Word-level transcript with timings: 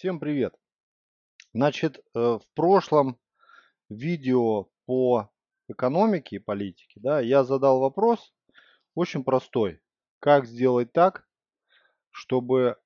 Всем 0.00 0.18
привет! 0.18 0.58
Значит, 1.52 1.98
э, 1.98 2.02
в 2.14 2.42
прошлом 2.54 3.20
видео 3.90 4.70
по 4.86 5.30
экономике 5.68 6.36
и 6.36 6.38
политике, 6.38 6.98
да, 7.02 7.20
я 7.20 7.44
задал 7.44 7.80
вопрос 7.80 8.32
очень 8.94 9.24
простой. 9.24 9.78
Как 10.18 10.46
сделать 10.46 10.90
так, 10.94 11.28
чтобы... 12.08 12.78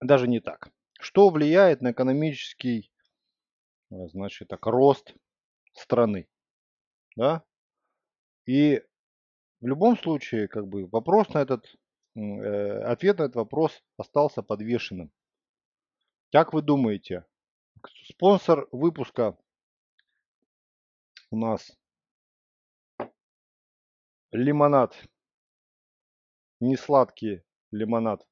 Даже 0.00 0.26
не 0.26 0.40
так. 0.40 0.72
Что 0.98 1.30
влияет 1.30 1.80
на 1.80 1.92
экономический, 1.92 2.92
э, 3.92 4.08
значит, 4.08 4.48
так, 4.48 4.66
рост 4.66 5.14
страны, 5.74 6.28
да? 7.14 7.44
И 8.46 8.82
в 9.60 9.66
любом 9.68 9.96
случае, 9.96 10.48
как 10.48 10.66
бы, 10.66 10.88
вопрос 10.88 11.28
на 11.28 11.38
этот 11.38 11.72
ответ 12.14 13.18
на 13.18 13.24
этот 13.24 13.36
вопрос 13.36 13.82
остался 13.96 14.42
подвешенным. 14.42 15.10
Как 16.32 16.52
вы 16.52 16.62
думаете, 16.62 17.24
спонсор 18.08 18.68
выпуска 18.72 19.36
у 21.30 21.36
нас 21.36 21.76
лимонад, 24.32 24.96
не 26.60 26.76
сладкий 26.76 27.42
лимонад, 27.70 28.26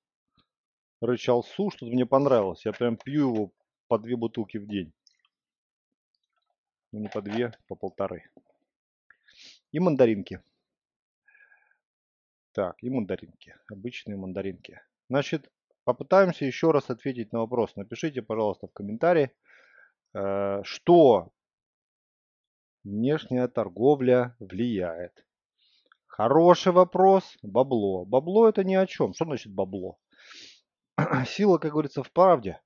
рычал 1.00 1.42
су, 1.44 1.70
что-то 1.70 1.92
мне 1.92 2.06
понравилось. 2.06 2.64
Я 2.64 2.72
прям 2.72 2.96
пью 2.96 3.34
его 3.34 3.52
по 3.88 3.98
две 3.98 4.16
бутылки 4.16 4.58
в 4.58 4.66
день. 4.66 4.92
Ну, 6.92 7.00
не 7.00 7.08
по 7.08 7.20
две, 7.20 7.52
по 7.66 7.74
полторы. 7.74 8.30
И 9.72 9.78
мандаринки. 9.78 10.42
Так, 12.52 12.76
и 12.82 12.90
мандаринки. 12.90 13.54
Обычные 13.70 14.16
мандаринки. 14.16 14.80
Значит, 15.08 15.50
попытаемся 15.84 16.44
еще 16.44 16.70
раз 16.70 16.90
ответить 16.90 17.32
на 17.32 17.40
вопрос. 17.40 17.76
Напишите, 17.76 18.22
пожалуйста, 18.22 18.66
в 18.66 18.72
комментарии, 18.72 19.30
э, 20.14 20.62
что 20.64 21.32
внешняя 22.84 23.48
торговля 23.48 24.36
влияет. 24.38 25.24
Хороший 26.06 26.72
вопрос. 26.72 27.36
Бабло. 27.42 28.04
Бабло 28.04 28.48
это 28.48 28.64
ни 28.64 28.74
о 28.74 28.86
чем. 28.86 29.14
Что 29.14 29.26
значит 29.26 29.52
бабло? 29.52 29.98
Сила, 31.26 31.58
как 31.58 31.72
говорится, 31.72 32.02
в 32.02 32.10
правде. 32.10 32.60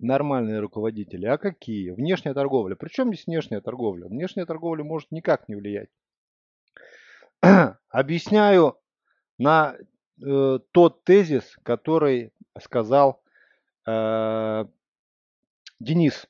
Нормальные 0.00 0.58
руководители. 0.58 1.26
А 1.26 1.38
какие? 1.38 1.90
Внешняя 1.90 2.34
торговля. 2.34 2.74
Причем 2.74 3.12
здесь 3.12 3.26
внешняя 3.26 3.60
торговля? 3.60 4.08
Внешняя 4.08 4.44
торговля 4.44 4.82
может 4.82 5.12
никак 5.12 5.48
не 5.48 5.54
влиять. 5.54 5.90
объясняю 7.88 8.78
на 9.38 9.76
э, 10.24 10.58
тот 10.70 11.04
тезис, 11.04 11.56
который 11.64 12.32
сказал 12.60 13.22
э, 13.86 14.64
Денис. 15.80 16.26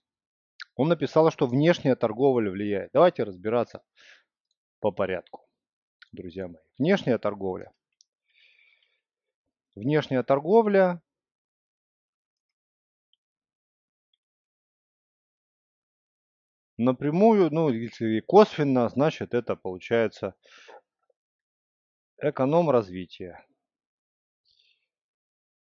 Он 0.76 0.88
написал, 0.88 1.30
что 1.30 1.46
внешняя 1.46 1.96
торговля 1.96 2.50
влияет. 2.50 2.90
Давайте 2.92 3.24
разбираться 3.24 3.82
по 4.80 4.90
порядку, 4.90 5.46
друзья 6.12 6.48
мои. 6.48 6.62
Внешняя 6.78 7.18
торговля. 7.18 7.72
Внешняя 9.74 10.22
торговля 10.22 11.02
напрямую, 16.78 17.50
ну 17.50 17.70
и 17.70 18.20
косвенно, 18.20 18.88
значит, 18.88 19.34
это 19.34 19.56
получается 19.56 20.34
эконом 22.22 22.70
развития. 22.70 23.44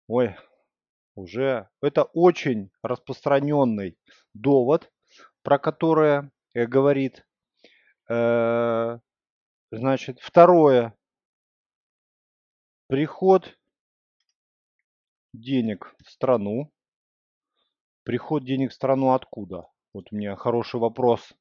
Ой, 0.09 0.37
уже 1.15 1.69
это 1.81 2.05
очень 2.05 2.71
распространенный 2.83 3.97
довод, 4.35 4.91
про 5.43 5.59
который 5.59 6.31
э, 6.55 6.67
говорит. 6.67 7.27
Э, 8.09 8.99
значит, 9.71 10.19
второе. 10.21 10.95
Приход 12.89 13.57
денег 15.33 15.95
в 16.03 16.11
страну. 16.11 16.73
Приход 18.03 18.45
денег 18.45 18.73
в 18.73 18.75
страну 18.75 19.13
откуда? 19.13 19.69
Вот 19.93 20.09
у 20.11 20.17
меня 20.17 20.35
хороший 20.37 20.81
вопрос. 20.81 21.35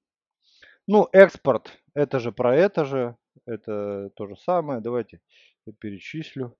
Ну, 0.86 1.08
экспорт, 1.12 1.82
это 1.94 2.20
же 2.20 2.32
про 2.32 2.56
это 2.56 2.86
же 2.86 3.18
это 3.46 4.10
то 4.16 4.28
же 4.28 4.36
самое. 4.38 4.82
Давайте 4.82 5.22
я 5.66 5.74
перечислю. 5.74 6.58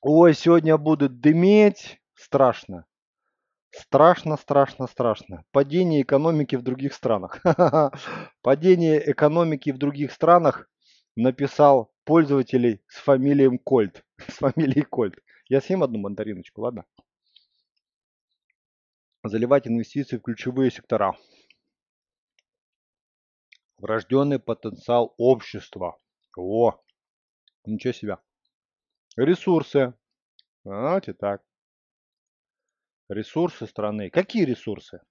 Ой, 0.00 0.34
сегодня 0.34 0.76
будет 0.76 1.20
дыметь. 1.20 2.00
Страшно. 2.14 2.86
Страшно, 3.70 4.36
страшно, 4.36 4.86
страшно. 4.86 5.44
Падение 5.50 6.02
экономики 6.02 6.56
в 6.56 6.62
других 6.62 6.94
странах. 6.94 7.42
Падение 8.42 9.10
экономики 9.10 9.70
в 9.70 9.78
других 9.78 10.12
странах 10.12 10.68
написал 11.16 11.92
пользователей 12.04 12.82
с 12.86 12.98
фамилией 12.98 13.58
Кольт. 13.58 14.04
С 14.28 14.34
фамилией 14.34 14.82
Кольт. 14.82 15.18
Я 15.48 15.60
съем 15.60 15.82
одну 15.82 15.98
мандариночку, 15.98 16.60
ладно? 16.60 16.84
Заливать 19.24 19.66
инвестиции 19.66 20.18
в 20.18 20.22
ключевые 20.22 20.70
сектора 20.70 21.16
врожденный 23.84 24.38
потенциал 24.38 25.14
общества. 25.18 26.00
О, 26.38 26.80
ничего 27.66 27.92
себе. 27.92 28.18
Ресурсы. 29.14 29.92
Знаете, 30.64 31.12
так. 31.12 31.44
Ресурсы 33.10 33.66
страны. 33.66 34.08
Какие 34.08 34.46
ресурсы? 34.46 35.02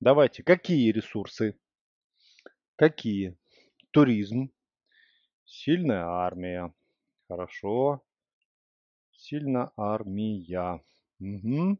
Давайте, 0.00 0.42
какие 0.42 0.92
ресурсы? 0.92 1.60
Какие? 2.76 3.36
Туризм. 3.90 4.50
Сильная 5.44 6.06
армия. 6.06 6.72
Хорошо. 7.28 8.02
Сильная 9.12 9.72
армия. 9.76 10.82
Угу. 11.20 11.78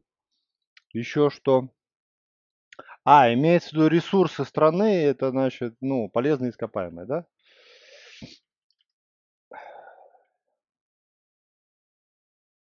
Еще 0.93 1.31
что? 1.31 1.71
А, 3.05 3.33
имеется 3.35 3.71
в 3.71 3.73
виду 3.75 3.87
ресурсы 3.89 4.45
страны, 4.47 5.03
это 5.05 5.31
значит, 5.31 5.77
ну, 5.83 6.09
полезные 6.09 6.51
ископаемые, 6.51 7.07
да? 7.07 7.27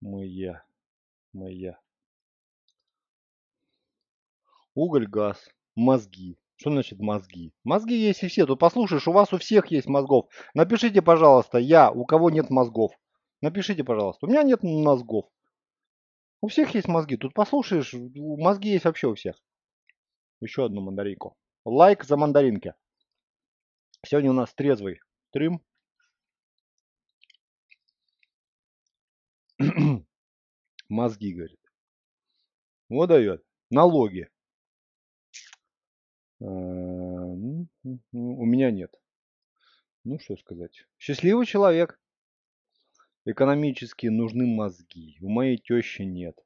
Мы, 0.01 0.59
мы. 1.33 1.77
Уголь, 4.73 5.07
газ, 5.07 5.37
мозги. 5.75 6.39
Что 6.55 6.71
значит 6.71 6.99
мозги? 6.99 7.53
Мозги 7.63 7.95
есть 7.95 8.23
и 8.23 8.27
все. 8.27 8.47
Тут 8.47 8.59
послушаешь, 8.59 9.07
у 9.07 9.11
вас 9.11 9.33
у 9.33 9.37
всех 9.37 9.67
есть 9.67 9.87
мозгов. 9.87 10.27
Напишите, 10.55 11.03
пожалуйста, 11.03 11.59
я, 11.59 11.91
у 11.91 12.03
кого 12.05 12.31
нет 12.31 12.49
мозгов. 12.49 12.93
Напишите, 13.41 13.83
пожалуйста. 13.83 14.25
У 14.25 14.29
меня 14.29 14.41
нет 14.41 14.63
мозгов. 14.63 15.25
У 16.41 16.47
всех 16.47 16.73
есть 16.73 16.87
мозги. 16.87 17.15
Тут 17.17 17.35
послушаешь, 17.35 17.93
мозги 17.93 18.69
есть 18.69 18.85
вообще 18.85 19.07
у 19.07 19.13
всех 19.13 19.35
еще 20.41 20.65
одну 20.65 20.81
мандаринку. 20.81 21.37
Лайк 21.65 22.03
за 22.03 22.17
мандаринки. 22.17 22.73
Сегодня 24.05 24.31
у 24.31 24.33
нас 24.33 24.53
трезвый 24.53 24.99
стрим. 25.29 25.61
Мозги, 30.89 31.33
говорит. 31.33 31.59
Вот 32.89 33.07
дает. 33.07 33.45
Налоги. 33.69 34.27
А, 36.41 36.43
у 36.43 37.67
меня 38.45 38.71
нет. 38.71 38.93
Ну, 40.03 40.19
что 40.19 40.35
сказать. 40.35 40.85
Счастливый 40.97 41.45
человек. 41.45 42.01
Экономически 43.25 44.07
нужны 44.07 44.47
мозги. 44.47 45.17
У 45.21 45.29
моей 45.29 45.57
тещи 45.57 46.01
нет. 46.01 46.37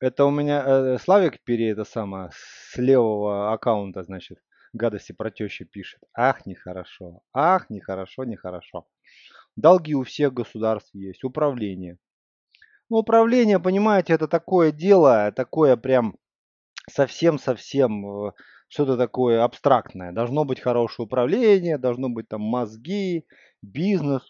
Это 0.00 0.24
у 0.24 0.30
меня 0.30 0.62
э, 0.66 0.98
Славик 0.98 1.40
пере 1.44 1.70
это 1.70 1.84
самое 1.84 2.30
с 2.32 2.76
левого 2.76 3.52
аккаунта, 3.52 4.02
значит, 4.02 4.38
гадости 4.72 5.12
про 5.12 5.30
тещу 5.30 5.64
пишет. 5.66 6.00
Ах, 6.14 6.46
нехорошо. 6.46 7.22
Ах, 7.32 7.70
нехорошо, 7.70 8.24
нехорошо. 8.24 8.86
Долги 9.56 9.94
у 9.94 10.02
всех 10.02 10.34
государств 10.34 10.94
есть. 10.94 11.24
Управление. 11.24 11.98
Ну, 12.90 12.98
управление, 12.98 13.58
понимаете, 13.60 14.12
это 14.12 14.28
такое 14.28 14.72
дело, 14.72 15.32
такое 15.32 15.76
прям 15.76 16.16
совсем-совсем 16.90 18.26
э, 18.28 18.32
что-то 18.68 18.96
такое 18.96 19.42
абстрактное. 19.42 20.12
Должно 20.12 20.44
быть 20.44 20.60
хорошее 20.60 21.06
управление, 21.06 21.78
должно 21.78 22.08
быть 22.10 22.28
там 22.28 22.42
мозги, 22.42 23.26
бизнес. 23.62 24.22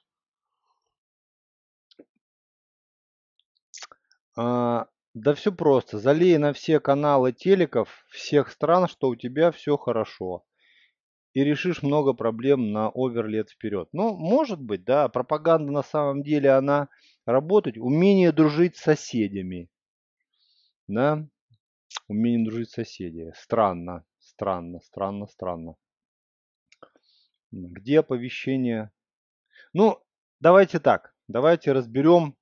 А, 4.36 4.86
да 5.14 5.34
все 5.34 5.52
просто. 5.52 5.98
Залей 5.98 6.36
на 6.38 6.52
все 6.52 6.80
каналы 6.80 7.32
телеков 7.32 8.04
всех 8.10 8.50
стран, 8.50 8.88
что 8.88 9.08
у 9.08 9.16
тебя 9.16 9.52
все 9.52 9.76
хорошо. 9.76 10.44
и 11.34 11.42
решишь 11.44 11.82
много 11.82 12.12
проблем 12.14 12.72
на 12.72 12.90
овер 12.90 13.26
лет 13.26 13.50
вперед. 13.50 13.88
Ну, 13.92 14.16
может 14.16 14.60
быть, 14.60 14.84
да, 14.84 15.08
пропаганда 15.08 15.72
на 15.72 15.82
самом 15.82 16.22
деле, 16.22 16.50
она 16.50 16.88
работает. 17.26 17.76
Умение 17.76 18.32
дружить 18.32 18.76
с 18.76 18.82
соседями. 18.82 19.68
Да, 20.86 21.26
умение 22.08 22.46
дружить 22.48 22.70
с 22.70 22.74
соседями. 22.74 23.32
Странно, 23.36 24.04
странно, 24.20 24.80
странно, 24.80 25.26
странно. 25.26 25.76
Где 27.50 28.00
оповещение? 28.00 28.92
Ну, 29.72 30.00
давайте 30.40 30.78
так, 30.78 31.14
давайте 31.26 31.72
разберем 31.72 32.36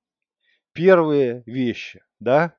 первые 0.73 1.43
вещи, 1.47 2.05
да? 2.21 2.57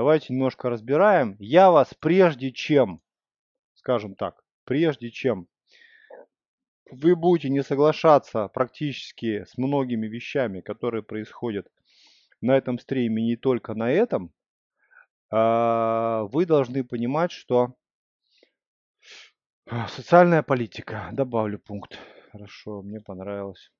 Давайте 0.00 0.32
немножко 0.32 0.70
разбираем. 0.70 1.36
Я 1.38 1.70
вас 1.70 1.92
прежде 1.92 2.52
чем, 2.52 3.02
скажем 3.74 4.14
так, 4.14 4.42
прежде 4.64 5.10
чем 5.10 5.46
вы 6.90 7.14
будете 7.14 7.50
не 7.50 7.62
соглашаться 7.62 8.48
практически 8.48 9.44
с 9.44 9.58
многими 9.58 10.06
вещами, 10.06 10.62
которые 10.62 11.02
происходят 11.02 11.70
на 12.40 12.56
этом 12.56 12.78
стриме, 12.78 13.22
не 13.22 13.36
только 13.36 13.74
на 13.74 13.92
этом, 13.92 14.32
а, 15.30 16.22
вы 16.32 16.46
должны 16.46 16.82
понимать, 16.82 17.30
что 17.30 17.74
социальная 19.88 20.42
политика, 20.42 21.10
добавлю 21.12 21.58
пункт, 21.58 21.98
хорошо, 22.32 22.80
мне 22.80 23.02
понравилось. 23.02 23.70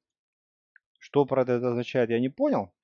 Что 0.98 1.24
про 1.24 1.44
это 1.44 1.66
означает, 1.66 2.10
я 2.10 2.20
не 2.20 2.28
понял, 2.28 2.74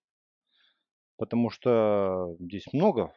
потому 1.19 1.51
что 1.51 2.35
здесь 2.41 2.73
много 2.73 3.13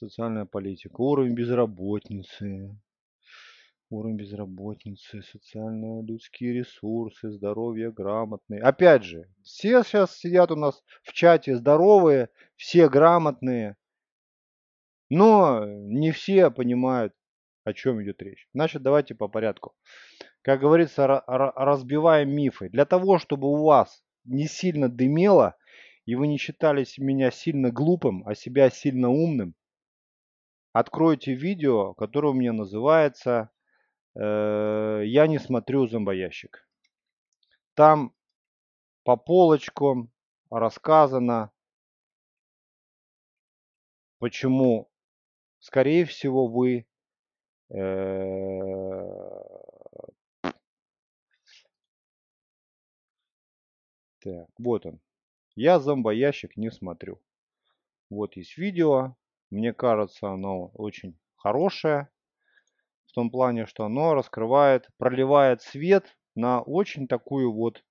социальная 0.00 0.46
политика, 0.46 0.98
уровень 0.98 1.34
безработицы, 1.34 2.74
уровень 3.90 4.16
безработицы, 4.16 5.22
социальные 5.22 6.02
людские 6.02 6.54
ресурсы, 6.54 7.30
здоровье 7.30 7.92
грамотные. 7.92 8.62
Опять 8.62 9.04
же, 9.04 9.28
все 9.42 9.82
сейчас 9.82 10.16
сидят 10.16 10.50
у 10.50 10.56
нас 10.56 10.82
в 11.02 11.12
чате 11.12 11.54
здоровые, 11.54 12.30
все 12.56 12.88
грамотные, 12.88 13.76
но 15.10 15.66
не 15.66 16.12
все 16.12 16.50
понимают, 16.50 17.12
о 17.64 17.74
чем 17.74 18.02
идет 18.02 18.22
речь. 18.22 18.48
Значит, 18.54 18.82
давайте 18.82 19.14
по 19.14 19.28
порядку. 19.28 19.74
Как 20.40 20.60
говорится, 20.60 21.22
разбиваем 21.26 22.30
мифы. 22.30 22.70
Для 22.70 22.86
того, 22.86 23.18
чтобы 23.18 23.48
у 23.48 23.64
вас 23.64 24.02
не 24.24 24.46
сильно 24.46 24.88
дымело, 24.88 25.56
и 26.06 26.14
вы 26.14 26.26
не 26.26 26.38
считали 26.38 26.86
меня 26.96 27.30
сильно 27.30 27.70
глупым, 27.70 28.26
а 28.26 28.34
себя 28.34 28.70
сильно 28.70 29.10
умным, 29.10 29.54
откройте 30.72 31.34
видео, 31.34 31.94
которое 31.94 32.28
у 32.28 32.34
меня 32.34 32.52
называется 32.52 33.50
э, 34.14 35.02
«Я 35.04 35.26
не 35.26 35.38
смотрю 35.38 35.86
зомбоящик». 35.86 36.68
Там 37.74 38.14
по 39.04 39.16
полочкам 39.16 40.12
рассказано, 40.50 41.50
почему, 44.18 44.90
скорее 45.58 46.04
всего, 46.04 46.46
вы 46.46 46.86
э, 47.70 47.80
так, 54.20 54.48
вот 54.58 54.86
он. 54.86 55.00
Я 55.56 55.80
зомбоящик 55.80 56.56
не 56.56 56.70
смотрю. 56.70 57.20
Вот 58.08 58.36
есть 58.36 58.56
видео, 58.58 59.16
мне 59.50 59.72
кажется, 59.72 60.28
оно 60.28 60.70
очень 60.74 61.18
хорошее. 61.36 62.08
В 63.06 63.12
том 63.12 63.30
плане, 63.30 63.66
что 63.66 63.84
оно 63.84 64.14
раскрывает, 64.14 64.88
проливает 64.96 65.62
свет 65.62 66.16
на 66.36 66.62
очень 66.62 67.08
такую 67.08 67.52
вот, 67.52 67.84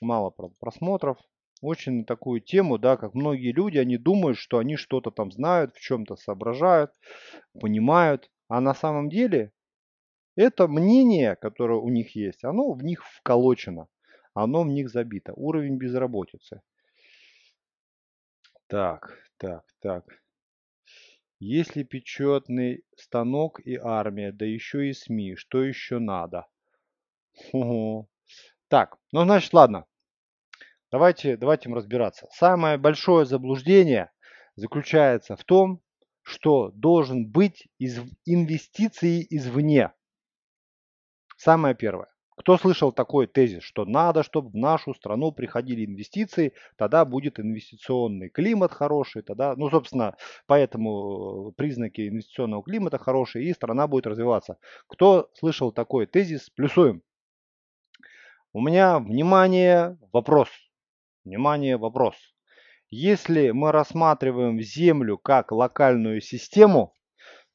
мало 0.00 0.30
просмотров, 0.58 1.18
очень 1.60 2.04
такую 2.04 2.40
тему, 2.40 2.76
да, 2.76 2.96
как 2.96 3.14
многие 3.14 3.52
люди, 3.52 3.78
они 3.78 3.96
думают, 3.96 4.36
что 4.36 4.58
они 4.58 4.76
что-то 4.76 5.12
там 5.12 5.30
знают, 5.30 5.74
в 5.76 5.80
чем-то 5.80 6.16
соображают, 6.16 6.90
понимают. 7.60 8.30
А 8.48 8.60
на 8.60 8.74
самом 8.74 9.08
деле 9.08 9.52
это 10.34 10.66
мнение, 10.66 11.36
которое 11.36 11.78
у 11.78 11.88
них 11.88 12.16
есть, 12.16 12.42
оно 12.42 12.72
в 12.72 12.82
них 12.82 13.04
вколочено, 13.06 13.86
оно 14.34 14.62
в 14.62 14.68
них 14.68 14.90
забито. 14.90 15.32
Уровень 15.34 15.76
безработицы. 15.76 16.62
Так, 18.66 19.18
так, 19.36 19.64
так. 19.80 20.21
Если 21.44 21.82
печетный 21.82 22.84
станок 22.96 23.58
и 23.58 23.74
армия, 23.74 24.30
да 24.30 24.46
еще 24.46 24.88
и 24.88 24.92
СМИ, 24.92 25.34
что 25.34 25.64
еще 25.64 25.98
надо? 25.98 26.46
Ого. 27.52 28.08
Так, 28.68 28.96
ну 29.10 29.24
значит, 29.24 29.52
ладно. 29.52 29.86
Давайте, 30.92 31.36
давайте 31.36 31.68
разбираться. 31.68 32.28
Самое 32.30 32.78
большое 32.78 33.26
заблуждение 33.26 34.12
заключается 34.54 35.34
в 35.34 35.42
том, 35.42 35.82
что 36.22 36.70
должен 36.76 37.28
быть 37.28 37.66
из 37.76 37.98
инвестиции 38.24 39.26
извне. 39.28 39.92
Самое 41.36 41.74
первое. 41.74 42.11
Кто 42.36 42.56
слышал 42.56 42.92
такой 42.92 43.26
тезис, 43.26 43.62
что 43.62 43.84
надо, 43.84 44.22
чтобы 44.22 44.50
в 44.50 44.56
нашу 44.56 44.94
страну 44.94 45.32
приходили 45.32 45.84
инвестиции, 45.84 46.54
тогда 46.76 47.04
будет 47.04 47.38
инвестиционный 47.38 48.30
климат 48.30 48.72
хороший, 48.72 49.22
тогда, 49.22 49.54
ну, 49.56 49.68
собственно, 49.68 50.16
поэтому 50.46 51.50
э, 51.50 51.52
признаки 51.56 52.08
инвестиционного 52.08 52.62
климата 52.62 52.98
хорошие, 52.98 53.44
и 53.44 53.52
страна 53.52 53.86
будет 53.86 54.06
развиваться. 54.06 54.56
Кто 54.86 55.30
слышал 55.34 55.72
такой 55.72 56.06
тезис, 56.06 56.48
плюсуем. 56.50 57.02
У 58.54 58.60
меня, 58.60 58.98
внимание, 58.98 59.98
вопрос. 60.12 60.48
Внимание, 61.24 61.76
вопрос. 61.76 62.14
Если 62.88 63.50
мы 63.50 63.72
рассматриваем 63.72 64.60
Землю 64.60 65.18
как 65.18 65.52
локальную 65.52 66.20
систему, 66.20 66.94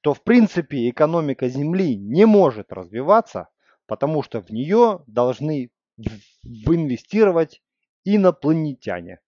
то 0.01 0.13
в 0.13 0.23
принципе 0.23 0.89
экономика 0.89 1.47
Земли 1.49 1.95
не 1.95 2.25
может 2.25 2.71
развиваться, 2.71 3.49
потому 3.87 4.21
что 4.21 4.41
в 4.41 4.49
нее 4.51 5.03
должны 5.07 5.71
инвестировать 6.43 7.61
инопланетяне. 8.03 9.19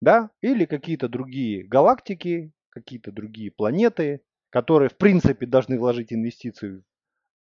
Да? 0.00 0.30
Или 0.40 0.64
какие-то 0.64 1.08
другие 1.08 1.64
галактики, 1.64 2.52
какие-то 2.70 3.12
другие 3.12 3.50
планеты, 3.50 4.22
которые 4.50 4.88
в 4.88 4.96
принципе 4.96 5.46
должны 5.46 5.78
вложить 5.78 6.12
инвестиции 6.12 6.82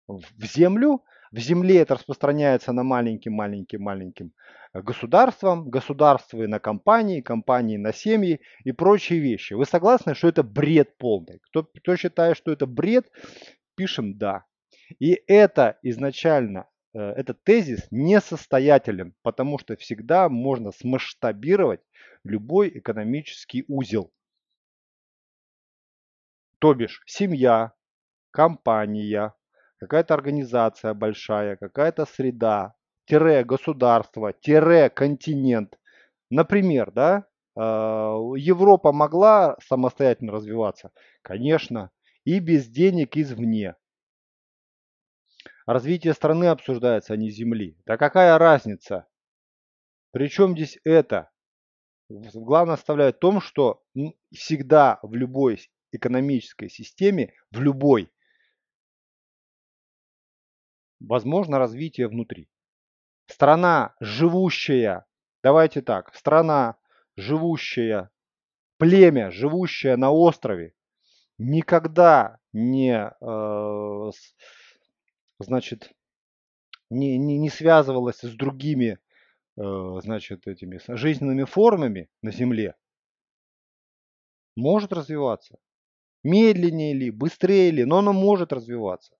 в 0.08 0.44
Землю. 0.44 1.02
В 1.30 1.38
Земле 1.38 1.78
это 1.78 1.94
распространяется 1.94 2.72
на 2.72 2.82
маленьким-маленьким-маленьким 2.82 4.32
государствам, 4.74 5.70
государства 5.70 6.46
на 6.46 6.58
компании, 6.58 7.20
компании 7.20 7.76
на 7.76 7.92
семьи 7.92 8.40
и 8.64 8.72
прочие 8.72 9.20
вещи. 9.20 9.54
Вы 9.54 9.64
согласны, 9.64 10.14
что 10.14 10.28
это 10.28 10.42
бред 10.42 10.98
полный? 10.98 11.38
Кто, 11.44 11.64
кто 11.64 11.96
считает, 11.96 12.36
что 12.36 12.52
это 12.52 12.66
бред, 12.66 13.10
пишем 13.76 14.18
«да». 14.18 14.44
И 14.98 15.22
это 15.26 15.78
изначально, 15.82 16.68
э, 16.94 16.98
этот 16.98 17.42
тезис 17.44 17.86
несостоятелен, 17.90 19.14
потому 19.22 19.58
что 19.58 19.76
всегда 19.76 20.28
можно 20.28 20.72
смасштабировать 20.72 21.80
любой 22.24 22.68
экономический 22.78 23.64
узел. 23.68 24.12
То 26.58 26.74
бишь 26.74 27.02
семья, 27.06 27.72
компания, 28.30 29.34
какая-то 29.78 30.14
организация 30.14 30.94
большая, 30.94 31.56
какая-то 31.56 32.06
среда, 32.06 32.74
тире 33.06 33.44
государство, 33.44 34.32
тире 34.32 34.90
континент. 34.90 35.78
Например, 36.30 36.90
да, 36.92 37.26
э, 37.56 37.60
Европа 37.60 38.92
могла 38.92 39.56
самостоятельно 39.60 40.32
развиваться? 40.32 40.92
Конечно, 41.22 41.90
и 42.24 42.38
без 42.38 42.68
денег 42.68 43.16
извне. 43.16 43.74
Развитие 45.66 46.14
страны 46.14 46.46
обсуждается, 46.46 47.14
а 47.14 47.16
не 47.16 47.30
земли. 47.30 47.76
Да 47.86 47.96
какая 47.96 48.36
разница? 48.38 49.06
Причем 50.10 50.52
здесь 50.52 50.78
это? 50.84 51.30
Главное 52.08 52.74
оставляет 52.74 53.16
в 53.16 53.20
том, 53.20 53.40
что 53.40 53.82
всегда 54.32 54.98
в 55.02 55.14
любой 55.14 55.60
экономической 55.92 56.68
системе, 56.68 57.32
в 57.50 57.60
любой, 57.60 58.10
возможно 61.00 61.58
развитие 61.58 62.08
внутри. 62.08 62.48
Страна, 63.26 63.94
живущая, 64.00 65.06
давайте 65.42 65.80
так, 65.80 66.14
страна, 66.14 66.76
живущая, 67.16 68.10
племя, 68.78 69.30
живущее 69.30 69.96
на 69.96 70.10
острове, 70.10 70.74
никогда 71.38 72.38
не 72.52 73.10
э, 73.20 74.10
значит, 75.42 75.92
не, 76.90 77.18
не, 77.18 77.38
не 77.38 77.50
связывалась 77.50 78.20
с 78.20 78.34
другими, 78.34 78.98
э, 79.56 80.00
значит, 80.02 80.46
этими 80.46 80.80
жизненными 80.94 81.44
формами 81.44 82.08
на 82.22 82.32
Земле, 82.32 82.76
может 84.56 84.92
развиваться. 84.92 85.58
Медленнее 86.24 86.94
ли, 86.94 87.10
быстрее 87.10 87.70
ли, 87.70 87.84
но 87.84 87.98
оно 87.98 88.12
может 88.12 88.52
развиваться. 88.52 89.16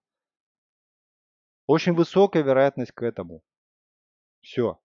Очень 1.67 1.95
высокая 1.95 2.43
вероятность 2.43 2.93
к 2.93 3.03
этому. 3.03 3.43
Все. 4.41 4.81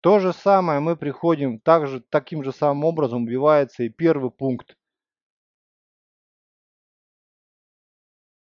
То 0.00 0.18
же 0.18 0.32
самое 0.32 0.80
мы 0.80 0.96
приходим, 0.96 1.60
также, 1.60 2.00
таким 2.00 2.42
же 2.42 2.52
самым 2.52 2.84
образом 2.84 3.22
убивается 3.22 3.84
и 3.84 3.88
первый 3.88 4.32
пункт, 4.32 4.76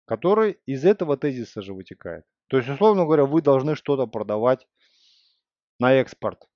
который 0.05 0.59
из 0.65 0.85
этого 0.85 1.17
тезиса 1.17 1.61
же 1.61 1.73
вытекает. 1.73 2.25
То 2.47 2.57
есть, 2.57 2.69
условно 2.69 3.05
говоря, 3.05 3.25
вы 3.25 3.41
должны 3.41 3.75
что-то 3.75 4.05
продавать 4.05 4.67
на 5.79 5.93
экспорт. 5.93 6.47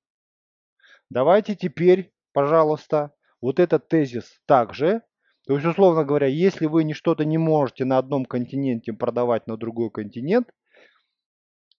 Давайте 1.09 1.55
теперь, 1.55 2.13
пожалуйста, 2.33 3.13
вот 3.41 3.59
этот 3.59 3.87
тезис 3.87 4.41
также. 4.45 5.01
То 5.45 5.53
есть, 5.53 5.65
условно 5.65 6.03
говоря, 6.03 6.27
если 6.27 6.65
вы 6.65 6.83
не 6.83 6.93
что-то 6.93 7.23
не 7.23 7.37
можете 7.37 7.85
на 7.85 7.97
одном 7.97 8.25
континенте 8.25 8.91
продавать 8.91 9.47
на 9.47 9.55
другой 9.55 9.89
континент, 9.89 10.51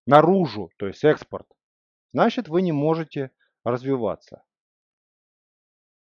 наружу, 0.07 0.71
то 0.79 0.87
есть 0.87 1.05
экспорт, 1.05 1.47
значит 2.15 2.49
вы 2.49 2.63
не 2.63 2.73
можете 2.73 3.31
развиваться. 3.63 4.43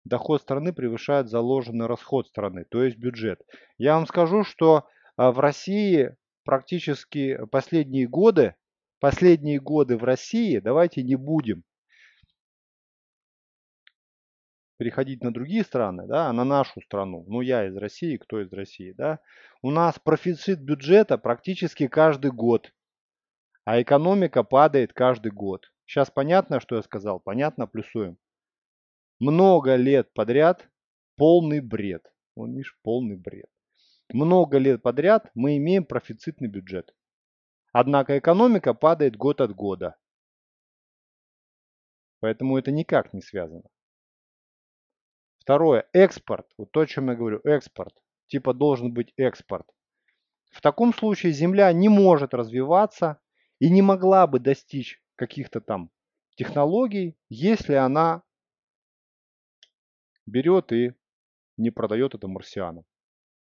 Доход 0.05 0.41
страны 0.41 0.71
превышает 0.71 1.27
заложенный 1.27 1.87
расход 1.87 2.27
страны, 2.27 2.63
то 2.63 2.81
есть 2.81 2.97
бюджет. 2.97 3.41
Я 3.77 3.95
вам 3.95 4.07
скажу, 4.07 4.45
что 4.45 4.87
в 5.17 5.39
России 5.39 6.15
практически 6.43 7.37
последние 7.51 8.07
годы, 8.07 8.55
последние 8.99 9.59
годы 9.59 9.97
в 9.97 10.03
России, 10.03 10.59
давайте 10.59 11.03
не 11.03 11.15
будем 11.15 11.63
переходить 14.77 15.23
на 15.23 15.33
другие 15.33 15.63
страны, 15.63 16.05
да, 16.07 16.27
а 16.27 16.33
на 16.33 16.43
нашу 16.43 16.81
страну, 16.81 17.25
ну 17.27 17.41
я 17.41 17.67
из 17.67 17.75
России, 17.75 18.17
кто 18.17 18.41
из 18.41 18.53
России, 18.53 18.91
да, 18.91 19.19
у 19.63 19.71
нас 19.71 19.97
профицит 19.99 20.61
бюджета 20.61 21.17
практически 21.17 21.87
каждый 21.87 22.31
год, 22.31 22.71
а 23.65 23.81
экономика 23.81 24.43
падает 24.43 24.93
каждый 24.93 25.31
год. 25.31 25.65
Сейчас 25.85 26.11
понятно, 26.11 26.59
что 26.59 26.75
я 26.75 26.83
сказал? 26.83 27.19
Понятно, 27.19 27.65
плюсуем. 27.65 28.17
Много 29.19 29.75
лет 29.75 30.13
подряд 30.13 30.69
полный 31.15 31.59
бред. 31.59 32.05
Он, 32.35 32.51
видишь, 32.51 32.77
полный 32.83 33.17
бред. 33.17 33.49
Много 34.13 34.57
лет 34.57 34.81
подряд 34.81 35.29
мы 35.33 35.57
имеем 35.57 35.85
профицитный 35.85 36.47
бюджет. 36.47 36.95
Однако 37.73 38.17
экономика 38.17 38.73
падает 38.73 39.17
год 39.17 39.41
от 39.41 39.53
года. 39.53 39.97
Поэтому 42.19 42.57
это 42.57 42.71
никак 42.71 43.13
не 43.13 43.21
связано. 43.21 43.69
Второе. 45.39 45.87
Экспорт. 45.93 46.47
Вот 46.57 46.71
то, 46.71 46.81
о 46.81 46.85
чем 46.87 47.09
я 47.09 47.15
говорю. 47.15 47.41
Экспорт. 47.43 47.93
Типа 48.27 48.53
должен 48.53 48.93
быть 48.93 49.13
экспорт. 49.17 49.67
В 50.51 50.61
таком 50.61 50.93
случае 50.93 51.33
земля 51.33 51.71
не 51.73 51.89
может 51.89 52.33
развиваться 52.33 53.19
и 53.59 53.69
не 53.69 53.81
могла 53.81 54.25
бы 54.27 54.39
достичь 54.39 55.01
каких-то 55.15 55.61
там 55.61 55.91
технологий, 56.35 57.17
если 57.29 57.73
она 57.73 58.23
берет 60.25 60.71
и 60.71 60.93
не 61.57 61.71
продает 61.71 62.15
это 62.15 62.27
марсианам. 62.27 62.85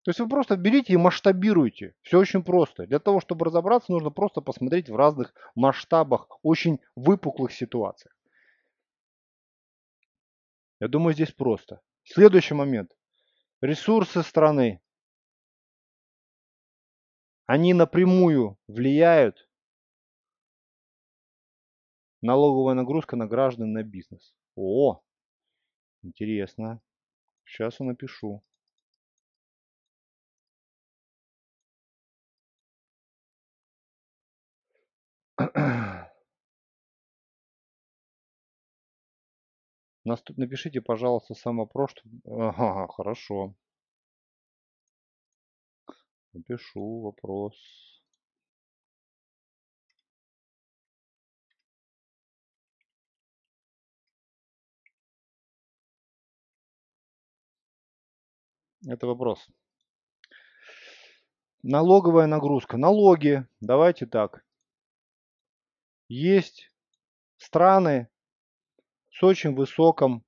То 0.09 0.11
есть 0.11 0.21
вы 0.21 0.27
просто 0.27 0.57
берите 0.57 0.93
и 0.93 0.97
масштабируйте. 0.97 1.93
Все 2.01 2.17
очень 2.17 2.43
просто. 2.43 2.87
Для 2.87 2.97
того, 2.97 3.21
чтобы 3.21 3.45
разобраться, 3.45 3.91
нужно 3.91 4.09
просто 4.09 4.41
посмотреть 4.41 4.89
в 4.89 4.95
разных 4.95 5.35
масштабах, 5.53 6.27
очень 6.41 6.79
выпуклых 6.95 7.51
ситуациях. 7.51 8.17
Я 10.79 10.87
думаю, 10.87 11.13
здесь 11.13 11.31
просто. 11.31 11.83
Следующий 12.05 12.55
момент. 12.55 12.91
Ресурсы 13.61 14.23
страны. 14.23 14.81
Они 17.45 17.75
напрямую 17.75 18.57
влияют 18.67 19.47
налоговая 22.21 22.73
нагрузка 22.73 23.15
на 23.15 23.27
граждан 23.27 23.73
на 23.73 23.83
бизнес. 23.83 24.33
О, 24.55 25.03
интересно. 26.01 26.81
Сейчас 27.45 27.79
я 27.79 27.85
напишу. 27.85 28.43
Напишите, 40.35 40.81
пожалуйста, 40.81 41.33
сам 41.33 41.57
вопрос. 41.57 41.93
Ага, 42.25 42.87
хорошо. 42.87 43.53
Напишу 46.33 47.01
вопрос. 47.01 47.55
Это 58.85 59.07
вопрос. 59.07 59.47
Налоговая 61.63 62.27
нагрузка. 62.27 62.77
Налоги. 62.77 63.45
Давайте 63.61 64.05
так. 64.05 64.43
Есть 66.09 66.71
страны, 67.37 68.09
с 69.11 69.21
очень 69.21 69.53
высоким 69.53 70.23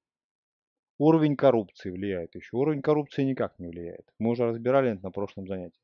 уровень 1.00 1.36
коррупции 1.36 1.90
влияет 1.90 2.36
еще. 2.36 2.56
Уровень 2.56 2.84
коррупции 2.84 3.24
никак 3.24 3.58
не 3.58 3.68
влияет. 3.68 4.06
Мы 4.20 4.30
уже 4.30 4.46
разбирали 4.46 4.94
это 4.94 5.02
на 5.02 5.10
прошлом 5.12 5.48
занятии. 5.48 5.82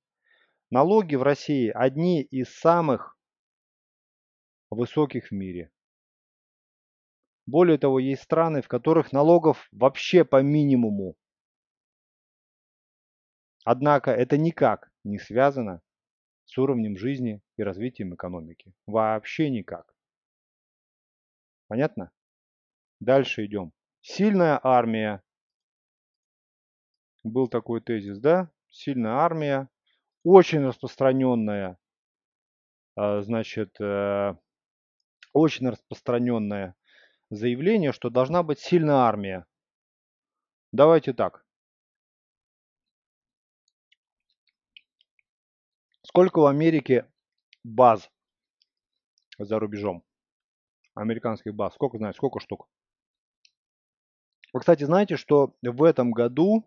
Налоги 0.69 1.15
в 1.15 1.23
России 1.23 1.71
одни 1.73 2.21
из 2.21 2.53
самых 2.53 3.17
высоких 4.69 5.29
в 5.29 5.31
мире. 5.31 5.71
Более 7.47 7.79
того, 7.79 7.97
есть 7.97 8.21
страны, 8.21 8.61
в 8.61 8.67
которых 8.67 9.11
налогов 9.11 9.67
вообще 9.71 10.23
по 10.25 10.43
минимуму. 10.43 11.15
Однако 13.63 14.11
это 14.11 14.37
никак 14.37 14.91
не 15.03 15.17
связано 15.17 15.81
с 16.47 16.57
уровнем 16.57 16.97
жизни 16.97 17.41
и 17.57 17.63
развитием 17.63 18.15
экономики. 18.15 18.73
Вообще 18.87 19.49
никак. 19.49 19.93
Понятно? 21.67 22.11
Дальше 22.99 23.45
идем. 23.45 23.73
Сильная 24.01 24.59
армия. 24.63 25.21
Был 27.23 27.47
такой 27.47 27.81
тезис, 27.81 28.19
да? 28.19 28.49
Сильная 28.69 29.13
армия. 29.13 29.69
Очень 30.23 30.65
распространенная, 30.65 31.77
а, 32.95 33.21
значит, 33.21 33.79
э, 33.79 34.35
очень 35.31 35.69
распространенное 35.69 36.75
заявление, 37.29 37.91
что 37.91 38.09
должна 38.09 38.43
быть 38.43 38.59
сильная 38.59 38.95
армия. 38.95 39.45
Давайте 40.71 41.13
так. 41.13 41.45
Сколько 46.07 46.39
в 46.39 46.45
Америке 46.45 47.05
баз 47.65 48.09
за 49.37 49.59
рубежом? 49.59 50.05
Американских 50.95 51.53
баз. 51.53 51.73
Сколько 51.73 51.97
знаете? 51.97 52.15
Сколько 52.15 52.39
штук? 52.39 52.69
Вы, 54.53 54.61
кстати, 54.61 54.85
знаете, 54.85 55.17
что 55.17 55.53
в 55.61 55.83
этом 55.83 56.11
году 56.11 56.65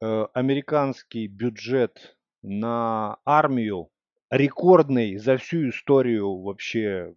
э, 0.00 0.24
американский 0.34 1.28
бюджет 1.28 2.18
на 2.42 3.18
армию 3.24 3.90
рекордный 4.28 5.16
за 5.16 5.36
всю 5.36 5.68
историю 5.68 6.42
вообще 6.42 7.14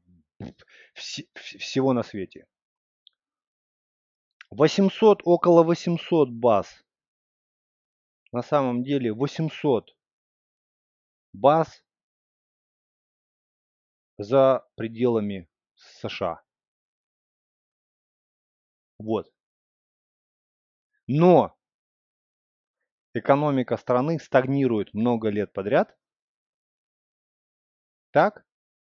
вс 0.94 1.22
всего 1.34 1.94
на 1.94 2.04
свете. 2.04 2.46
800, 4.52 5.22
около 5.26 5.64
800 5.64 6.30
баз. 6.30 6.86
На 8.32 8.44
самом 8.44 8.84
деле 8.84 9.12
800 9.12 9.97
баз 11.38 11.84
за 14.18 14.66
пределами 14.76 15.48
США. 15.76 16.42
Вот. 19.00 19.32
Но 21.08 21.56
экономика 23.14 23.78
страны 23.78 24.20
стагнирует 24.20 24.94
много 24.94 25.30
лет 25.30 25.54
подряд. 25.54 25.96
Так, 28.12 28.46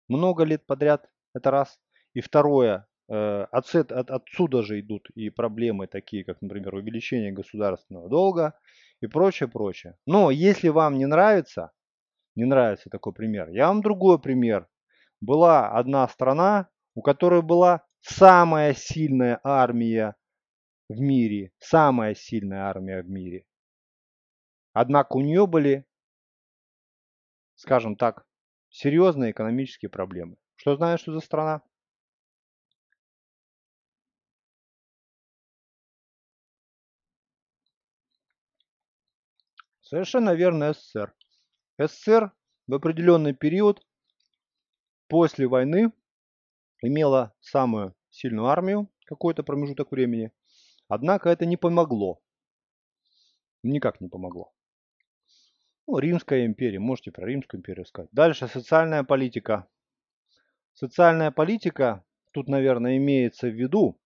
много 0.08 0.44
лет 0.44 0.64
подряд, 0.66 1.10
это 1.34 1.50
раз. 1.50 1.80
И 2.14 2.20
второе, 2.20 2.86
э, 3.08 3.46
от, 3.50 3.66
отсюда 3.92 4.62
же 4.62 4.80
идут 4.80 5.10
и 5.14 5.30
проблемы 5.30 5.86
такие, 5.86 6.24
как, 6.24 6.40
например, 6.40 6.74
увеличение 6.74 7.32
государственного 7.32 8.08
долга 8.08 8.58
и 9.00 9.06
прочее, 9.06 9.48
прочее. 9.48 9.96
Но 10.06 10.30
если 10.30 10.68
вам 10.68 10.98
не 10.98 11.06
нравится, 11.06 11.72
не 12.38 12.44
нравится 12.44 12.88
такой 12.88 13.12
пример, 13.12 13.50
я 13.50 13.66
вам 13.66 13.82
другой 13.82 14.20
пример. 14.20 14.68
Была 15.20 15.68
одна 15.70 16.06
страна, 16.06 16.68
у 16.94 17.02
которой 17.02 17.42
была 17.42 17.84
самая 18.00 18.74
сильная 18.74 19.40
армия 19.42 20.14
в 20.88 21.00
мире, 21.00 21.52
самая 21.58 22.14
сильная 22.14 22.66
армия 22.68 23.02
в 23.02 23.08
мире. 23.08 23.44
Однако 24.72 25.16
у 25.16 25.20
нее 25.20 25.48
были, 25.48 25.84
скажем 27.56 27.96
так, 27.96 28.24
серьезные 28.70 29.32
экономические 29.32 29.90
проблемы. 29.90 30.36
Что 30.54 30.76
знаешь, 30.76 31.00
что 31.00 31.12
за 31.12 31.20
страна? 31.20 31.62
Совершенно 39.80 40.34
верно, 40.34 40.72
СССР. 40.72 41.17
СССР 41.78 42.32
в 42.66 42.74
определенный 42.74 43.34
период 43.34 43.86
после 45.06 45.46
войны 45.46 45.92
имела 46.82 47.32
самую 47.40 47.94
сильную 48.10 48.46
армию, 48.46 48.88
какой-то 49.06 49.44
промежуток 49.44 49.92
времени. 49.92 50.32
Однако 50.88 51.28
это 51.28 51.46
не 51.46 51.56
помогло. 51.56 52.20
Никак 53.62 54.00
не 54.00 54.08
помогло. 54.08 54.52
Ну, 55.86 55.98
Римская 55.98 56.46
империя, 56.46 56.80
можете 56.80 57.12
про 57.12 57.26
Римскую 57.26 57.60
империю 57.60 57.86
сказать. 57.86 58.10
Дальше 58.12 58.48
социальная 58.48 59.04
политика. 59.04 59.68
Социальная 60.74 61.30
политика, 61.30 62.04
тут, 62.32 62.48
наверное, 62.48 62.96
имеется 62.96 63.48
в 63.48 63.54
виду 63.54 64.00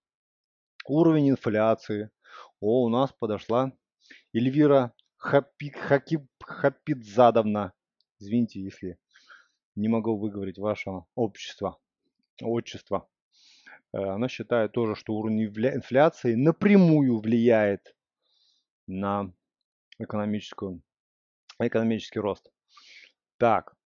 уровень 0.85 1.31
инфляции. 1.31 2.11
О, 2.61 2.85
у 2.85 2.89
нас 2.89 3.13
подошла 3.13 3.73
Эльвира 4.33 4.95
Хапи, 5.23 5.71
Хаки, 5.71 6.19
Хапидзадовна. 6.43 7.73
Извините, 8.19 8.61
если 8.61 8.99
не 9.77 9.89
могу 9.89 10.19
выговорить 10.19 10.59
ваше 10.59 10.91
общество, 11.15 11.79
отчество. 12.43 13.09
Э, 13.93 13.99
она 13.99 14.27
считает 14.29 14.73
тоже, 14.73 14.97
что 14.97 15.15
уровень 15.15 15.45
инфляции 15.45 16.35
напрямую 16.35 17.21
влияет 17.21 17.95
на 18.89 19.33
экономическую 20.01 20.83
экономический 21.61 22.19
рост. 22.19 22.51
Так, 23.39 23.77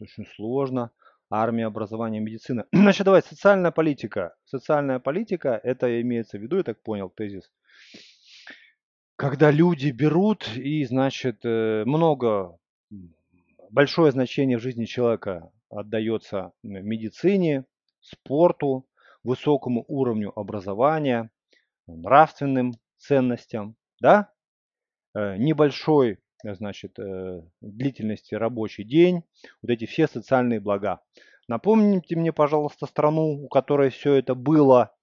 очень 0.00 0.26
сложно. 0.36 0.90
Армия, 1.30 1.66
образование, 1.66 2.20
медицина. 2.20 2.66
Значит, 2.72 3.04
давай, 3.04 3.22
социальная 3.22 3.70
политика. 3.70 4.34
Социальная 4.44 4.98
политика, 4.98 5.60
это 5.62 6.00
имеется 6.00 6.38
в 6.38 6.42
виду, 6.42 6.56
я 6.56 6.62
так 6.62 6.82
понял, 6.82 7.10
тезис. 7.10 7.50
Когда 9.16 9.50
люди 9.50 9.90
берут 9.90 10.48
и, 10.56 10.84
значит, 10.84 11.44
э, 11.44 11.82
много, 11.84 12.56
большое 13.70 14.12
значение 14.12 14.58
в 14.58 14.62
жизни 14.62 14.84
человека 14.84 15.50
отдается 15.70 16.52
медицине, 16.62 17.64
спорту, 18.00 18.86
высокому 19.24 19.84
уровню 19.88 20.32
образования, 20.38 21.30
нравственным 21.86 22.74
ценностям, 22.96 23.76
да, 24.00 24.30
э, 25.14 25.36
небольшой, 25.36 26.18
значит, 26.44 26.98
э, 26.98 27.42
длительности 27.60 28.34
рабочий 28.34 28.84
день, 28.84 29.22
вот 29.62 29.70
эти 29.70 29.86
все 29.86 30.06
социальные 30.06 30.60
блага. 30.60 31.00
Напомните 31.48 32.16
мне, 32.16 32.32
пожалуйста, 32.32 32.86
страну, 32.86 33.44
у 33.44 33.48
которой 33.48 33.90
все 33.90 34.14
это 34.14 34.34
было, 34.34 34.94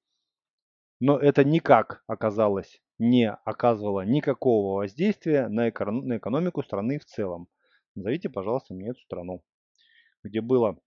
но 1.00 1.18
это 1.18 1.44
никак 1.44 2.04
оказалось, 2.08 2.82
не 3.00 3.32
оказывало 3.32 4.01
никакого 4.06 4.77
воздействия 4.77 5.48
на, 5.48 5.63
на 5.65 6.18
экономику 6.18 6.63
страны 6.63 7.00
в 7.00 7.06
целом. 7.06 7.48
Назовите, 7.96 8.30
пожалуйста, 8.30 8.74
мне 8.74 8.89
эту 8.92 9.01
страну, 9.01 9.44
где 10.24 10.42
было 10.42 10.77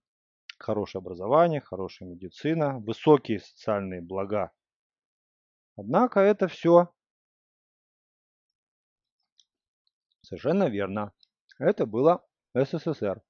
хорошее 0.58 1.00
образование, 1.00 1.60
хорошая 1.60 2.08
медицина, 2.08 2.78
высокие 2.78 3.40
социальные 3.40 4.00
блага. 4.00 4.52
Однако 5.76 6.20
это 6.20 6.48
все 6.48 6.90
Совершенно 10.28 10.68
верно. 10.68 11.12
Это 11.58 11.86
было 11.86 12.22
СССР. 12.52 13.22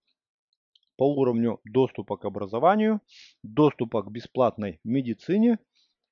По 0.96 1.04
уровню 1.08 1.61
доступа 1.64 2.16
к 2.16 2.24
образованию, 2.24 3.00
доступа 3.44 4.02
к 4.02 4.11
бесплатной 4.11 4.80
медицине, 4.82 5.61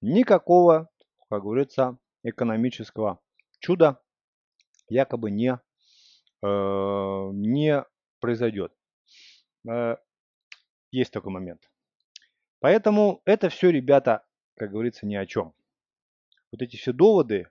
никакого, 0.01 0.89
как 1.29 1.43
говорится, 1.43 1.99
экономического 2.23 3.21
чуда 3.59 4.01
якобы 4.89 5.33
не, 5.33 5.59
э, 6.43 7.31
не 7.33 7.85
произойдет. 8.21 8.73
Э, 9.69 9.97
есть 10.93 11.13
такой 11.13 11.33
момент. 11.33 11.69
Поэтому 12.61 13.23
это 13.25 13.49
все, 13.49 13.71
ребята, 13.71 14.25
как 14.55 14.71
говорится, 14.71 15.05
ни 15.05 15.17
о 15.17 15.27
чем. 15.27 15.53
Вот 16.53 16.63
эти 16.63 16.77
все 16.77 16.93
доводы, 16.93 17.51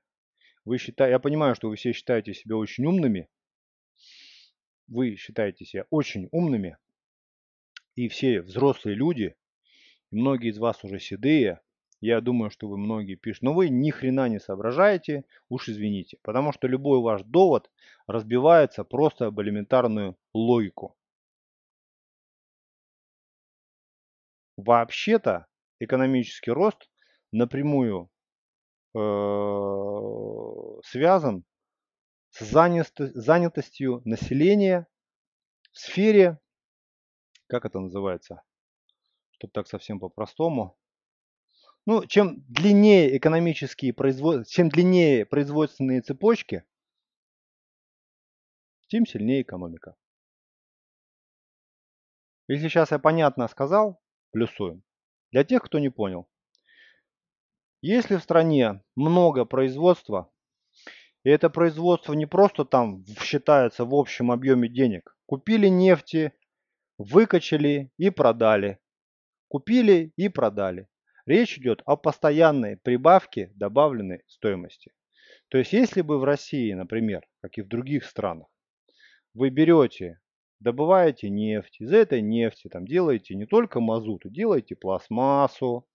вы 0.66 0.80
считаете, 0.80 1.12
я 1.12 1.20
понимаю, 1.20 1.56
что 1.56 1.70
вы 1.70 1.76
все 1.76 1.94
считаете 1.94 2.34
себя 2.34 2.58
очень 2.58 2.86
умными. 2.86 3.30
Вы 4.88 5.16
считаете 5.16 5.64
себя 5.64 5.86
очень 5.92 6.28
умными. 6.32 6.78
И 7.96 8.08
все 8.10 8.42
взрослые 8.42 8.96
люди, 8.96 9.36
многие 10.12 10.50
из 10.50 10.58
вас 10.58 10.84
уже 10.84 11.00
седые, 11.00 11.62
я 12.02 12.20
думаю, 12.20 12.50
что 12.50 12.68
вы 12.68 12.78
многие 12.78 13.16
пишут, 13.16 13.44
но 13.44 13.54
вы 13.54 13.70
ни 13.70 13.90
хрена 13.90 14.28
не 14.28 14.40
соображаете, 14.40 15.24
уж 15.50 15.70
извините. 15.70 16.18
Потому 16.24 16.52
что 16.52 16.68
любой 16.68 17.00
ваш 17.00 17.22
довод 17.24 17.72
разбивается 18.08 18.84
просто 18.84 19.28
об 19.28 19.40
элементарную 19.40 20.18
логику. 20.34 20.96
Вообще-то 24.58 25.48
экономический 25.80 26.52
рост 26.52 26.90
напрямую 27.32 28.10
Э, 28.96 29.02
связан 30.84 31.46
с 32.30 32.46
занятостью 32.46 34.02
населения 34.06 34.88
в 35.72 35.80
сфере, 35.80 36.40
как 37.48 37.66
это 37.66 37.80
называется, 37.80 38.42
чтобы 39.32 39.52
так 39.52 39.68
совсем 39.68 40.00
по-простому. 40.00 40.78
Ну, 41.86 42.06
чем 42.06 42.42
длиннее 42.48 43.18
экономические 43.18 43.94
производ... 43.94 44.48
чем 44.48 44.70
длиннее 44.70 45.26
производственные 45.26 46.02
цепочки, 46.02 46.66
тем 48.88 49.06
сильнее 49.06 49.44
экономика. 49.44 49.96
Если 52.48 52.68
сейчас 52.68 52.92
я 52.92 53.00
понятно 53.00 53.48
сказал, 53.48 54.02
плюсуем. 54.32 54.84
Для 55.32 55.44
тех, 55.44 55.64
кто 55.64 55.80
не 55.80 55.90
понял. 55.90 56.30
Если 57.82 58.16
в 58.16 58.24
стране 58.24 58.84
много 58.96 59.46
производства, 59.46 60.32
и 61.26 61.30
это 61.32 61.50
производство 61.50 62.14
не 62.14 62.28
просто 62.28 62.66
там 62.66 63.04
считается 63.20 63.84
в 63.84 63.96
общем 63.96 64.32
объеме 64.32 64.70
денег. 64.70 65.18
Купили 65.26 65.68
нефти, 65.68 66.34
выкачали 67.00 67.92
и 67.98 68.12
продали. 68.12 68.78
Купили 69.48 70.14
и 70.18 70.30
продали. 70.30 70.88
Речь 71.26 71.58
идет 71.58 71.82
о 71.86 71.98
постоянной 71.98 72.78
прибавке 72.78 73.52
добавленной 73.56 74.22
стоимости. 74.28 74.92
То 75.48 75.58
есть 75.58 75.74
если 75.74 76.02
бы 76.02 76.20
в 76.20 76.24
России, 76.24 76.72
например, 76.74 77.28
как 77.42 77.58
и 77.58 77.64
в 77.64 77.68
других 77.68 78.06
странах, 78.06 78.46
вы 79.34 79.50
берете, 79.50 80.20
добываете 80.60 81.30
нефть, 81.30 81.82
из 81.82 81.92
этой 81.92 82.22
нефти 82.22 82.68
там 82.68 82.86
делаете 82.86 83.34
не 83.34 83.48
только 83.48 83.80
мазут, 83.80 84.22
делаете 84.26 84.76
пластмассу, 84.76 85.88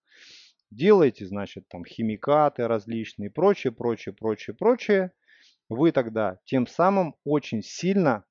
делаете, 0.73 1.25
значит, 1.27 1.69
там 1.69 1.85
химикаты 1.85 2.67
различные, 2.67 3.31
прочее, 3.31 3.73
прочее, 3.73 4.13
прочее, 4.13 4.57
прочее, 4.57 5.13
вы 5.71 5.93
тогда 5.93 6.39
тем 6.45 6.67
самым 6.67 7.15
очень 7.25 7.63
сильно, 7.63 8.25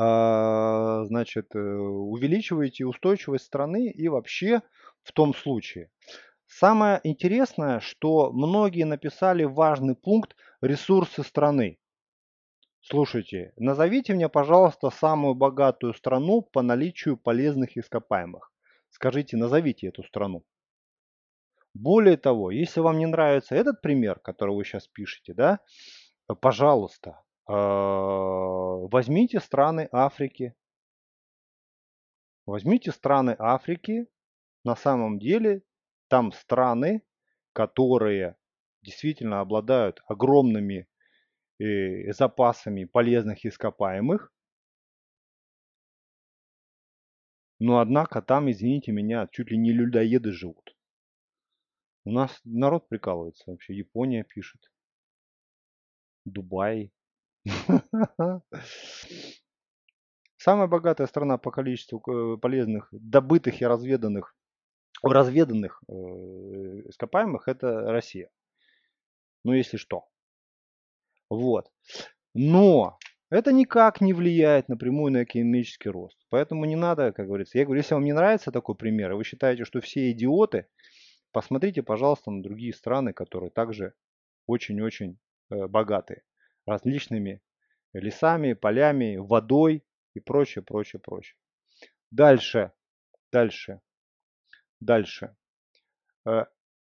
э, 0.00 1.04
значит, 1.04 1.54
увеличиваете 1.54 2.86
устойчивость 2.86 3.44
страны 3.44 3.90
и 3.90 4.08
вообще 4.08 4.62
в 5.04 5.12
том 5.12 5.34
случае. 5.34 5.90
Самое 6.46 7.00
интересное, 7.04 7.80
что 7.80 8.32
многие 8.32 8.84
написали 8.84 9.44
важный 9.44 9.94
пункт 9.94 10.34
ресурсы 10.62 11.22
страны. 11.22 11.78
Слушайте, 12.80 13.52
назовите 13.58 14.14
мне, 14.14 14.30
пожалуйста, 14.30 14.88
самую 14.88 15.34
богатую 15.34 15.92
страну 15.92 16.40
по 16.40 16.62
наличию 16.62 17.18
полезных 17.18 17.76
ископаемых. 17.76 18.50
Скажите, 18.88 19.36
назовите 19.36 19.88
эту 19.88 20.02
страну. 20.02 20.44
Более 21.74 22.16
того, 22.16 22.50
если 22.50 22.80
вам 22.80 22.98
не 22.98 23.06
нравится 23.06 23.54
этот 23.54 23.82
пример, 23.82 24.18
который 24.20 24.54
вы 24.54 24.64
сейчас 24.64 24.88
пишете, 24.88 25.34
да, 25.34 25.54
э, 25.54 25.97
пожалуйста, 26.34 27.22
э, 27.48 27.52
возьмите 27.52 29.40
страны 29.40 29.88
Африки. 29.92 30.54
Возьмите 32.46 32.92
страны 32.92 33.34
Африки. 33.38 34.06
На 34.64 34.76
самом 34.76 35.18
деле 35.18 35.62
там 36.08 36.32
страны, 36.32 37.02
которые 37.52 38.36
действительно 38.82 39.40
обладают 39.40 40.02
огромными 40.06 40.88
э, 41.58 42.12
запасами 42.12 42.84
полезных 42.84 43.44
ископаемых. 43.44 44.32
Но 47.60 47.80
однако 47.80 48.22
там, 48.22 48.50
извините 48.50 48.92
меня, 48.92 49.26
чуть 49.32 49.50
ли 49.50 49.58
не 49.58 49.72
людоеды 49.72 50.32
живут. 50.32 50.76
У 52.04 52.12
нас 52.12 52.40
народ 52.44 52.88
прикалывается 52.88 53.50
вообще. 53.50 53.74
Япония 53.74 54.22
пишет. 54.22 54.70
Дубай. 56.30 56.92
Самая 60.36 60.68
богатая 60.68 61.06
страна 61.08 61.36
по 61.36 61.50
количеству 61.50 62.02
э, 62.06 62.36
полезных, 62.38 62.88
добытых 62.92 63.60
и 63.60 63.66
разведанных, 63.66 64.36
разведанных 65.02 65.82
э, 65.88 65.92
ископаемых 65.92 67.48
это 67.48 67.90
Россия. 67.90 68.30
Ну, 69.44 69.52
если 69.52 69.76
что. 69.76 70.08
Вот. 71.28 71.70
Но 72.34 72.98
это 73.30 73.52
никак 73.52 74.00
не 74.00 74.14
влияет 74.14 74.68
напрямую 74.68 75.12
на 75.12 75.24
экономический 75.24 75.90
рост. 75.90 76.18
Поэтому 76.30 76.64
не 76.64 76.76
надо, 76.76 77.12
как 77.12 77.26
говорится, 77.26 77.58
я 77.58 77.64
говорю, 77.64 77.80
если 77.80 77.94
вам 77.94 78.04
не 78.04 78.12
нравится 78.14 78.52
такой 78.52 78.74
пример, 78.74 79.12
и 79.12 79.14
вы 79.14 79.24
считаете, 79.24 79.64
что 79.64 79.80
все 79.80 80.10
идиоты, 80.12 80.66
посмотрите, 81.32 81.82
пожалуйста, 81.82 82.30
на 82.30 82.42
другие 82.42 82.72
страны, 82.72 83.12
которые 83.12 83.50
также 83.50 83.94
очень-очень 84.46 85.18
э, 85.50 85.66
богатые 85.66 86.22
различными 86.66 87.40
лесами, 87.92 88.52
полями, 88.52 89.16
водой 89.16 89.84
и 90.14 90.20
прочее, 90.20 90.62
прочее, 90.62 91.00
прочее. 91.00 91.36
Дальше, 92.10 92.72
дальше, 93.32 93.80
дальше. 94.80 95.36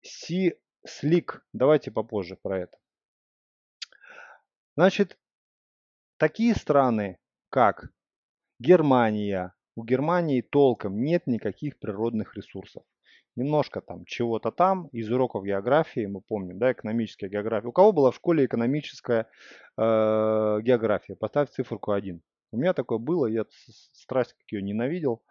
Си-слик, 0.03 1.47
давайте 1.53 1.91
попозже 1.91 2.37
про 2.37 2.61
это. 2.61 2.79
Значит, 4.77 5.19
такие 6.17 6.55
страны, 6.55 7.19
как 7.49 7.93
Германия, 8.59 9.55
у 9.77 9.85
Германии 9.85 10.41
толком 10.41 11.03
нет 11.03 11.27
никаких 11.27 11.79
природных 11.79 12.37
ресурсов. 12.37 12.85
Немножко 13.37 13.81
там 13.81 14.05
чего-то 14.05 14.53
там, 14.53 14.87
из 14.93 15.11
уроков 15.11 15.45
географии, 15.45 16.07
мы 16.07 16.21
помним, 16.21 16.59
да, 16.59 16.73
экономическая 16.73 17.29
география. 17.29 17.67
У 17.67 17.73
кого 17.73 17.93
была 17.93 18.11
в 18.13 18.17
школе 18.17 18.45
экономическая 18.45 19.27
э, 19.77 19.83
география? 20.63 21.17
Поставь 21.17 21.51
циферку 21.51 21.91
1. 21.91 22.23
У 22.53 22.57
меня 22.57 22.73
такое 22.73 22.99
было, 22.99 23.27
я 23.27 23.45
страсть 23.93 24.35
как 24.35 24.53
ее 24.53 24.63
ненавидел. 24.63 25.25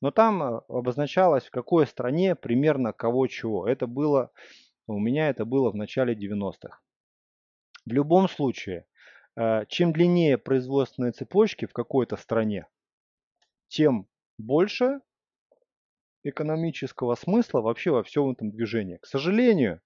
Но 0.00 0.10
там 0.10 0.42
э, 0.42 0.60
обозначалось, 0.68 1.44
в 1.44 1.52
какой 1.52 1.86
стране 1.86 2.34
примерно 2.34 2.92
кого 2.92 3.28
чего. 3.28 3.68
Это 3.68 3.86
было, 3.86 4.32
у 4.88 4.98
меня 4.98 5.28
это 5.28 5.44
было 5.44 5.70
в 5.70 5.76
начале 5.76 6.14
90-х. 6.14 6.80
В 7.86 7.92
любом 7.92 8.28
случае, 8.28 8.86
э, 9.36 9.64
чем 9.68 9.92
длиннее 9.92 10.38
производственные 10.38 11.12
цепочки 11.12 11.66
в 11.66 11.72
какой-то 11.72 12.16
стране, 12.16 12.66
тем 13.68 14.08
больше 14.38 15.00
экономического 16.24 17.14
смысла 17.14 17.60
вообще 17.60 17.90
во 17.90 18.02
всем 18.02 18.30
этом 18.30 18.50
движении. 18.50 18.96
К 18.96 19.06
сожалению, 19.06 19.80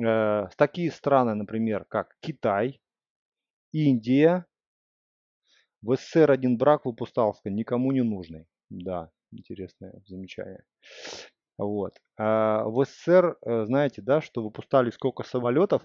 э, 0.00 0.48
такие 0.56 0.90
страны, 0.90 1.34
например, 1.34 1.84
как 1.84 2.16
Китай, 2.20 2.80
Индия, 3.72 4.46
в 5.82 5.96
СССР 5.96 6.30
один 6.30 6.56
брак 6.56 6.86
выпускался 6.86 7.50
никому 7.50 7.92
не 7.92 8.02
нужный. 8.02 8.46
Да, 8.70 9.10
интересное 9.30 10.02
замечание. 10.06 10.64
Вот. 11.56 11.94
А 12.16 12.64
в 12.64 12.84
СССР, 12.84 13.36
э, 13.42 13.64
знаете, 13.66 14.02
да, 14.02 14.20
что 14.20 14.42
выпускали 14.42 14.90
сколько 14.90 15.22
самолетов, 15.22 15.82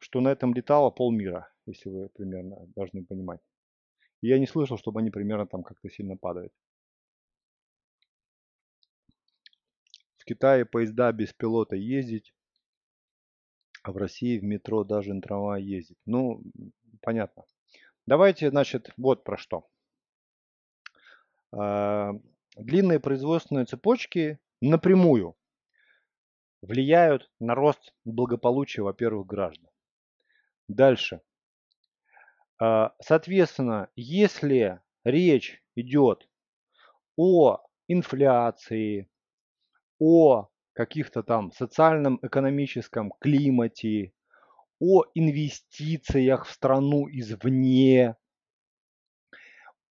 что 0.00 0.20
на 0.20 0.28
этом 0.28 0.54
летало 0.54 0.90
полмира, 0.90 1.48
если 1.66 1.88
вы 1.88 2.08
примерно 2.08 2.66
должны 2.76 3.04
понимать. 3.04 3.40
И 4.22 4.28
я 4.28 4.38
не 4.38 4.46
слышал, 4.46 4.78
чтобы 4.78 5.00
они 5.00 5.10
примерно 5.10 5.46
там 5.46 5.62
как-то 5.62 5.88
сильно 5.90 6.16
падают. 6.16 6.52
Китае 10.26 10.64
поезда 10.64 11.12
без 11.12 11.32
пилота 11.32 11.76
ездить, 11.76 12.34
а 13.84 13.92
в 13.92 13.96
России 13.96 14.38
в 14.38 14.42
метро 14.42 14.82
даже 14.82 15.14
на 15.14 15.22
трамвае 15.22 15.64
ездить. 15.64 15.98
Ну, 16.04 16.42
понятно. 17.00 17.44
Давайте, 18.06 18.50
значит, 18.50 18.90
вот 18.96 19.22
про 19.22 19.36
что. 19.36 19.68
А, 21.52 22.12
длинные 22.56 22.98
производственные 22.98 23.66
цепочки 23.66 24.40
напрямую 24.60 25.36
влияют 26.60 27.30
на 27.38 27.54
рост 27.54 27.94
благополучия, 28.04 28.82
во-первых, 28.82 29.28
граждан. 29.28 29.70
Дальше. 30.66 31.20
А, 32.58 32.94
соответственно, 33.00 33.90
если 33.94 34.80
речь 35.04 35.62
идет 35.76 36.28
о 37.16 37.60
инфляции, 37.86 39.08
о 39.98 40.48
каких-то 40.72 41.22
там 41.22 41.52
социальном 41.52 42.18
экономическом 42.22 43.12
климате, 43.20 44.12
о 44.78 45.04
инвестициях 45.14 46.46
в 46.46 46.50
страну 46.50 47.08
извне, 47.08 48.16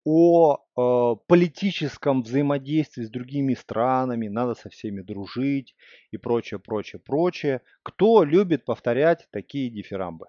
о 0.05 0.57
э, 0.57 1.15
политическом 1.27 2.21
взаимодействии 2.21 3.03
с 3.03 3.09
другими 3.09 3.55
странами, 3.55 4.27
надо 4.27 4.53
со 4.53 4.69
всеми 4.69 5.01
дружить 5.01 5.75
и 6.11 6.17
прочее, 6.17 6.59
прочее, 6.59 6.99
прочее. 6.99 7.61
Кто 7.81 8.23
любит 8.23 8.65
повторять 8.65 9.27
такие 9.31 9.71
дифирамбы? 9.71 10.27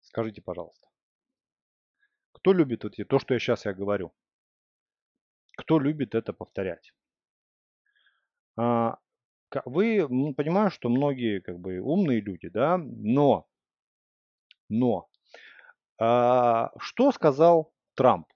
Скажите, 0.00 0.42
пожалуйста. 0.42 0.88
Кто 2.32 2.52
любит 2.52 2.82
вот 2.82 2.94
то, 3.08 3.18
что 3.20 3.34
я 3.34 3.40
сейчас 3.40 3.64
я 3.64 3.72
говорю? 3.72 4.12
Кто 5.56 5.78
любит 5.78 6.16
это 6.16 6.32
повторять? 6.32 6.92
А, 8.56 8.98
вы 9.64 10.06
понимаю, 10.34 10.70
что 10.70 10.88
многие 10.88 11.40
как 11.40 11.58
бы 11.58 11.80
умные 11.80 12.20
люди, 12.20 12.48
да, 12.48 12.78
но, 12.78 13.46
но, 14.68 15.08
а, 15.98 16.70
что 16.78 17.12
сказал 17.12 17.72
Трамп? 17.94 18.26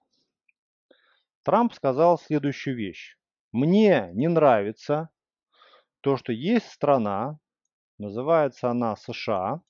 Трамп 1.43 1.73
сказал 1.73 2.19
следующую 2.19 2.75
вещь. 2.75 3.17
Мне 3.51 4.11
не 4.13 4.27
нравится 4.27 5.09
то, 6.01 6.17
что 6.17 6.31
есть 6.31 6.69
страна, 6.69 7.39
называется 7.97 8.69
она 8.69 8.95
США, 8.95 9.61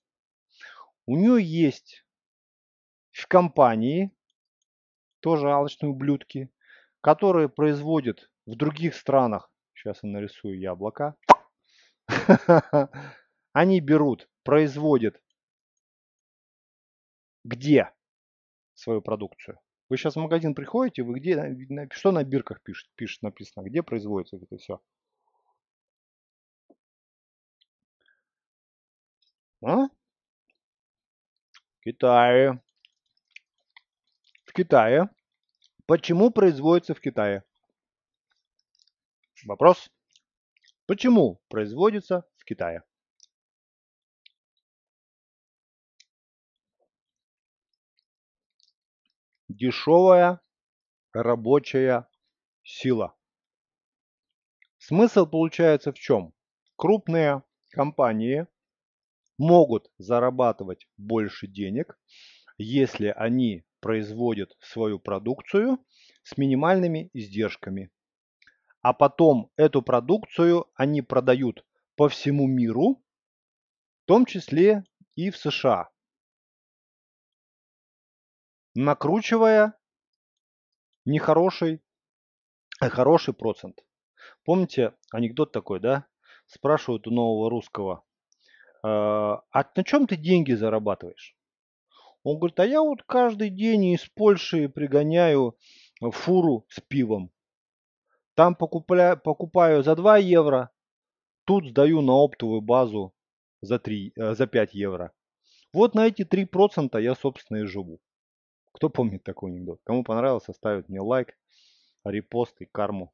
у 1.05 1.15
нее 1.15 1.43
есть 1.43 2.05
в 3.11 3.27
компании, 3.27 4.11
тоже 5.21 5.51
алчные 5.51 5.89
ублюдки, 5.89 6.51
которые 7.01 7.49
производят 7.49 8.29
в 8.45 8.55
других 8.55 8.95
странах, 8.95 9.51
сейчас 9.79 10.03
я 10.03 10.09
нарисую 10.09 10.59
яблоко, 10.59 11.15
Они 13.53 13.79
берут, 13.81 14.29
производят 14.43 15.21
где 17.43 17.91
свою 18.73 19.01
продукцию? 19.01 19.59
Вы 19.89 19.97
сейчас 19.97 20.15
в 20.15 20.19
магазин 20.19 20.53
приходите, 20.53 21.03
вы 21.03 21.19
где, 21.19 21.55
что 21.91 22.11
на 22.11 22.23
бирках 22.23 22.61
пишет, 22.61 22.89
пишет 22.95 23.23
написано, 23.23 23.65
где 23.67 23.81
производится 23.81 24.37
это 24.37 24.57
все? 24.57 24.81
А? 29.65 29.87
Китае. 31.81 32.61
В 34.45 34.53
Китае. 34.53 35.09
Почему 35.87 36.29
производится 36.29 36.93
в 36.93 37.01
Китае? 37.01 37.43
Вопрос. 39.45 39.89
Почему 40.85 41.41
производится 41.47 42.25
в 42.37 42.45
Китае? 42.45 42.83
Дешевая 49.47 50.41
рабочая 51.13 52.07
сила. 52.63 53.15
Смысл 54.77 55.25
получается 55.25 55.91
в 55.91 55.95
чем? 55.95 56.33
Крупные 56.75 57.43
компании 57.71 58.47
могут 59.37 59.89
зарабатывать 59.97 60.87
больше 60.97 61.47
денег, 61.47 61.97
если 62.57 63.07
они 63.07 63.63
производят 63.79 64.55
свою 64.59 64.99
продукцию 64.99 65.83
с 66.23 66.37
минимальными 66.37 67.09
издержками 67.13 67.89
а 68.81 68.93
потом 68.93 69.51
эту 69.55 69.81
продукцию 69.81 70.67
они 70.75 71.01
продают 71.01 71.65
по 71.95 72.07
всему 72.07 72.47
миру, 72.47 73.03
в 74.03 74.05
том 74.05 74.25
числе 74.25 74.83
и 75.15 75.29
в 75.29 75.37
США, 75.37 75.89
накручивая 78.73 79.73
нехороший, 81.05 81.81
а 82.79 82.89
хороший 82.89 83.33
процент. 83.33 83.83
Помните 84.45 84.93
анекдот 85.11 85.51
такой, 85.51 85.79
да? 85.79 86.05
Спрашивают 86.47 87.05
у 87.07 87.11
нового 87.11 87.49
русского, 87.49 88.03
а, 88.81 89.43
а 89.51 89.65
на 89.75 89.83
чем 89.83 90.07
ты 90.07 90.15
деньги 90.15 90.53
зарабатываешь? 90.53 91.35
Он 92.23 92.37
говорит, 92.37 92.59
а 92.59 92.65
я 92.65 92.81
вот 92.81 93.03
каждый 93.03 93.49
день 93.49 93.85
из 93.85 94.05
Польши 94.09 94.69
пригоняю 94.69 95.57
фуру 96.01 96.65
с 96.69 96.79
пивом. 96.81 97.31
Там 98.39 98.55
покупля, 98.55 99.17
покупаю 99.17 99.83
за 99.83 99.95
2 99.95 100.17
евро, 100.19 100.69
Тут 101.43 101.65
сдаю 101.67 101.99
на 102.01 102.13
оптовую 102.13 102.61
базу 102.61 103.13
за, 103.59 103.79
3, 103.79 104.13
э, 104.15 104.33
за 104.33 104.47
5 104.47 104.73
евро. 104.73 105.11
Вот 105.73 105.93
на 105.93 106.07
эти 106.07 106.23
3% 106.23 107.01
я, 107.01 107.15
собственно, 107.15 107.57
и 107.57 107.65
живу. 107.65 107.99
Кто 108.71 108.89
помнит 108.89 109.25
такой 109.25 109.51
анекдот? 109.51 109.81
Кому 109.83 110.05
понравился, 110.05 110.53
ставит 110.53 110.87
мне 110.87 111.01
лайк, 111.01 111.37
репост 112.05 112.61
и 112.61 112.65
карму. 112.65 113.13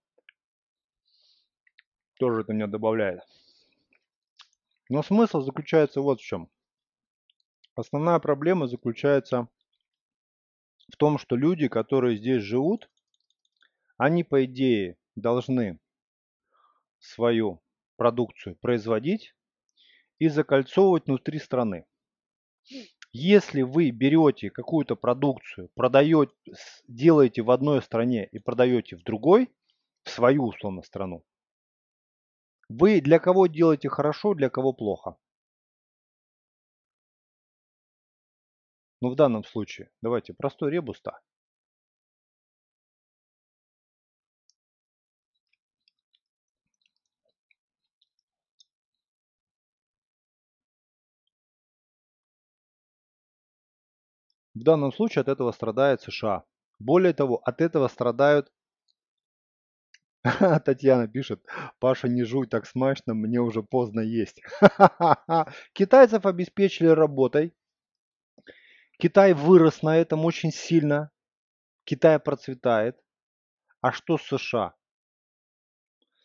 Тоже 2.20 2.42
это 2.42 2.54
меня 2.54 2.68
добавляет. 2.68 3.22
Но 4.90 5.02
смысл 5.02 5.42
заключается 5.42 6.02
вот 6.02 6.22
в 6.22 6.24
чем. 6.24 6.52
Основная 7.74 8.20
проблема 8.20 8.68
заключается 8.68 9.48
в 10.94 10.98
том, 10.98 11.18
что 11.18 11.36
люди, 11.36 11.68
которые 11.68 12.16
здесь 12.16 12.44
живут, 12.44 12.92
они, 13.98 14.24
по 14.24 14.46
идее, 14.46 15.00
должны 15.16 15.80
свою 17.00 17.62
продукцию 17.98 18.56
производить 18.58 19.36
и 20.20 20.28
закольцовывать 20.28 21.08
внутри 21.08 21.40
страны. 21.40 21.86
Если 23.12 23.62
вы 23.62 23.92
берете 23.92 24.50
какую-то 24.50 24.96
продукцию, 24.96 25.70
продаете, 25.76 26.34
делаете 26.88 27.42
в 27.44 27.52
одной 27.52 27.82
стране 27.82 28.28
и 28.32 28.40
продаете 28.40 28.98
в 28.98 29.04
другой, 29.04 29.50
в 30.04 30.10
свою 30.10 30.46
условно 30.46 30.82
страну, 30.82 31.24
вы 32.70 33.00
для 33.02 33.20
кого 33.20 33.48
делаете 33.48 33.90
хорошо, 33.90 34.34
для 34.34 34.50
кого 34.50 34.74
плохо? 34.74 35.18
Ну, 39.02 39.10
в 39.10 39.16
данном 39.16 39.44
случае, 39.46 39.90
давайте, 40.02 40.34
простой 40.34 40.72
ребус-то. 40.72 41.20
В 54.56 54.64
данном 54.64 54.94
случае 54.94 55.22
от 55.22 55.28
этого 55.28 55.52
страдает 55.52 56.02
США. 56.02 56.46
Более 56.80 57.14
того, 57.14 57.42
от 57.44 57.60
этого 57.60 57.90
страдают... 57.90 58.52
Татьяна 60.66 61.08
пишет, 61.08 61.46
Паша, 61.80 62.08
не 62.08 62.24
жуй 62.24 62.48
так 62.48 62.66
смачно, 62.66 63.14
мне 63.14 63.40
уже 63.40 63.62
поздно 63.62 64.00
есть. 64.00 64.42
Китайцев 65.74 66.26
обеспечили 66.26 66.88
работой. 66.88 67.54
Китай 68.98 69.34
вырос 69.34 69.84
на 69.84 69.98
этом 69.98 70.24
очень 70.24 70.52
сильно. 70.52 71.12
Китай 71.84 72.18
процветает. 72.18 72.98
А 73.82 73.92
что 73.92 74.18
США? 74.18 74.74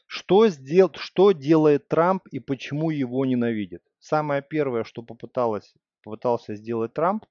Что, 0.06 0.48
сдел... 0.48 0.90
что 0.94 1.32
делает 1.32 1.88
Трамп 1.88 2.26
и 2.28 2.38
почему 2.38 2.90
его 2.90 3.26
ненавидят? 3.26 3.82
Самое 3.98 4.40
первое, 4.40 4.84
что 4.84 5.02
попыталась 5.02 5.74
попытался 6.02 6.54
сделать 6.54 6.94
Трамп, 6.94 7.26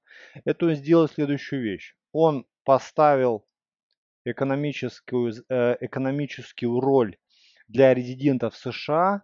это 0.45 0.65
он 0.65 0.75
сделал 0.75 1.07
следующую 1.07 1.61
вещь. 1.61 1.95
Он 2.11 2.45
поставил 2.63 3.45
экономическую, 4.25 5.33
э, 5.49 5.77
экономическую 5.79 6.79
роль 6.79 7.17
для 7.67 7.93
резидентов 7.93 8.55
США 8.55 9.23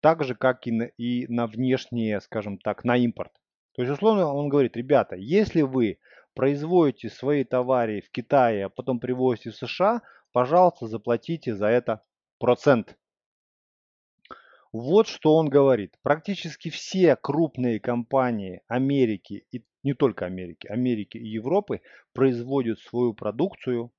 так 0.00 0.24
же, 0.24 0.34
как 0.34 0.66
и 0.66 0.72
на, 0.72 0.84
и 0.84 1.26
на 1.28 1.46
внешние, 1.46 2.20
скажем 2.20 2.58
так, 2.58 2.84
на 2.84 2.96
импорт. 2.96 3.32
То 3.74 3.82
есть, 3.82 3.92
условно, 3.92 4.32
он 4.32 4.48
говорит, 4.48 4.76
ребята, 4.76 5.16
если 5.16 5.62
вы 5.62 5.98
производите 6.34 7.08
свои 7.08 7.44
товары 7.44 8.02
в 8.02 8.10
Китае, 8.10 8.66
а 8.66 8.68
потом 8.68 9.00
привозите 9.00 9.50
в 9.50 9.56
США, 9.56 10.02
пожалуйста, 10.32 10.86
заплатите 10.86 11.54
за 11.54 11.68
это 11.68 12.02
процент. 12.38 12.96
Вот 14.74 15.06
что 15.06 15.36
он 15.36 15.50
говорит. 15.50 15.94
Практически 16.02 16.68
все 16.68 17.14
крупные 17.14 17.78
компании 17.78 18.60
Америки, 18.66 19.46
и 19.52 19.64
не 19.84 19.94
только 19.94 20.26
Америки, 20.26 20.66
Америки 20.66 21.16
и 21.16 21.28
Европы 21.28 21.80
производят 22.12 22.80
свою 22.80 23.14
продукцию 23.14 23.92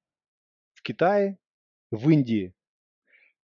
в 0.73 0.81
Китае, 0.81 1.37
в 1.91 2.09
Индии. 2.09 2.53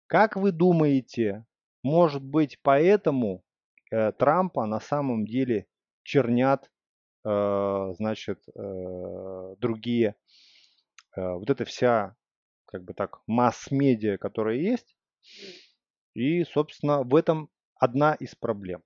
Как 0.07 0.37
вы 0.37 0.51
думаете, 0.51 1.45
может 1.83 2.23
быть 2.23 2.57
поэтому 2.63 3.43
э, 3.91 4.11
Трампа 4.13 4.65
на 4.65 4.79
самом 4.79 5.27
деле 5.27 5.67
чернят, 6.01 6.71
э, 7.25 7.93
значит, 7.95 8.39
э, 8.55 9.55
другие, 9.59 10.15
э, 11.15 11.31
вот 11.33 11.51
эта 11.51 11.63
вся, 11.63 12.15
как 12.65 12.85
бы 12.85 12.95
так, 12.95 13.19
масс-медиа, 13.27 14.17
которая 14.17 14.55
есть, 14.55 14.97
и, 16.19 16.43
собственно, 16.43 17.03
в 17.03 17.15
этом 17.15 17.49
одна 17.75 18.13
из 18.13 18.35
проблем. 18.35 18.83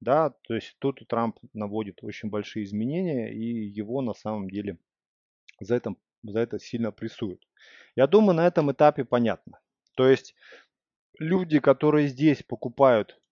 Да, 0.00 0.30
то 0.30 0.54
есть 0.54 0.76
тут 0.80 1.06
Трамп 1.06 1.38
наводит 1.52 2.02
очень 2.02 2.30
большие 2.30 2.64
изменения, 2.64 3.32
и 3.32 3.68
его 3.68 4.02
на 4.02 4.12
самом 4.12 4.50
деле 4.50 4.78
за 5.60 5.76
это, 5.76 5.94
за 6.24 6.40
это 6.40 6.58
сильно 6.58 6.90
прессуют. 6.90 7.40
Я 7.94 8.08
думаю, 8.08 8.34
на 8.34 8.44
этом 8.44 8.72
этапе 8.72 9.04
понятно. 9.04 9.60
То 9.94 10.08
есть 10.08 10.34
люди, 11.20 11.60
которые 11.60 12.08
здесь 12.08 12.42
покупают 12.42 13.22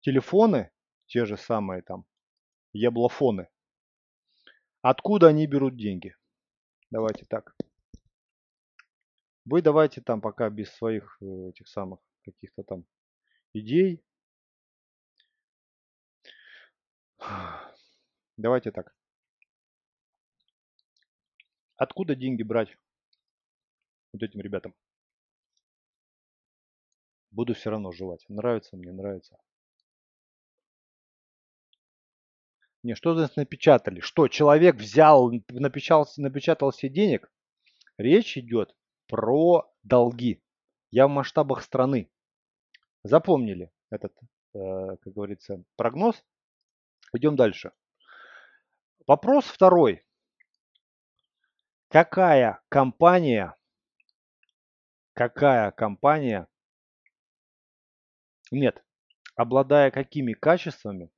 телефоны, 0.00 0.72
те 1.06 1.26
же 1.26 1.36
самые 1.36 1.82
там 1.82 2.04
яблофоны, 2.72 3.46
откуда 4.82 5.28
они 5.28 5.46
берут 5.46 5.76
деньги? 5.76 6.16
Давайте 6.90 7.26
так. 7.26 7.56
Вы 9.44 9.62
давайте 9.62 10.00
там 10.00 10.20
пока 10.20 10.50
без 10.50 10.70
своих 10.70 11.16
э, 11.20 11.50
этих 11.50 11.68
самых 11.68 12.00
каких-то 12.24 12.62
там 12.62 12.84
идей. 13.52 14.04
Давайте 18.36 18.72
так. 18.72 18.94
Откуда 21.76 22.14
деньги 22.14 22.42
брать 22.42 22.76
вот 24.12 24.22
этим 24.22 24.40
ребятам? 24.40 24.74
Буду 27.30 27.54
все 27.54 27.70
равно 27.70 27.90
жевать. 27.92 28.24
Нравится 28.28 28.76
мне, 28.76 28.92
нравится. 28.92 29.36
Не, 32.84 32.94
что 32.94 33.16
здесь 33.16 33.34
напечатали? 33.36 34.00
Что, 34.00 34.28
человек 34.28 34.76
взял, 34.76 35.32
напечатал, 35.48 36.06
напечатал 36.16 36.72
себе 36.72 36.92
денег? 36.92 37.32
Речь 37.96 38.36
идет 38.36 38.76
про 39.06 39.72
долги. 39.82 40.42
Я 40.90 41.06
в 41.08 41.10
масштабах 41.10 41.62
страны. 41.62 42.10
Запомнили 43.04 43.70
этот, 43.90 44.16
э, 44.54 44.96
как 44.96 45.12
говорится, 45.12 45.62
прогноз. 45.76 46.24
Идем 47.12 47.36
дальше. 47.36 47.72
Вопрос 49.06 49.44
второй. 49.44 50.06
Какая 51.88 52.62
компания, 52.70 53.54
какая 55.12 55.70
компания, 55.70 56.48
нет, 58.50 58.82
обладая 59.36 59.90
какими 59.90 60.32
качествами, 60.32 61.10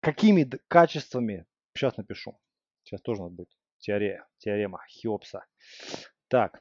какими 0.00 0.44
качествами, 0.66 1.46
сейчас 1.74 1.96
напишу, 1.96 2.38
сейчас 2.82 3.00
тоже 3.02 3.22
надо 3.22 3.34
будет, 3.34 3.56
теорема, 3.78 4.26
теорема 4.38 4.84
Хеопса. 4.88 5.46
Так, 6.28 6.60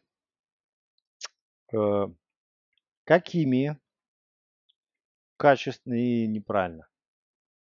Э, 1.73 2.07
какими 3.05 3.79
качественными 5.37 6.25
неправильно. 6.25 6.87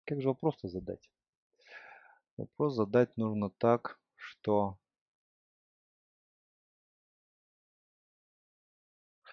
Как 0.05 0.21
же 0.21 0.27
вопрос-то 0.27 0.67
задать? 0.67 1.09
Вопрос 2.37 2.75
задать 2.75 3.15
нужно 3.17 3.49
так, 3.49 3.99
что... 4.15 4.77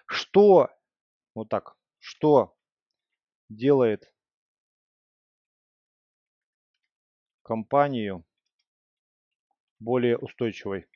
Что, 0.05 0.69
вот 1.35 1.49
так, 1.49 1.77
что 1.99 2.57
делает 3.49 4.13
компанию 7.43 8.25
более 9.79 10.17
устойчивой? 10.17 10.90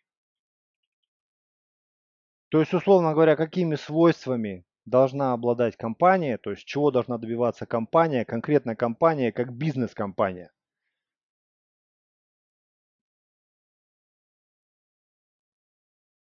То 2.55 2.61
есть, 2.61 2.73
условно 2.73 3.11
говоря, 3.11 3.35
какими 3.35 3.75
свойствами 3.75 4.65
должна 4.85 5.33
обладать 5.33 5.75
компания, 5.75 6.37
то 6.37 6.51
есть 6.51 6.63
чего 6.63 6.89
должна 6.89 7.17
добиваться 7.17 7.65
компания, 7.65 8.23
конкретная 8.23 8.77
компания, 8.77 9.33
как 9.33 9.51
бизнес-компания. 9.51 10.53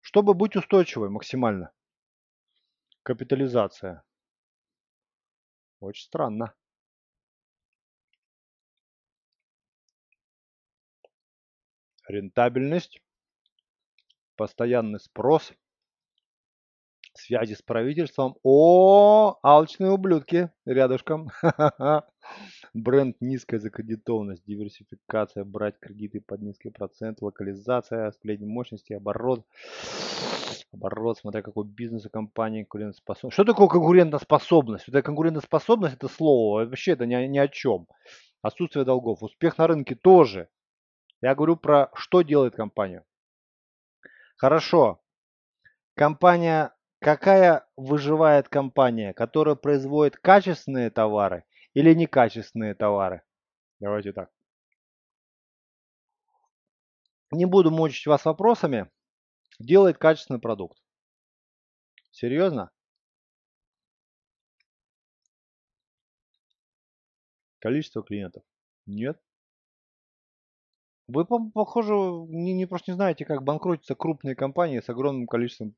Чтобы 0.00 0.34
быть 0.34 0.56
устойчивой 0.56 1.10
максимально. 1.10 1.70
Капитализация. 3.04 4.02
Очень 5.78 6.06
странно. 6.06 6.56
Рентабельность. 12.08 13.00
Постоянный 14.34 14.98
спрос 14.98 15.52
связи 17.18 17.54
с 17.54 17.62
правительством. 17.62 18.36
О, 18.42 19.38
алчные 19.42 19.90
ублюдки 19.90 20.50
рядышком. 20.64 21.28
Бренд, 22.74 23.16
низкая 23.20 23.60
закредитованность, 23.60 24.44
диверсификация, 24.46 25.44
брать 25.44 25.78
кредиты 25.80 26.20
под 26.20 26.42
низкий 26.42 26.70
процент, 26.70 27.22
локализация, 27.22 28.12
средней 28.22 28.46
мощности, 28.46 28.92
оборот. 28.92 29.44
Оборот, 30.72 31.18
смотря 31.18 31.42
какой 31.42 31.64
бизнес 31.64 32.06
у 32.06 32.10
компании, 32.10 32.62
конкурентоспособность. 32.62 33.34
Что 33.34 33.44
такое 33.44 33.68
конкурентоспособность? 33.68 34.88
Это 34.88 35.02
конкурентоспособность, 35.02 35.94
это 35.94 36.08
слово, 36.08 36.64
вообще 36.64 36.92
это 36.92 37.06
ни, 37.06 37.14
ни 37.26 37.38
о 37.38 37.48
чем. 37.48 37.86
Отсутствие 38.42 38.84
долгов. 38.84 39.22
Успех 39.22 39.58
на 39.58 39.66
рынке 39.66 39.94
тоже. 39.94 40.48
Я 41.22 41.34
говорю 41.34 41.56
про 41.56 41.90
что 41.94 42.22
делает 42.22 42.54
компания. 42.54 43.04
Хорошо. 44.36 45.00
Компания 45.94 46.75
Какая 47.06 47.64
выживает 47.76 48.48
компания, 48.48 49.14
которая 49.14 49.54
производит 49.54 50.16
качественные 50.16 50.90
товары 50.90 51.44
или 51.72 51.94
некачественные 51.94 52.74
товары? 52.74 53.22
Давайте 53.78 54.12
так. 54.12 54.28
Не 57.30 57.44
буду 57.44 57.70
мучить 57.70 58.08
вас 58.08 58.24
вопросами. 58.24 58.90
Делает 59.60 59.98
качественный 59.98 60.40
продукт. 60.40 60.82
Серьезно? 62.10 62.72
Количество 67.60 68.02
клиентов? 68.02 68.42
Нет. 68.84 69.22
Вы, 71.06 71.24
похоже, 71.24 71.92
не, 71.92 72.52
не 72.52 72.66
просто 72.66 72.90
не 72.90 72.96
знаете, 72.96 73.24
как 73.24 73.44
банкротятся 73.44 73.94
крупные 73.94 74.34
компании 74.34 74.80
с 74.80 74.88
огромным 74.88 75.28
количеством 75.28 75.76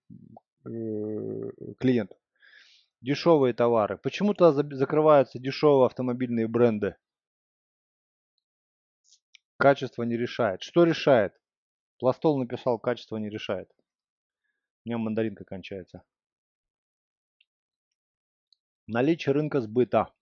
клиентов. 1.79 2.19
Дешевые 3.01 3.55
товары. 3.55 3.97
Почему-то 3.97 4.53
закрываются 4.53 5.39
дешевые 5.39 5.87
автомобильные 5.87 6.49
бренды. 6.49 6.97
Качество 9.57 10.03
не 10.03 10.17
решает. 10.17 10.63
Что 10.63 10.85
решает? 10.85 11.35
Пластол 11.99 12.39
написал, 12.39 12.79
качество 12.79 13.17
не 13.17 13.29
решает. 13.29 13.71
У 14.85 14.89
меня 14.89 14.99
мандаринка 14.99 15.45
кончается. 15.45 16.03
Наличие 18.87 19.33
рынка 19.33 19.61
сбыта. 19.61 20.13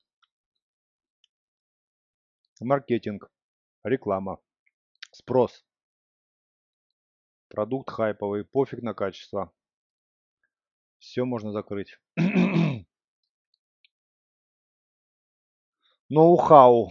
Маркетинг. 2.60 3.30
Реклама. 3.84 4.40
Спрос. 5.12 5.64
Продукт 7.48 7.90
хайповый. 7.90 8.44
Пофиг 8.44 8.82
на 8.82 8.92
качество. 8.94 9.52
Все 11.06 11.24
можно 11.24 11.52
закрыть. 11.52 11.98
Ноу-хау. 16.08 16.90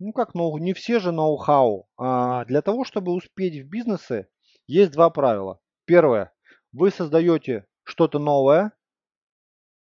Ну 0.00 0.12
как 0.12 0.34
ноу, 0.34 0.58
не 0.58 0.74
все 0.74 0.98
же 0.98 1.12
ноу-хау. 1.12 1.88
А 1.96 2.44
для 2.46 2.62
того, 2.62 2.84
чтобы 2.84 3.12
успеть 3.12 3.62
в 3.62 3.68
бизнесе, 3.68 4.28
есть 4.66 4.90
два 4.90 5.08
правила. 5.08 5.60
Первое. 5.84 6.34
Вы 6.72 6.90
создаете 6.90 7.64
что-то 7.84 8.18
новое. 8.18 8.72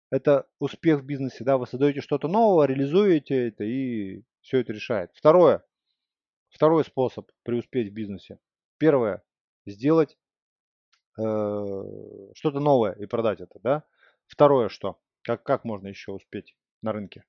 Это 0.10 0.48
успех 0.60 1.02
в 1.02 1.06
бизнесе, 1.06 1.44
да, 1.44 1.58
вы 1.58 1.68
создаете 1.68 2.00
что-то 2.00 2.30
новое, 2.30 2.66
реализуете 2.66 3.50
это 3.50 3.66
и 3.66 4.24
все 4.40 4.62
это 4.62 4.72
решает. 4.72 5.12
Второе. 5.14 5.66
Второй 6.50 6.86
способ 6.86 7.30
преуспеть 7.44 7.92
в 7.92 7.94
бизнесе. 7.94 8.40
Первое. 8.78 9.22
Сделать 9.66 10.18
что-то 11.20 12.60
новое 12.60 12.94
и 12.94 13.06
продать 13.06 13.42
это, 13.42 13.60
да. 13.62 13.84
Второе 14.28 14.70
что? 14.70 15.00
Как, 15.24 15.44
как 15.44 15.66
можно 15.66 15.88
еще 15.88 16.12
успеть 16.12 16.56
на 16.82 16.92
рынке? 16.92 17.26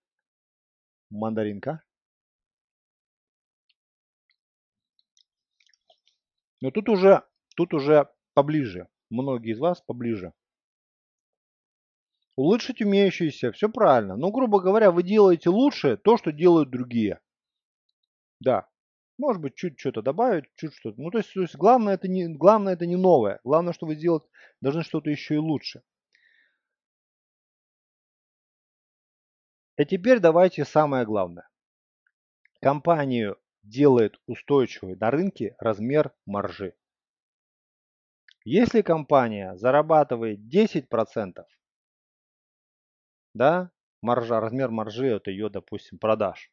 Мандаринка. 1.10 1.82
Но 6.60 6.70
тут 6.70 6.88
уже, 6.88 7.24
тут 7.56 7.74
уже 7.74 8.08
поближе. 8.34 8.88
Многие 9.08 9.52
из 9.52 9.58
вас 9.58 9.80
поближе. 9.80 10.32
Улучшить 12.36 12.80
умеющиеся, 12.80 13.50
все 13.50 13.68
правильно. 13.68 14.16
Но, 14.16 14.30
грубо 14.30 14.60
говоря, 14.60 14.92
вы 14.92 15.02
делаете 15.02 15.50
лучше 15.50 15.96
то, 15.96 16.16
что 16.16 16.32
делают 16.32 16.70
другие. 16.70 17.20
Да, 18.38 18.69
может 19.20 19.42
быть, 19.42 19.54
чуть 19.54 19.78
что-то 19.78 20.02
добавить, 20.02 20.46
чуть 20.56 20.74
что-то. 20.74 21.00
Ну, 21.00 21.10
то 21.10 21.18
есть, 21.18 21.32
то 21.32 21.42
есть 21.42 21.54
главное, 21.54 21.94
это 21.94 22.08
не, 22.08 22.26
главное 22.26 22.72
это 22.72 22.86
не 22.86 22.96
новое. 22.96 23.38
Главное, 23.44 23.72
что 23.72 23.86
вы 23.86 23.94
сделать 23.94 24.24
должны 24.60 24.82
что-то 24.82 25.10
еще 25.10 25.34
и 25.34 25.38
лучше. 25.38 25.82
И 29.76 29.84
теперь 29.84 30.20
давайте 30.20 30.64
самое 30.64 31.04
главное. 31.04 31.48
Компанию 32.60 33.38
делает 33.62 34.20
устойчивой 34.26 34.96
на 34.96 35.10
рынке 35.10 35.54
размер 35.58 36.12
маржи. 36.26 36.74
Если 38.44 38.80
компания 38.80 39.54
зарабатывает 39.56 40.40
10%, 40.40 41.44
да, 43.34 43.70
маржа, 44.00 44.40
размер 44.40 44.70
маржи 44.70 45.14
от 45.14 45.28
ее, 45.28 45.50
допустим, 45.50 45.98
продаж, 45.98 46.50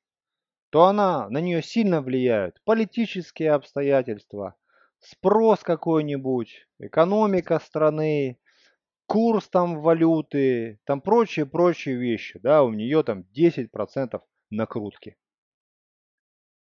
то 0.70 0.86
она, 0.86 1.30
на 1.30 1.40
нее 1.40 1.62
сильно 1.62 2.02
влияют 2.02 2.62
политические 2.66 3.52
обстоятельства, 3.52 4.56
спрос 5.00 5.62
какой-нибудь, 5.64 6.68
экономика 6.80 7.60
страны, 7.60 8.40
курс 9.06 9.48
там 9.48 9.82
валюты, 9.82 10.80
там 10.86 11.02
прочие-прочие 11.02 11.96
вещи. 11.96 12.40
Да, 12.40 12.64
у 12.64 12.74
нее 12.74 13.04
там 13.04 13.24
10% 13.36 14.22
накрутки. 14.50 15.18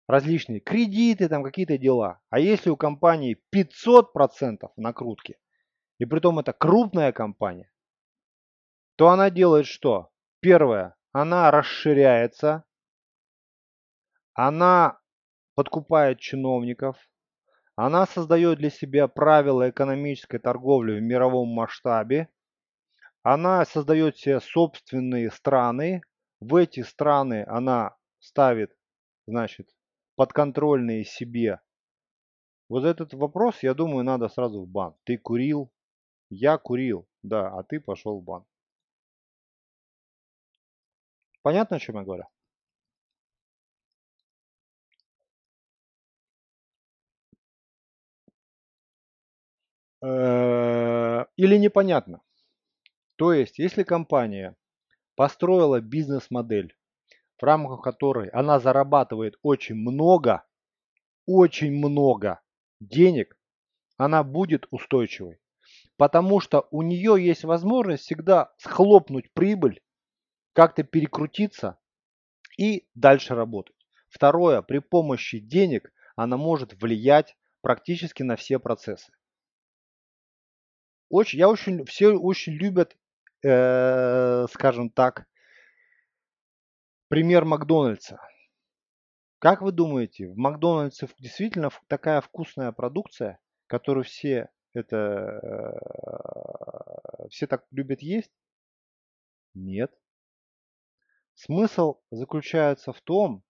Различные 0.08 0.60
кредиты, 0.60 1.30
там 1.30 1.44
какие-то 1.44 1.78
дела. 1.78 2.20
А 2.30 2.39
если 2.39 2.70
у 2.70 2.76
компании 2.76 3.42
500% 3.56 4.70
накрутки, 4.76 5.38
и 5.98 6.06
при 6.06 6.20
том 6.20 6.39
это 6.39 6.52
крупная 6.52 7.13
компания, 7.13 7.72
то 8.98 9.10
она 9.10 9.30
делает 9.30 9.66
что? 9.66 10.12
Первое, 10.42 10.96
она 11.13 11.50
расширяется, 11.52 12.66
она 14.34 15.00
подкупает 15.56 16.19
чиновников, 16.19 16.98
она 17.76 18.06
создает 18.06 18.60
для 18.60 18.69
себя 18.69 19.08
правила 19.08 19.69
экономической 19.69 20.39
торговли 20.39 21.00
в 21.00 21.02
мировом 21.02 21.50
масштабе, 21.50 22.30
она 23.24 23.65
создает 23.65 24.17
себе 24.17 24.39
собственные 24.39 25.32
страны, 25.32 26.02
в 26.39 26.56
эти 26.56 26.82
страны 26.82 27.46
она 27.48 27.96
ставит, 28.19 28.76
значит, 29.28 29.69
подконтрольные 30.15 31.06
себе. 31.06 31.62
Вот 32.69 32.86
этот 32.86 33.13
вопрос, 33.13 33.63
я 33.63 33.74
думаю, 33.74 34.04
надо 34.04 34.28
сразу 34.30 34.65
в 34.65 34.67
бан. 34.67 34.96
Ты 35.04 35.17
курил, 35.17 35.72
я 36.30 36.58
курил, 36.58 37.08
да, 37.22 37.48
а 37.48 37.63
ты 37.63 37.80
пошел 37.80 38.19
в 38.19 38.24
бан. 38.24 38.46
Понятно, 41.41 41.78
о 41.78 41.80
чем 41.80 41.96
я 41.98 42.04
говорю? 42.04 42.33
Или 50.04 51.58
непонятно. 51.58 52.22
То 53.16 53.32
есть, 53.32 53.58
если 53.58 53.84
компания 53.84 54.56
построила 55.16 55.80
бизнес-модель, 55.80 56.76
в 57.39 57.44
рамках 57.44 57.82
которой 57.82 58.28
она 58.30 58.60
зарабатывает 58.60 59.38
очень 59.44 59.76
много, 59.76 60.44
очень 61.26 61.72
много 61.72 62.42
денег, 62.82 63.38
она 63.98 64.24
будет 64.24 64.66
устойчивой. 64.72 65.39
Потому 65.96 66.39
что 66.41 66.68
у 66.72 66.82
нее 66.82 67.16
есть 67.24 67.45
возможность 67.45 68.04
всегда 68.04 68.51
схлопнуть 68.58 69.32
прибыль, 69.34 69.82
как-то 70.54 70.84
перекрутиться 70.84 71.78
и 72.58 72.88
дальше 72.93 73.36
работать. 73.36 73.76
Второе, 74.10 74.62
при 74.62 74.80
помощи 74.80 75.39
денег 75.39 75.93
она 76.16 76.36
может 76.36 76.74
влиять 76.82 77.38
практически 77.62 78.22
на 78.24 78.36
все 78.36 78.60
процессы. 78.60 79.14
Очень, 81.14 81.38
я 81.38 81.47
очень, 81.47 81.86
все 81.86 82.09
очень 82.09 82.53
любят, 82.53 82.97
э, 83.43 84.47
скажем 84.49 84.89
так, 84.89 85.28
пример 87.07 87.45
Макдональдса. 87.45 88.20
Как 89.38 89.61
вы 89.61 89.72
думаете, 89.72 90.30
в 90.30 90.36
Макдональдсе 90.38 91.07
действительно 91.20 91.70
такая 91.88 92.20
вкусная 92.20 92.72
продукция, 92.72 93.38
которую 93.68 94.05
все 94.05 94.49
это 94.74 95.78
э, 97.22 97.28
все 97.30 97.45
так 97.45 97.64
любят 97.70 98.01
есть? 98.01 98.32
Нет. 99.53 99.93
Смысл 101.36 101.99
заключается 102.09 102.91
в 102.91 102.99
том, 103.01 103.43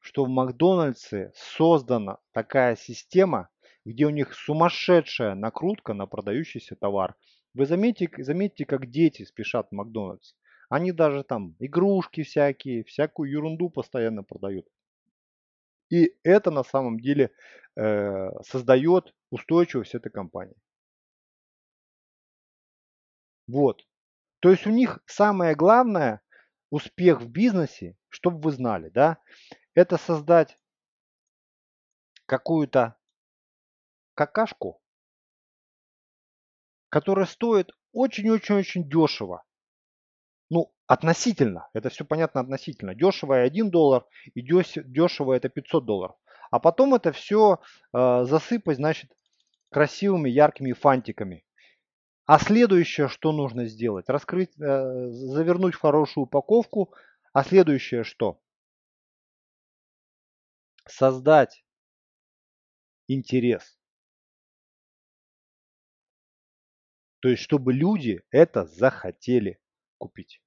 что 0.00 0.24
в 0.24 0.28
Макдональдсе 0.28 1.30
создана 1.36 2.18
такая 2.32 2.74
система, 2.74 3.50
где 3.84 4.06
у 4.06 4.10
них 4.10 4.34
сумасшедшая 4.34 5.34
накрутка 5.34 5.94
на 5.94 6.06
продающийся 6.06 6.76
товар. 6.76 7.14
Вы 7.54 7.66
заметите, 7.66 8.22
заметите, 8.22 8.64
как 8.64 8.90
дети 8.90 9.24
спешат 9.24 9.68
в 9.68 9.74
Макдональдс. 9.74 10.34
Они 10.68 10.92
даже 10.92 11.22
там 11.22 11.54
игрушки 11.58 12.22
всякие, 12.22 12.84
всякую 12.84 13.30
ерунду 13.30 13.70
постоянно 13.70 14.22
продают. 14.22 14.66
И 15.90 16.16
это 16.22 16.50
на 16.50 16.64
самом 16.64 16.98
деле 16.98 17.30
э, 17.76 18.30
создает 18.42 19.14
устойчивость 19.30 19.94
этой 19.94 20.10
компании. 20.10 20.56
Вот. 23.46 23.86
То 24.40 24.50
есть 24.50 24.66
у 24.66 24.70
них 24.70 25.00
самое 25.06 25.54
главное 25.54 26.22
успех 26.70 27.20
в 27.20 27.28
бизнесе, 27.28 27.96
чтобы 28.08 28.40
вы 28.40 28.50
знали, 28.50 28.88
да, 28.88 29.18
это 29.74 29.96
создать 29.96 30.58
какую-то 32.26 32.96
какашку, 34.14 34.80
которая 36.88 37.26
стоит 37.26 37.70
очень-очень-очень 37.92 38.88
дешево. 38.88 39.44
Ну, 40.50 40.72
относительно, 40.86 41.68
это 41.72 41.88
все 41.88 42.04
понятно 42.04 42.40
относительно. 42.40 42.94
Дешево 42.94 43.42
и 43.42 43.46
1 43.46 43.70
доллар, 43.70 44.06
и 44.34 44.42
дешево 44.42 45.32
это 45.32 45.48
500 45.48 45.84
долларов. 45.84 46.16
А 46.50 46.60
потом 46.60 46.94
это 46.94 47.12
все 47.12 47.60
э, 47.92 48.24
засыпать, 48.24 48.76
значит, 48.76 49.10
красивыми 49.70 50.28
яркими 50.28 50.72
фантиками. 50.72 51.44
А 52.26 52.38
следующее, 52.38 53.08
что 53.08 53.32
нужно 53.32 53.66
сделать? 53.66 54.08
Раскрыть, 54.08 54.50
э, 54.58 55.08
завернуть 55.10 55.74
в 55.74 55.80
хорошую 55.80 56.24
упаковку. 56.24 56.94
А 57.32 57.42
следующее 57.42 58.04
что? 58.04 58.40
Создать 60.86 61.64
интерес. 63.08 63.76
То 67.24 67.30
есть, 67.30 67.42
чтобы 67.42 67.72
люди 67.72 68.20
это 68.30 68.66
захотели 68.66 69.58
купить. 69.96 70.42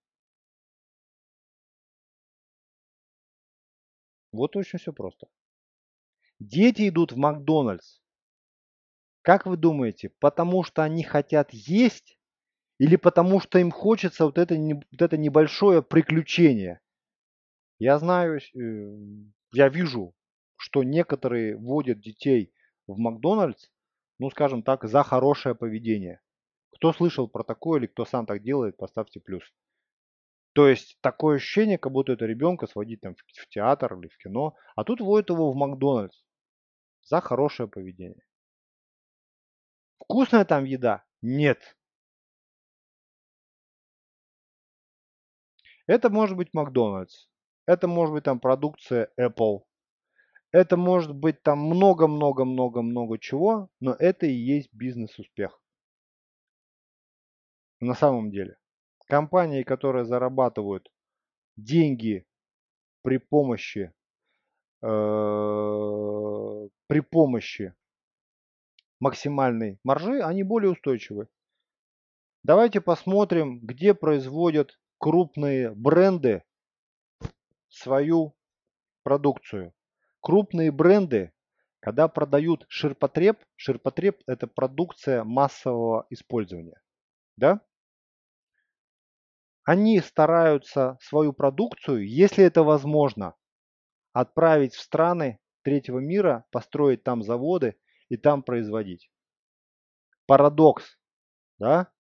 Вот 4.31 4.55
очень 4.55 4.77
все 4.77 4.93
просто. 4.93 5.27
Дети 6.37 6.87
идут 6.89 7.13
в 7.13 7.17
Макдональдс. 7.17 7.99
Как 9.23 9.47
вы 9.47 9.57
думаете, 9.57 10.09
потому 10.19 10.63
что 10.63 10.83
они 10.83 11.01
хотят 11.01 11.51
есть 11.51 12.19
или 12.77 12.95
потому 12.95 13.39
что 13.39 13.57
им 13.57 13.71
хочется 13.71 14.25
вот 14.25 14.37
это, 14.37 14.53
вот 14.55 15.01
это 15.01 15.17
небольшое 15.17 15.81
приключение? 15.81 16.79
Я 17.79 17.97
знаю, 17.97 18.39
э, 18.39 18.97
я 19.51 19.69
вижу, 19.69 20.13
что 20.57 20.83
некоторые 20.83 21.57
водят 21.57 22.01
детей 22.01 22.53
в 22.85 22.99
Макдональдс, 22.99 23.65
ну 24.19 24.29
скажем 24.29 24.61
так, 24.61 24.83
за 24.83 25.01
хорошее 25.01 25.55
поведение. 25.55 26.21
Кто 26.75 26.93
слышал 26.93 27.27
про 27.27 27.43
такое 27.43 27.79
или 27.79 27.87
кто 27.87 28.05
сам 28.05 28.25
так 28.25 28.43
делает, 28.43 28.77
поставьте 28.77 29.19
плюс. 29.19 29.43
То 30.53 30.67
есть 30.67 30.97
такое 31.01 31.35
ощущение, 31.35 31.77
как 31.77 31.91
будто 31.91 32.13
это 32.13 32.25
ребенка 32.25 32.67
сводить 32.67 33.01
там 33.01 33.15
в 33.15 33.47
театр 33.49 33.93
или 33.97 34.07
в 34.07 34.17
кино, 34.17 34.55
а 34.75 34.83
тут 34.83 35.01
водят 35.01 35.29
его 35.29 35.51
в 35.51 35.55
Макдональдс 35.55 36.23
за 37.03 37.21
хорошее 37.21 37.69
поведение. 37.69 38.23
Вкусная 39.99 40.45
там 40.45 40.63
еда? 40.63 41.03
Нет. 41.21 41.77
Это 45.85 46.09
может 46.09 46.35
быть 46.35 46.53
Макдональдс. 46.53 47.27
Это 47.65 47.87
может 47.87 48.13
быть 48.13 48.23
там 48.23 48.39
продукция 48.39 49.11
Apple. 49.19 49.63
Это 50.51 50.75
может 50.75 51.13
быть 51.13 51.43
там 51.43 51.59
много-много-много-много 51.59 53.19
чего, 53.19 53.69
но 53.79 53.93
это 53.93 54.25
и 54.25 54.33
есть 54.33 54.73
бизнес-успех 54.73 55.61
на 57.79 57.93
самом 57.93 58.31
деле. 58.31 58.57
Компании, 59.07 59.63
которые 59.63 60.05
зарабатывают 60.05 60.91
деньги 61.55 62.25
при 63.03 63.17
помощи 63.17 63.93
э, 64.81 64.87
при 66.87 66.99
помощи 67.01 67.73
максимальной 68.99 69.79
маржи, 69.83 70.21
они 70.21 70.43
более 70.43 70.71
устойчивы. 70.71 71.27
Давайте 72.43 72.81
посмотрим, 72.81 73.59
где 73.59 73.93
производят 73.93 74.79
крупные 74.97 75.73
бренды 75.73 76.43
свою 77.69 78.35
продукцию. 79.03 79.73
Крупные 80.21 80.71
бренды, 80.71 81.31
когда 81.79 82.07
продают 82.07 82.65
ширпотреб, 82.69 83.37
ширпотреб 83.55 84.21
это 84.27 84.47
продукция 84.47 85.23
массового 85.23 86.07
использования. 86.09 86.81
Да? 87.37 87.61
Они 89.63 89.99
стараются 89.99 90.97
свою 91.01 91.33
продукцию, 91.33 92.07
если 92.07 92.43
это 92.43 92.63
возможно, 92.63 93.35
отправить 94.13 94.73
в 94.73 94.81
страны 94.81 95.39
третьего 95.61 95.99
мира, 95.99 96.45
построить 96.51 97.03
там 97.03 97.21
заводы 97.21 97.77
и 98.09 98.17
там 98.17 98.43
производить. 98.43 99.11
Парадокс, 100.25 100.97
да? 101.59 101.91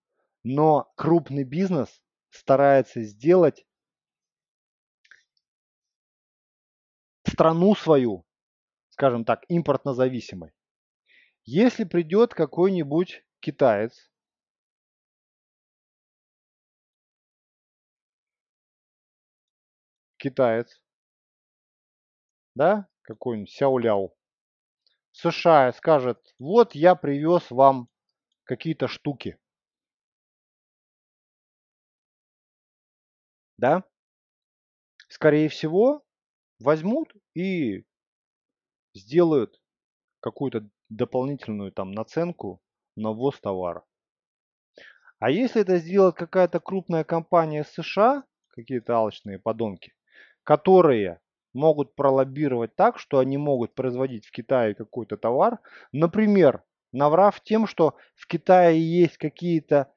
Но 0.43 0.91
крупный 0.95 1.43
бизнес 1.43 2.01
старается 2.29 3.03
сделать 3.03 3.65
страну 7.27 7.75
свою, 7.75 8.25
скажем 8.89 9.25
так, 9.25 9.43
импортно 9.49 9.93
зависимой. 9.93 10.53
Если 11.43 11.83
придет 11.83 12.33
какой-нибудь 12.33 13.23
китаец 13.39 14.09
китаец, 20.17 20.81
да, 22.55 22.87
какой-нибудь 23.01 23.51
Сяоляо, 23.51 24.09
США 25.11 25.71
скажет, 25.73 26.35
вот 26.37 26.75
я 26.75 26.95
привез 26.95 27.49
вам 27.49 27.89
какие-то 28.43 28.87
штуки. 28.87 29.39
Да? 33.57 33.83
Скорее 35.07 35.49
всего, 35.49 36.03
возьмут 36.59 37.13
и 37.33 37.85
сделают 38.93 39.59
какую-то 40.19 40.69
дополнительную 40.89 41.71
там 41.71 41.91
наценку 41.91 42.61
на 42.95 43.11
ввоз 43.11 43.39
товара. 43.39 43.83
А 45.19 45.31
если 45.31 45.61
это 45.61 45.77
сделает 45.77 46.15
какая-то 46.15 46.59
крупная 46.59 47.03
компания 47.03 47.63
США, 47.63 48.23
какие-то 48.49 48.95
алчные 48.95 49.39
подонки, 49.39 49.93
которые 50.47 51.19
могут 51.51 51.93
пролоббировать 51.93 52.73
так, 52.77 52.99
что 52.99 53.19
они 53.19 53.37
могут 53.37 53.75
производить 53.75 54.25
в 54.25 54.31
Китае 54.31 54.75
какой-то 54.75 55.17
товар, 55.17 55.59
например, 55.91 56.63
наврав 56.93 57.41
тем, 57.43 57.67
что 57.67 57.97
в 58.15 58.27
Китае 58.27 58.79
есть 58.79 59.17
какие-то 59.17 59.91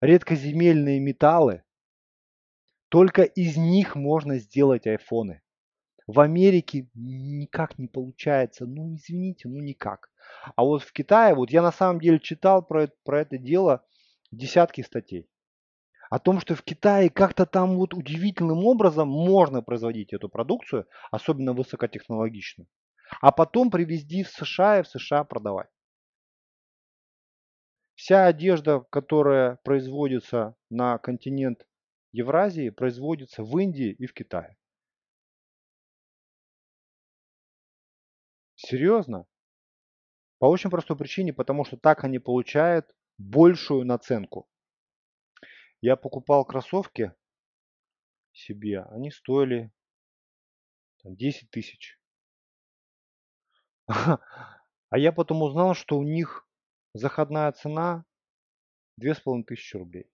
редкоземельные 0.00 1.00
металлы, 1.00 1.64
только 2.88 3.22
из 3.22 3.56
них 3.56 3.96
можно 3.96 4.38
сделать 4.38 4.86
айфоны. 4.86 5.42
В 6.06 6.20
Америке 6.20 6.88
никак 6.94 7.78
не 7.78 7.88
получается, 7.88 8.64
ну 8.64 8.94
извините, 8.94 9.48
ну 9.48 9.58
никак. 9.58 10.08
А 10.54 10.62
вот 10.62 10.84
в 10.84 10.92
Китае, 10.92 11.34
вот 11.34 11.50
я 11.50 11.62
на 11.62 11.72
самом 11.72 12.00
деле 12.00 12.20
читал 12.20 12.64
про, 12.64 12.92
про 13.02 13.22
это 13.22 13.38
дело 13.38 13.84
десятки 14.30 14.82
статей 14.82 15.28
о 16.10 16.18
том, 16.18 16.40
что 16.40 16.54
в 16.54 16.62
Китае 16.62 17.10
как-то 17.10 17.46
там 17.46 17.76
вот 17.76 17.94
удивительным 17.94 18.64
образом 18.64 19.08
можно 19.08 19.62
производить 19.62 20.12
эту 20.12 20.28
продукцию, 20.28 20.86
особенно 21.10 21.52
высокотехнологичную, 21.52 22.68
а 23.20 23.32
потом 23.32 23.70
привезти 23.70 24.24
в 24.24 24.28
США 24.28 24.80
и 24.80 24.82
в 24.82 24.88
США 24.88 25.24
продавать. 25.24 25.68
Вся 27.94 28.26
одежда, 28.26 28.80
которая 28.90 29.58
производится 29.64 30.54
на 30.70 30.98
континент 30.98 31.66
Евразии, 32.12 32.70
производится 32.70 33.42
в 33.42 33.58
Индии 33.58 33.90
и 33.90 34.06
в 34.06 34.14
Китае. 34.14 34.56
Серьезно? 38.54 39.26
По 40.38 40.46
очень 40.46 40.70
простой 40.70 40.96
причине, 40.96 41.32
потому 41.32 41.64
что 41.64 41.76
так 41.76 42.04
они 42.04 42.18
получают 42.18 42.86
большую 43.18 43.84
наценку. 43.84 44.48
Я 45.80 45.96
покупал 45.96 46.44
кроссовки 46.44 47.14
себе, 48.32 48.82
они 48.82 49.10
стоили 49.10 49.70
там, 51.02 51.14
10 51.16 51.50
тысяч. 51.50 51.98
А 54.90 54.96
я 54.96 55.12
потом 55.12 55.42
узнал, 55.42 55.74
что 55.74 55.98
у 55.98 56.02
них 56.02 56.48
заходная 56.94 57.52
цена 57.52 58.06
2500 58.96 59.80
рублей. 59.80 60.10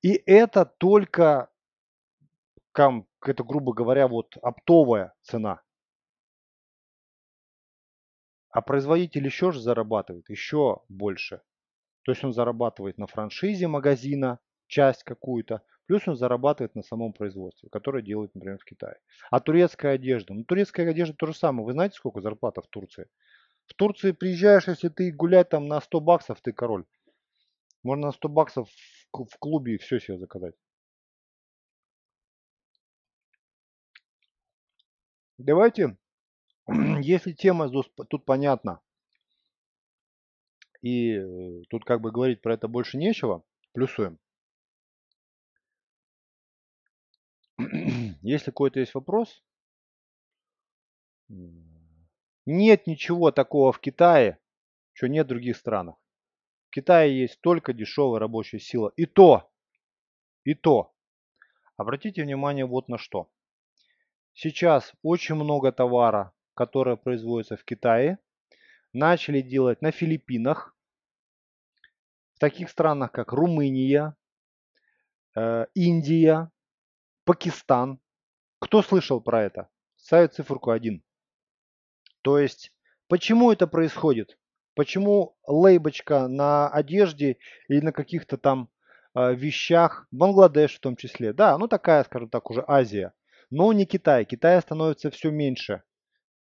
И 0.00 0.12
это 0.26 0.64
только, 0.64 1.50
это, 2.72 3.44
грубо 3.44 3.72
говоря, 3.72 4.06
вот 4.06 4.36
оптовая 4.36 5.12
цена. 5.22 5.60
А 8.50 8.60
производитель 8.60 9.24
еще 9.24 9.50
же 9.50 9.60
зарабатывает 9.60 10.28
еще 10.28 10.82
больше. 10.88 11.42
То 12.02 12.12
есть 12.12 12.24
он 12.24 12.32
зарабатывает 12.32 12.98
на 12.98 13.06
франшизе 13.06 13.68
магазина, 13.68 14.40
часть 14.66 15.04
какую-то, 15.04 15.62
плюс 15.86 16.08
он 16.08 16.16
зарабатывает 16.16 16.74
на 16.74 16.82
самом 16.82 17.12
производстве, 17.12 17.68
которое 17.70 18.02
делает, 18.02 18.34
например, 18.34 18.58
в 18.58 18.64
Китае. 18.64 18.96
А 19.30 19.40
турецкая 19.40 19.94
одежда? 19.94 20.34
Ну, 20.34 20.44
турецкая 20.44 20.90
одежда 20.90 21.14
то 21.14 21.26
же 21.26 21.34
самое. 21.34 21.66
Вы 21.66 21.72
знаете, 21.72 21.96
сколько 21.96 22.20
зарплата 22.20 22.62
в 22.62 22.66
Турции? 22.68 23.08
В 23.66 23.74
Турции 23.74 24.12
приезжаешь, 24.12 24.66
если 24.66 24.88
ты 24.88 25.12
гулять 25.12 25.50
там 25.50 25.68
на 25.68 25.80
100 25.80 26.00
баксов, 26.00 26.40
ты 26.40 26.52
король. 26.52 26.84
Можно 27.82 28.06
на 28.06 28.12
100 28.12 28.28
баксов 28.28 28.68
в 29.12 29.38
клубе 29.38 29.74
и 29.74 29.78
все 29.78 30.00
себе 30.00 30.18
заказать. 30.18 30.54
Давайте, 35.38 35.96
если 37.00 37.32
тема 37.32 37.70
тут 38.08 38.24
понятна, 38.24 38.80
и 40.82 41.12
э, 41.14 41.62
тут 41.70 41.84
как 41.84 42.00
бы 42.00 42.10
говорить 42.10 42.42
про 42.42 42.54
это 42.54 42.68
больше 42.68 42.98
нечего, 42.98 43.44
плюсуем. 43.72 44.18
Если 48.22 48.46
какой-то 48.46 48.80
есть 48.80 48.94
вопрос, 48.94 49.42
нет 52.44 52.86
ничего 52.86 53.30
такого 53.30 53.72
в 53.72 53.80
Китае, 53.80 54.38
что 54.92 55.08
нет 55.08 55.26
в 55.26 55.28
других 55.28 55.56
странах. 55.56 55.94
В 56.68 56.74
Китае 56.74 57.20
есть 57.20 57.40
только 57.40 57.72
дешевая 57.72 58.18
рабочая 58.18 58.58
сила. 58.58 58.92
И 58.96 59.06
то, 59.06 59.50
и 60.44 60.54
то. 60.54 60.92
Обратите 61.76 62.22
внимание 62.22 62.66
вот 62.66 62.88
на 62.88 62.98
что. 62.98 63.30
Сейчас 64.34 64.92
очень 65.02 65.36
много 65.36 65.70
товара, 65.70 66.32
которое 66.54 66.96
производится 66.96 67.56
в 67.56 67.64
Китае, 67.64 68.18
начали 68.92 69.40
делать 69.40 69.82
на 69.82 69.90
Филиппинах, 69.90 70.76
в 72.34 72.38
таких 72.38 72.70
странах, 72.70 73.12
как 73.12 73.32
Румыния, 73.32 74.16
э, 75.36 75.66
Индия, 75.74 76.50
Пакистан. 77.24 78.00
Кто 78.58 78.82
слышал 78.82 79.20
про 79.20 79.42
это? 79.42 79.68
Ставит 79.96 80.34
циферку 80.34 80.70
1. 80.70 81.02
То 82.22 82.38
есть, 82.38 82.72
почему 83.08 83.52
это 83.52 83.66
происходит? 83.66 84.38
Почему 84.74 85.36
лейбочка 85.46 86.28
на 86.28 86.68
одежде 86.68 87.38
или 87.68 87.80
на 87.80 87.92
каких-то 87.92 88.38
там 88.38 88.70
э, 89.14 89.34
вещах, 89.34 90.06
Бангладеш 90.10 90.76
в 90.76 90.80
том 90.80 90.96
числе, 90.96 91.32
да, 91.32 91.58
ну 91.58 91.68
такая, 91.68 92.04
скажем 92.04 92.30
так, 92.30 92.50
уже 92.50 92.64
Азия, 92.66 93.12
но 93.50 93.72
не 93.72 93.84
Китай. 93.84 94.24
Китая 94.24 94.60
становится 94.60 95.10
все 95.10 95.30
меньше. 95.30 95.82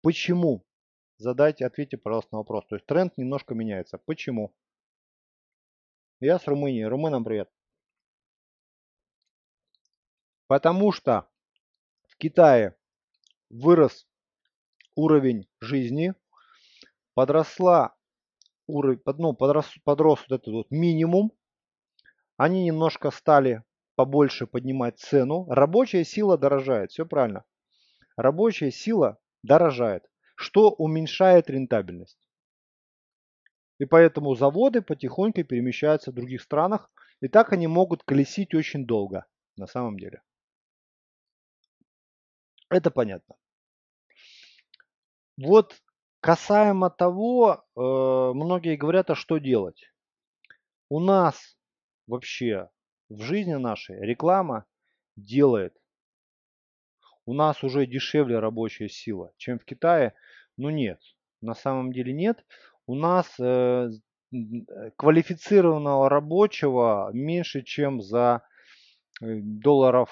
Почему? 0.03 0.64
Задайте, 1.21 1.66
ответьте, 1.66 1.99
пожалуйста, 1.99 2.31
на 2.33 2.39
вопрос. 2.39 2.64
То 2.64 2.77
есть 2.77 2.87
тренд 2.87 3.18
немножко 3.18 3.55
меняется. 3.55 3.99
Почему? 3.99 4.55
Я 6.18 6.39
с 6.39 6.47
Румынии. 6.47 6.83
Румынам 6.83 7.25
привет. 7.25 7.51
Потому 10.47 10.93
что 10.93 11.29
в 12.09 12.16
Китае 12.16 12.75
вырос 13.51 14.09
уровень 14.95 15.47
жизни, 15.61 16.14
подросла 17.12 17.95
уровень, 18.66 19.03
ну, 19.18 19.35
подрос, 19.35 19.71
подрос 19.85 20.21
вот 20.27 20.41
этот 20.41 20.55
вот 20.55 20.71
минимум, 20.71 21.33
они 22.39 22.64
немножко 22.64 23.11
стали 23.11 23.62
побольше 23.95 24.47
поднимать 24.47 24.99
цену, 24.99 25.45
рабочая 25.51 26.05
сила 26.05 26.39
дорожает, 26.39 26.93
все 26.93 27.05
правильно. 27.05 27.45
Рабочая 28.16 28.71
сила 28.71 29.18
дорожает, 29.43 30.10
что 30.41 30.70
уменьшает 30.70 31.51
рентабельность. 31.51 32.26
И 33.78 33.84
поэтому 33.84 34.34
заводы 34.34 34.80
потихоньку 34.80 35.45
перемещаются 35.45 36.11
в 36.11 36.14
других 36.14 36.41
странах, 36.41 36.91
и 37.20 37.28
так 37.28 37.53
они 37.53 37.66
могут 37.66 38.03
колесить 38.05 38.55
очень 38.55 38.86
долго, 38.86 39.26
на 39.57 39.66
самом 39.66 39.99
деле. 39.99 40.22
Это 42.70 42.91
понятно. 42.91 43.36
Вот 45.36 45.74
касаемо 46.20 46.88
того, 46.88 47.62
э, 47.76 47.80
многие 47.80 48.76
говорят, 48.76 49.11
а 49.11 49.14
что 49.14 49.36
делать? 49.36 49.93
У 50.88 51.01
нас 51.01 51.59
вообще 52.07 52.70
в 53.11 53.20
жизни 53.20 53.55
нашей 53.55 54.01
реклама 54.01 54.64
делает. 55.16 55.76
У 57.31 57.33
нас 57.33 57.62
уже 57.62 57.87
дешевле 57.87 58.41
рабочая 58.41 58.89
сила, 58.89 59.33
чем 59.37 59.61
в 59.61 59.64
Китае. 59.64 60.14
Ну 60.57 60.68
нет, 60.68 61.01
на 61.41 61.55
самом 61.55 61.93
деле 61.93 62.12
нет. 62.12 62.45
У 62.89 62.97
нас 62.97 63.39
э, 63.39 63.89
квалифицированного 64.97 66.09
рабочего 66.09 67.11
меньше, 67.12 67.62
чем 67.62 68.01
за 68.01 68.43
э, 69.22 69.26
долларов 69.43 70.11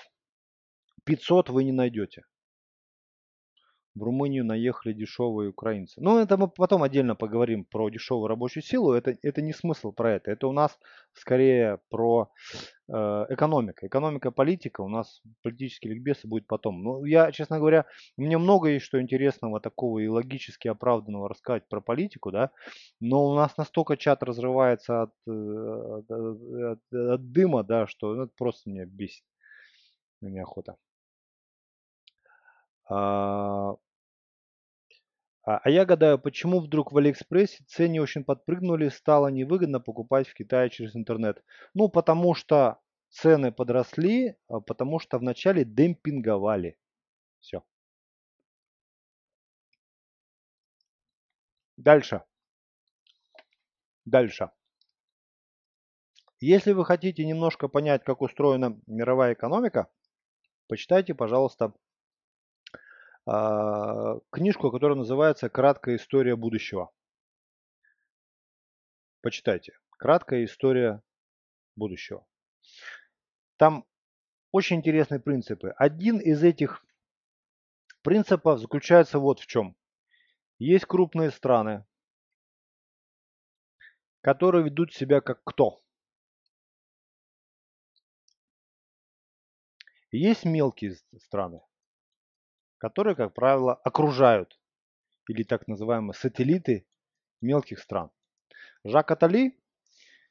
500 1.02 1.48
вы 1.48 1.64
не 1.64 1.72
найдете 1.72 2.22
в 3.98 4.02
Румынию 4.02 4.44
наехали 4.44 4.92
дешевые 4.92 5.50
украинцы. 5.50 6.00
Ну, 6.00 6.18
это 6.18 6.36
мы 6.36 6.48
потом 6.48 6.82
отдельно 6.82 7.14
поговорим 7.14 7.64
про 7.64 7.88
дешевую 7.90 8.28
рабочую 8.28 8.62
силу. 8.62 8.92
Это, 8.92 9.16
это 9.22 9.42
не 9.42 9.52
смысл 9.52 9.92
про 9.92 10.14
это. 10.14 10.30
Это 10.30 10.46
у 10.46 10.52
нас 10.52 10.78
скорее 11.12 11.80
про 11.90 12.30
э, 12.88 12.92
экономика. 13.28 13.86
Экономика, 13.86 14.30
политика. 14.30 14.80
У 14.80 14.88
нас 14.88 15.20
политические 15.42 15.94
ликбесы 15.94 16.26
будет 16.28 16.46
потом. 16.46 16.82
Ну, 16.82 17.04
я, 17.04 17.32
честно 17.32 17.58
говоря, 17.58 17.86
мне 18.16 18.38
много 18.38 18.68
есть 18.68 18.86
что 18.86 19.00
интересного 19.00 19.60
такого 19.60 19.98
и 19.98 20.08
логически 20.08 20.68
оправданного 20.68 21.28
рассказать 21.28 21.68
про 21.68 21.80
политику, 21.80 22.30
да. 22.30 22.50
Но 23.00 23.26
у 23.26 23.34
нас 23.34 23.56
настолько 23.56 23.96
чат 23.96 24.22
разрывается 24.22 25.02
от, 25.02 25.12
э, 25.26 25.30
от, 25.30 26.10
от, 26.10 26.92
от 26.92 27.32
дыма, 27.32 27.64
да, 27.64 27.86
что 27.86 28.14
ну, 28.14 28.22
это 28.24 28.32
просто 28.36 28.70
меня 28.70 28.86
бесит. 28.86 29.24
Мне 30.20 30.42
охота. 30.42 30.76
А, 32.88 33.74
а, 35.48 35.60
а 35.64 35.70
я 35.70 35.86
гадаю, 35.86 36.18
почему 36.18 36.60
вдруг 36.60 36.92
в 36.92 36.98
Алиэкспрессе 36.98 37.64
цены 37.66 38.02
очень 38.02 38.22
подпрыгнули, 38.22 38.90
стало 38.90 39.28
невыгодно 39.28 39.80
покупать 39.80 40.28
в 40.28 40.34
Китае 40.34 40.68
через 40.68 40.94
интернет. 40.94 41.42
Ну, 41.72 41.88
потому 41.88 42.34
что 42.34 42.80
цены 43.08 43.50
подросли, 43.50 44.36
а 44.48 44.60
потому 44.60 44.98
что 44.98 45.18
вначале 45.18 45.64
демпинговали. 45.64 46.76
Все. 47.40 47.64
Дальше. 51.78 52.22
Дальше. 54.04 54.50
Если 56.40 56.72
вы 56.72 56.84
хотите 56.84 57.24
немножко 57.24 57.68
понять, 57.68 58.04
как 58.04 58.20
устроена 58.20 58.78
мировая 58.86 59.32
экономика, 59.32 59.88
почитайте, 60.68 61.14
пожалуйста, 61.14 61.72
книжку, 63.28 64.70
которая 64.70 64.96
называется 64.96 65.50
«Краткая 65.50 65.96
история 65.96 66.34
будущего». 66.34 66.90
Почитайте. 69.20 69.78
«Краткая 69.98 70.44
история 70.44 71.02
будущего». 71.76 72.26
Там 73.58 73.84
очень 74.52 74.76
интересные 74.76 75.20
принципы. 75.20 75.74
Один 75.76 76.18
из 76.18 76.42
этих 76.42 76.82
принципов 78.02 78.60
заключается 78.60 79.18
вот 79.18 79.40
в 79.40 79.46
чем. 79.46 79.76
Есть 80.58 80.86
крупные 80.86 81.30
страны, 81.30 81.84
которые 84.22 84.64
ведут 84.64 84.94
себя 84.94 85.20
как 85.20 85.42
кто? 85.44 85.82
Есть 90.10 90.46
мелкие 90.46 90.96
страны, 91.18 91.60
которые, 92.78 93.14
как 93.14 93.34
правило, 93.34 93.74
окружают 93.74 94.58
или 95.28 95.42
так 95.42 95.68
называемые 95.68 96.14
сателлиты 96.14 96.86
мелких 97.40 97.80
стран. 97.80 98.10
Жак 98.84 99.10
Атали, 99.10 99.58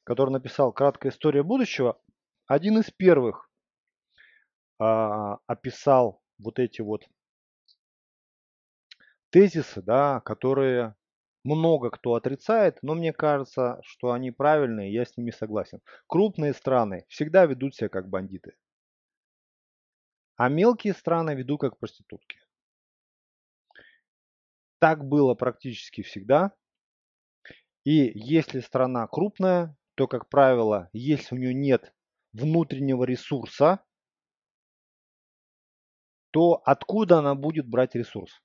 который 0.03 0.31
написал 0.31 0.71
«Краткая 0.71 1.11
история 1.11 1.43
будущего», 1.43 2.01
один 2.47 2.79
из 2.79 2.89
первых 2.91 3.49
а, 4.79 5.37
описал 5.47 6.21
вот 6.39 6.59
эти 6.59 6.81
вот 6.81 7.05
тезисы, 9.29 9.81
да, 9.81 10.21
которые 10.21 10.95
много 11.43 11.89
кто 11.89 12.15
отрицает, 12.15 12.79
но 12.81 12.93
мне 12.95 13.13
кажется, 13.13 13.79
что 13.83 14.11
они 14.11 14.31
правильные, 14.31 14.93
я 14.93 15.05
с 15.05 15.15
ними 15.17 15.31
согласен. 15.31 15.81
Крупные 16.07 16.53
страны 16.53 17.05
всегда 17.09 17.45
ведут 17.45 17.75
себя 17.75 17.89
как 17.89 18.09
бандиты. 18.09 18.55
А 20.37 20.49
мелкие 20.49 20.93
страны 20.93 21.33
веду 21.33 21.57
как 21.57 21.79
проститутки. 21.79 22.39
Так 24.79 25.03
было 25.03 25.33
практически 25.33 26.03
всегда. 26.03 26.53
И 27.83 28.11
если 28.13 28.59
страна 28.59 29.07
крупная, 29.07 29.75
то, 29.95 30.07
как 30.07 30.29
правило, 30.29 30.89
если 30.93 31.33
у 31.33 31.39
нее 31.39 31.55
нет 31.55 31.91
внутреннего 32.33 33.03
ресурса, 33.03 33.83
то 36.29 36.61
откуда 36.65 37.17
она 37.17 37.33
будет 37.33 37.67
брать 37.67 37.95
ресурс? 37.95 38.39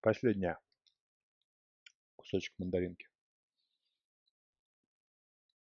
Последняя. 0.00 0.58
кусочек 2.16 2.52
мандаринки. 2.58 3.06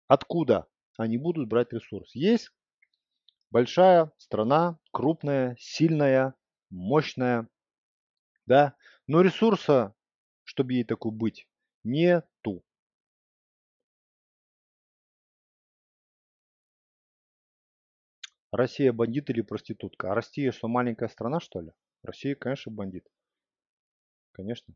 Откуда 0.09 0.67
они 0.99 1.19
будут 1.19 1.49
брать 1.49 1.73
ресурс? 1.73 2.15
Есть 2.15 2.51
большая 3.51 4.13
страна, 4.19 4.79
крупная, 4.93 5.57
сильная, 5.59 6.35
мощная, 6.71 7.49
да, 8.47 8.75
но 9.07 9.21
ресурса, 9.21 9.95
чтобы 10.45 10.75
ей 10.75 10.85
такой 10.85 11.13
быть, 11.13 11.49
нету. 11.85 12.65
Россия 18.53 18.93
бандит 18.93 19.29
или 19.31 19.43
проститутка? 19.43 20.13
А 20.13 20.15
Россия 20.15 20.53
что, 20.53 20.69
маленькая 20.69 21.09
страна, 21.09 21.41
что 21.41 21.61
ли? 21.61 21.73
Россия, 22.03 22.35
конечно, 22.35 22.73
бандит. 22.73 23.07
Конечно. 24.33 24.75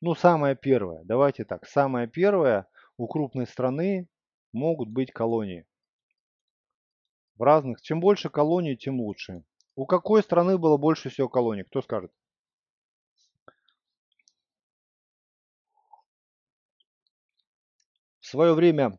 Ну, 0.00 0.14
самое 0.14 0.56
первое, 0.56 1.02
давайте 1.04 1.44
так, 1.44 1.66
самое 1.66 2.08
первое, 2.08 2.66
у 2.96 3.06
крупной 3.06 3.46
страны 3.46 4.08
могут 4.52 4.88
быть 4.88 5.12
колонии. 5.12 5.66
В 7.36 7.42
разных, 7.42 7.80
чем 7.80 8.00
больше 8.00 8.30
колоний, 8.30 8.76
тем 8.76 9.00
лучше. 9.00 9.44
У 9.76 9.86
какой 9.86 10.22
страны 10.22 10.58
было 10.58 10.76
больше 10.76 11.08
всего 11.08 11.28
колоний? 11.28 11.62
Кто 11.62 11.82
скажет? 11.82 12.12
В 18.20 18.26
свое 18.26 18.54
время 18.54 18.98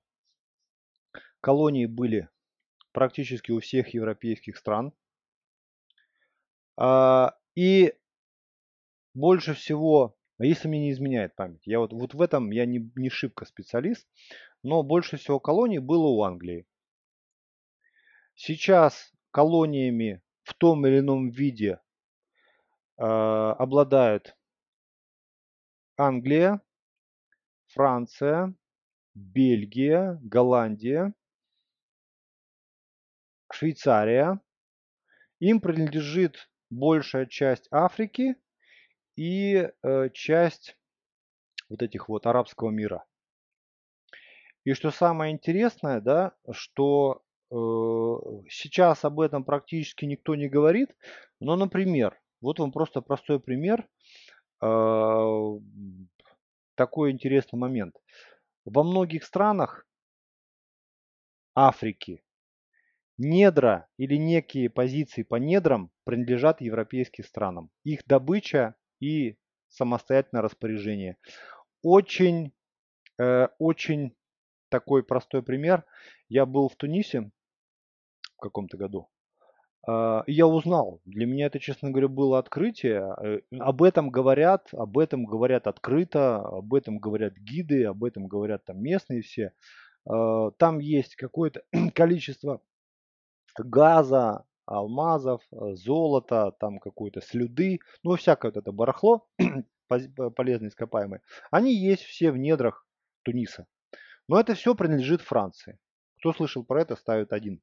колонии 1.41 1.85
были 1.85 2.29
практически 2.91 3.51
у 3.51 3.59
всех 3.59 3.93
европейских 3.93 4.57
стран. 4.57 4.93
А, 6.77 7.35
и 7.55 7.93
больше 9.13 9.53
всего, 9.53 10.15
если 10.39 10.67
мне 10.67 10.79
не 10.79 10.91
изменяет 10.91 11.35
память, 11.35 11.61
я 11.65 11.79
вот, 11.79 11.91
вот 11.91 12.13
в 12.13 12.21
этом 12.21 12.51
я 12.51 12.65
не, 12.65 12.89
не 12.95 13.09
шибко 13.09 13.45
специалист, 13.45 14.07
но 14.63 14.83
больше 14.83 15.17
всего 15.17 15.39
колоний 15.39 15.79
было 15.79 16.07
у 16.07 16.23
Англии. 16.23 16.65
Сейчас 18.35 19.11
колониями 19.31 20.21
в 20.43 20.53
том 20.53 20.85
или 20.87 20.99
ином 20.99 21.29
виде 21.29 21.79
э, 22.97 23.03
обладают 23.03 24.35
Англия, 25.97 26.61
Франция, 27.67 28.55
Бельгия, 29.13 30.17
Голландия, 30.21 31.13
Швейцария. 33.51 34.39
Им 35.39 35.59
принадлежит 35.61 36.49
большая 36.69 37.25
часть 37.25 37.67
Африки 37.71 38.35
и 39.15 39.69
э, 39.83 40.09
часть 40.13 40.77
вот 41.67 41.81
этих 41.81 42.09
вот 42.09 42.25
арабского 42.25 42.69
мира. 42.69 43.05
И 44.65 44.73
что 44.73 44.91
самое 44.91 45.33
интересное, 45.33 46.01
да, 46.01 46.33
что 46.51 47.21
э, 47.51 47.55
сейчас 48.49 49.05
об 49.05 49.19
этом 49.19 49.43
практически 49.43 50.05
никто 50.05 50.35
не 50.35 50.49
говорит, 50.49 50.95
но, 51.39 51.55
например, 51.55 52.19
вот 52.41 52.59
вам 52.59 52.71
просто 52.71 53.01
простой 53.01 53.39
пример, 53.39 53.87
э, 54.61 55.59
такой 56.75 57.11
интересный 57.11 57.57
момент. 57.57 57.95
Во 58.65 58.83
многих 58.83 59.23
странах 59.23 59.85
Африки 61.55 62.23
недра 63.19 63.87
или 63.97 64.15
некие 64.15 64.69
позиции 64.69 65.23
по 65.23 65.35
недрам 65.35 65.91
принадлежат 66.05 66.61
европейским 66.61 67.25
странам. 67.25 67.69
Их 67.83 68.05
добыча 68.05 68.75
и 69.01 69.37
самостоятельное 69.67 70.41
распоряжение. 70.41 71.17
Очень, 71.83 72.53
э, 73.19 73.47
очень 73.59 74.15
такой 74.69 75.03
простой 75.03 75.43
пример. 75.43 75.83
Я 76.27 76.45
был 76.45 76.69
в 76.69 76.75
Тунисе 76.75 77.31
в 78.37 78.41
каком-то 78.41 78.77
году. 78.77 79.09
Э, 79.87 80.21
я 80.27 80.47
узнал, 80.47 81.01
для 81.05 81.25
меня 81.25 81.47
это, 81.47 81.59
честно 81.59 81.91
говоря, 81.91 82.07
было 82.07 82.39
открытие. 82.39 83.15
Э, 83.21 83.39
об 83.59 83.83
этом 83.83 84.09
говорят, 84.09 84.69
об 84.73 84.97
этом 84.97 85.25
говорят 85.25 85.67
открыто, 85.67 86.37
об 86.37 86.73
этом 86.73 86.99
говорят 86.99 87.33
гиды, 87.37 87.85
об 87.85 88.03
этом 88.03 88.27
говорят 88.27 88.65
там 88.65 88.81
местные 88.81 89.21
все. 89.21 89.53
Э, 90.09 90.51
там 90.57 90.79
есть 90.79 91.15
какое-то 91.15 91.63
количество 91.93 92.61
газа, 93.57 94.45
алмазов, 94.69 95.41
э, 95.51 95.73
золота, 95.75 96.51
там 96.59 96.79
какой-то 96.79 97.21
слюды, 97.21 97.79
ну 98.03 98.15
всякое 98.15 98.51
вот 98.51 98.57
это 98.57 98.71
барахло 98.71 99.27
полезные 100.35 100.69
ископаемые, 100.69 101.21
они 101.51 101.73
есть 101.73 102.03
все 102.03 102.31
в 102.31 102.37
недрах 102.37 102.85
Туниса. 103.23 103.67
Но 104.29 104.39
это 104.39 104.53
все 104.53 104.75
принадлежит 104.75 105.21
Франции. 105.21 105.79
Кто 106.19 106.33
слышал 106.33 106.63
про 106.63 106.83
это, 106.83 106.95
ставит 106.95 107.33
один. 107.33 107.61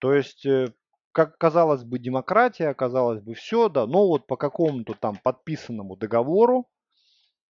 То 0.00 0.12
есть, 0.12 0.44
э, 0.44 0.74
как 1.12 1.38
казалось 1.38 1.84
бы, 1.84 2.00
демократия, 2.00 2.74
казалось 2.74 3.22
бы, 3.22 3.34
все, 3.34 3.68
да, 3.68 3.86
но 3.86 4.08
вот 4.08 4.26
по 4.26 4.36
какому-то 4.36 4.94
там 4.94 5.16
подписанному 5.22 5.96
договору, 5.96 6.68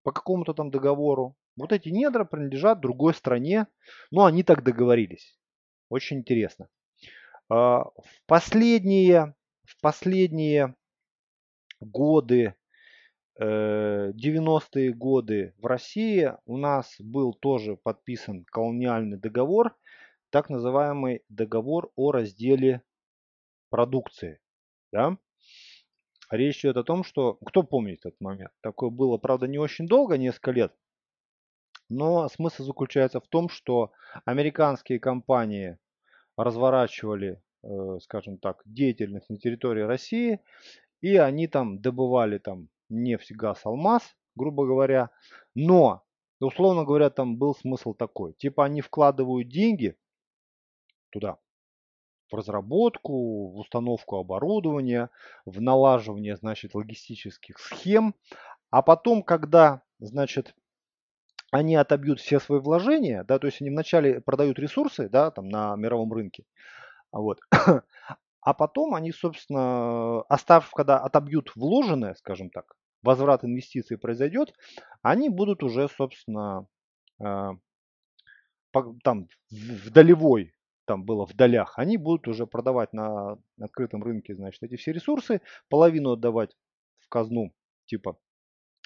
по 0.03 0.13
какому-то 0.13 0.53
там 0.53 0.71
договору, 0.71 1.35
вот 1.57 1.73
эти 1.73 1.89
недра 1.89 2.23
принадлежат 2.23 2.79
другой 2.79 3.13
стране, 3.13 3.67
но 4.09 4.23
они 4.23 4.43
так 4.43 4.63
договорились. 4.63 5.37
Очень 5.89 6.19
интересно. 6.19 6.69
А, 7.49 7.83
в 7.83 8.25
последние, 8.25 9.35
в 9.65 9.81
последние 9.81 10.75
годы, 11.81 12.55
90-е 13.39 14.89
э, 14.89 14.93
годы 14.93 15.53
в 15.57 15.65
России 15.65 16.33
у 16.45 16.57
нас 16.57 16.95
был 16.99 17.33
тоже 17.33 17.75
подписан 17.75 18.45
колониальный 18.45 19.17
договор, 19.17 19.75
так 20.29 20.49
называемый 20.49 21.23
договор 21.29 21.91
о 21.95 22.11
разделе 22.11 22.81
продукции. 23.69 24.39
Да? 24.91 25.17
Речь 26.29 26.63
идет 26.63 26.77
о 26.77 26.83
том, 26.83 27.03
что, 27.03 27.33
кто 27.45 27.63
помнит 27.63 28.05
этот 28.05 28.21
момент, 28.21 28.51
такое 28.61 28.89
было, 28.89 29.17
правда, 29.17 29.47
не 29.47 29.57
очень 29.57 29.87
долго, 29.87 30.17
несколько 30.17 30.51
лет, 30.51 30.73
но 31.89 32.27
смысл 32.29 32.63
заключается 32.63 33.19
в 33.19 33.27
том, 33.27 33.49
что 33.49 33.91
американские 34.25 34.99
компании 34.99 35.77
разворачивали, 36.37 37.41
э, 37.63 37.97
скажем 38.01 38.37
так, 38.37 38.61
деятельность 38.65 39.29
на 39.29 39.37
территории 39.37 39.81
России, 39.81 40.39
и 41.01 41.17
они 41.17 41.47
там 41.47 41.79
добывали 41.81 42.37
там 42.37 42.69
нефть, 42.93 43.31
газ, 43.31 43.65
алмаз, 43.65 44.03
грубо 44.35 44.65
говоря, 44.65 45.09
но, 45.55 46.03
условно 46.39 46.85
говоря, 46.85 47.09
там 47.09 47.37
был 47.37 47.55
смысл 47.55 47.93
такой, 47.93 48.33
типа 48.33 48.65
они 48.65 48.81
вкладывают 48.81 49.49
деньги 49.49 49.97
туда, 51.11 51.37
в 52.31 52.35
разработку, 52.35 53.51
в 53.51 53.59
установку 53.59 54.17
оборудования, 54.17 55.09
в 55.45 55.61
налаживание, 55.61 56.35
значит, 56.35 56.73
логистических 56.73 57.59
схем, 57.59 58.15
а 58.71 58.81
потом, 58.81 59.21
когда, 59.21 59.83
значит, 59.99 60.55
они 61.51 61.75
отобьют 61.75 62.19
все 62.19 62.39
свои 62.39 62.59
вложения, 62.59 63.23
да, 63.23 63.37
то 63.37 63.45
есть 63.45 63.61
они 63.61 63.69
вначале 63.69 64.19
продают 64.19 64.57
ресурсы, 64.57 65.07
да, 65.09 65.29
там 65.29 65.47
на 65.49 65.75
мировом 65.75 66.11
рынке, 66.11 66.45
вот, 67.11 67.39
а 68.41 68.53
потом 68.55 68.95
они, 68.95 69.11
собственно, 69.11 70.23
оставив, 70.23 70.71
когда 70.71 70.97
отобьют 70.97 71.55
вложенное, 71.55 72.15
скажем 72.15 72.49
так, 72.49 72.75
возврат 73.03 73.43
инвестиций 73.43 73.97
произойдет, 73.97 74.53
они 75.01 75.29
будут 75.29 75.61
уже, 75.63 75.87
собственно, 75.89 76.67
э, 77.19 77.49
там 79.03 79.27
в 79.51 79.91
долевой, 79.91 80.53
там 80.85 81.05
было 81.05 81.25
в 81.25 81.33
долях, 81.33 81.77
они 81.77 81.97
будут 81.97 82.27
уже 82.27 82.47
продавать 82.47 82.93
на 82.93 83.37
открытом 83.59 84.03
рынке, 84.03 84.35
значит, 84.35 84.63
эти 84.63 84.75
все 84.75 84.91
ресурсы, 84.91 85.41
половину 85.69 86.13
отдавать 86.13 86.55
в 86.99 87.09
казну, 87.09 87.53
типа 87.85 88.17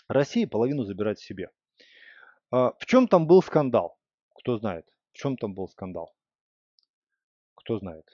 России, 0.07 0.45
половину 0.45 0.83
забирать 0.83 1.19
себе. 1.19 1.51
А, 2.51 2.73
в 2.79 2.85
чем 2.85 3.07
там 3.07 3.27
был 3.27 3.41
скандал? 3.41 3.97
Кто 4.35 4.57
знает? 4.57 4.87
В 5.13 5.17
чем 5.17 5.37
там 5.37 5.53
был 5.53 5.67
скандал? 5.67 6.15
Кто 7.55 7.79
знает? 7.79 8.05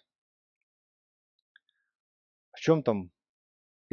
В 2.53 2.59
чем 2.59 2.81
там, 2.83 3.11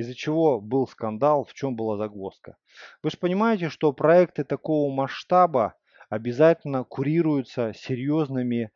из-за 0.01 0.15
чего 0.15 0.61
был 0.61 0.87
скандал, 0.87 1.45
в 1.45 1.55
чем 1.55 1.77
была 1.77 1.97
загвоздка? 1.97 2.57
Вы 3.03 3.11
же 3.11 3.17
понимаете, 3.17 3.69
что 3.69 3.93
проекты 3.93 4.45
такого 4.45 4.93
масштаба 4.93 5.75
обязательно 6.09 6.85
курируются 6.85 7.73
серьезными 7.75 8.65
э, 8.65 8.69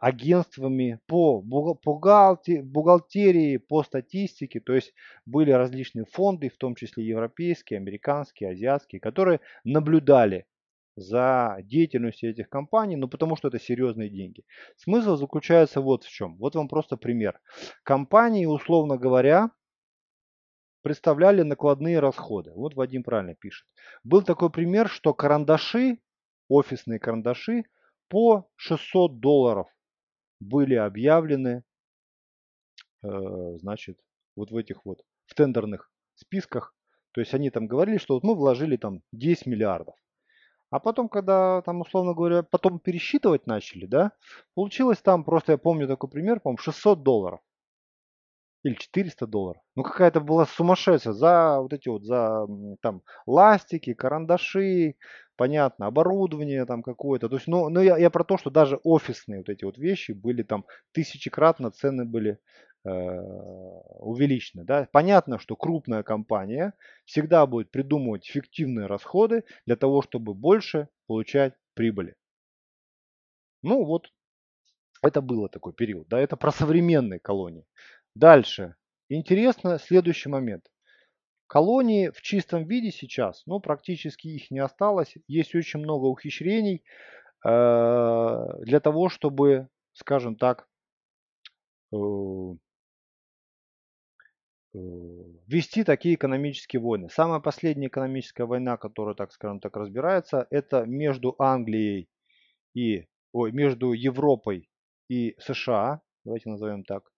агентствами 0.00 0.98
по 1.06 1.42
бухгалтерии, 1.42 3.58
по 3.58 3.84
статистике. 3.84 4.60
То 4.60 4.74
есть 4.74 4.94
были 5.26 5.52
различные 5.52 6.06
фонды, 6.06 6.48
в 6.48 6.56
том 6.56 6.74
числе 6.74 7.06
европейские, 7.06 7.78
американские, 7.78 8.50
азиатские, 8.50 9.00
которые 9.00 9.40
наблюдали 9.62 10.46
за 10.96 11.58
деятельностью 11.62 12.30
этих 12.30 12.48
компаний, 12.48 12.96
ну 12.96 13.08
потому 13.08 13.36
что 13.36 13.48
это 13.48 13.58
серьезные 13.58 14.08
деньги. 14.08 14.44
Смысл 14.76 15.16
заключается 15.16 15.80
вот 15.80 16.04
в 16.04 16.10
чем. 16.10 16.36
Вот 16.36 16.54
вам 16.54 16.68
просто 16.68 16.96
пример. 16.96 17.40
Компании, 17.82 18.46
условно 18.46 18.96
говоря, 18.96 19.50
представляли 20.84 21.40
накладные 21.40 21.98
расходы. 21.98 22.52
Вот 22.52 22.74
Вадим 22.74 23.02
правильно 23.02 23.34
пишет. 23.34 23.66
Был 24.04 24.22
такой 24.22 24.50
пример, 24.50 24.88
что 24.90 25.14
карандаши, 25.14 25.98
офисные 26.48 26.98
карандаши 27.00 27.64
по 28.08 28.50
600 28.56 29.18
долларов 29.18 29.66
были 30.40 30.74
объявлены, 30.74 31.64
э, 33.02 33.08
значит, 33.60 33.98
вот 34.36 34.50
в 34.50 34.56
этих 34.58 34.84
вот, 34.84 35.00
в 35.24 35.34
тендерных 35.34 35.90
списках. 36.16 36.74
То 37.12 37.22
есть 37.22 37.32
они 37.32 37.48
там 37.48 37.66
говорили, 37.66 37.96
что 37.96 38.14
вот 38.14 38.22
мы 38.22 38.34
вложили 38.34 38.76
там 38.76 39.00
10 39.12 39.46
миллиардов. 39.46 39.94
А 40.68 40.80
потом, 40.80 41.08
когда 41.08 41.62
там, 41.62 41.80
условно 41.80 42.12
говоря, 42.12 42.42
потом 42.42 42.78
пересчитывать 42.78 43.46
начали, 43.46 43.86
да, 43.86 44.12
получилось 44.54 44.98
там, 44.98 45.24
просто 45.24 45.52
я 45.52 45.58
помню 45.58 45.88
такой 45.88 46.10
пример, 46.10 46.40
по-моему, 46.40 46.58
600 46.58 47.02
долларов. 47.02 47.40
Или 48.64 48.74
400 48.74 49.26
долларов. 49.26 49.62
Ну, 49.76 49.82
какая-то 49.82 50.20
была 50.20 50.46
сумасшедшая 50.46 51.12
за 51.12 51.60
вот 51.60 51.74
эти 51.74 51.88
вот, 51.90 52.02
за 52.02 52.46
там 52.80 53.02
ластики, 53.26 53.92
карандаши, 53.92 54.96
понятно, 55.36 55.86
оборудование 55.86 56.64
там 56.64 56.82
какое-то. 56.82 57.28
То 57.28 57.36
есть, 57.36 57.46
ну, 57.46 57.68
ну 57.68 57.82
я, 57.82 57.98
я 57.98 58.08
про 58.08 58.24
то, 58.24 58.38
что 58.38 58.48
даже 58.48 58.80
офисные 58.82 59.40
вот 59.40 59.50
эти 59.50 59.64
вот 59.66 59.76
вещи 59.76 60.12
были 60.12 60.42
там 60.42 60.64
тысячекратно 60.92 61.70
цены 61.72 62.06
были 62.06 62.38
э, 62.86 62.90
увеличены. 62.90 64.64
Да? 64.64 64.88
Понятно, 64.90 65.38
что 65.38 65.56
крупная 65.56 66.02
компания 66.02 66.72
всегда 67.04 67.46
будет 67.46 67.70
придумывать 67.70 68.24
фиктивные 68.26 68.86
расходы 68.86 69.44
для 69.66 69.76
того, 69.76 70.00
чтобы 70.00 70.32
больше 70.32 70.88
получать 71.06 71.52
прибыли. 71.74 72.14
Ну 73.62 73.84
вот, 73.84 74.10
это 75.02 75.20
было 75.20 75.48
такой 75.48 75.74
период. 75.74 76.08
Да, 76.08 76.18
это 76.18 76.36
про 76.36 76.50
современные 76.50 77.20
колонии. 77.20 77.66
Дальше. 78.14 78.76
Интересно 79.08 79.78
следующий 79.78 80.28
момент. 80.28 80.64
Колонии 81.46 82.10
в 82.10 82.20
чистом 82.22 82.64
виде 82.64 82.90
сейчас, 82.90 83.42
ну, 83.46 83.60
практически 83.60 84.28
их 84.28 84.50
не 84.50 84.60
осталось. 84.60 85.14
Есть 85.28 85.54
очень 85.54 85.80
много 85.80 86.06
ухищрений 86.06 86.82
э, 87.44 87.50
для 88.62 88.80
того, 88.80 89.08
чтобы, 89.08 89.68
скажем 89.92 90.36
так, 90.36 90.66
э, 91.92 91.96
э, 94.74 94.78
вести 95.46 95.84
такие 95.84 96.14
экономические 96.14 96.80
войны. 96.80 97.08
Самая 97.10 97.40
последняя 97.40 97.88
экономическая 97.88 98.44
война, 98.46 98.76
которая, 98.76 99.14
так 99.14 99.32
скажем 99.32 99.60
так, 99.60 99.76
разбирается, 99.76 100.46
это 100.50 100.84
между 100.84 101.34
Англией 101.38 102.08
и, 102.74 103.06
ой, 103.32 103.52
между 103.52 103.92
Европой 103.92 104.70
и 105.08 105.36
США, 105.38 106.00
давайте 106.24 106.50
назовем 106.50 106.84
так. 106.84 107.13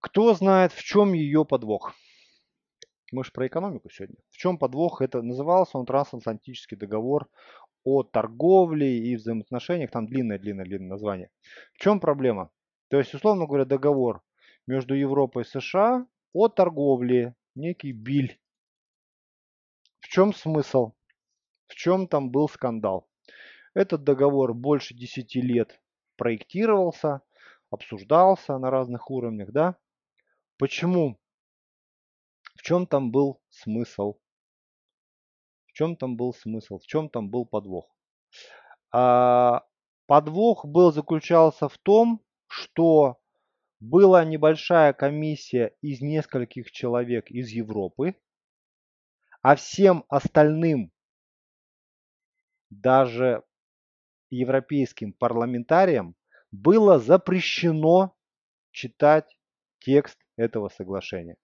Кто 0.00 0.34
знает, 0.34 0.72
в 0.72 0.82
чем 0.82 1.12
ее 1.12 1.44
подвох? 1.44 1.92
Мы 3.12 3.24
же 3.24 3.32
про 3.32 3.46
экономику 3.46 3.90
сегодня. 3.90 4.16
В 4.30 4.36
чем 4.36 4.58
подвох? 4.58 5.02
Это 5.02 5.22
назывался 5.22 5.78
он 5.78 5.86
трансатлантический 5.86 6.76
договор 6.76 7.28
о 7.84 8.02
торговле 8.02 8.98
и 8.98 9.16
взаимоотношениях. 9.16 9.90
Там 9.90 10.06
длинное-длинное-длинное 10.06 10.88
название. 10.88 11.30
В 11.74 11.78
чем 11.78 12.00
проблема? 12.00 12.50
То 12.88 12.98
есть, 12.98 13.14
условно 13.14 13.46
говоря, 13.46 13.64
договор 13.64 14.22
между 14.66 14.94
Европой 14.94 15.42
и 15.42 15.46
США 15.46 16.06
о 16.32 16.48
торговле, 16.48 17.34
некий 17.54 17.92
биль. 17.92 18.38
В 20.00 20.08
чем 20.08 20.32
смысл? 20.32 20.92
В 21.66 21.74
чем 21.74 22.08
там 22.08 22.30
был 22.30 22.48
скандал? 22.48 23.08
Этот 23.74 24.04
договор 24.04 24.54
больше 24.54 24.94
10 24.94 25.34
лет 25.36 25.80
проектировался, 26.16 27.22
обсуждался 27.70 28.56
на 28.58 28.70
разных 28.70 29.10
уровнях, 29.10 29.50
да? 29.50 29.76
Почему? 30.58 31.18
В 32.54 32.62
чем 32.62 32.86
там 32.86 33.10
был 33.10 33.42
смысл? 33.50 34.14
В 35.66 35.72
чем 35.72 35.96
там 35.96 36.16
был 36.16 36.32
смысл? 36.32 36.78
В 36.78 36.86
чем 36.86 37.08
там 37.08 37.28
был 37.28 37.44
подвох? 37.46 37.90
А, 38.92 39.66
подвох 40.06 40.64
был 40.64 40.92
заключался 40.92 41.68
в 41.68 41.76
том, 41.78 42.24
что 42.46 43.18
была 43.80 44.24
небольшая 44.24 44.92
комиссия 44.92 45.74
из 45.80 46.00
нескольких 46.00 46.70
человек 46.70 47.28
из 47.28 47.48
Европы, 47.48 48.14
а 49.42 49.56
всем 49.56 50.04
остальным, 50.08 50.92
даже 52.70 53.42
европейским 54.34 55.12
парламентариям 55.12 56.14
было 56.50 56.98
запрещено 56.98 58.14
читать 58.70 59.36
текст 59.80 60.18
этого 60.36 60.68
соглашения. 60.68 61.36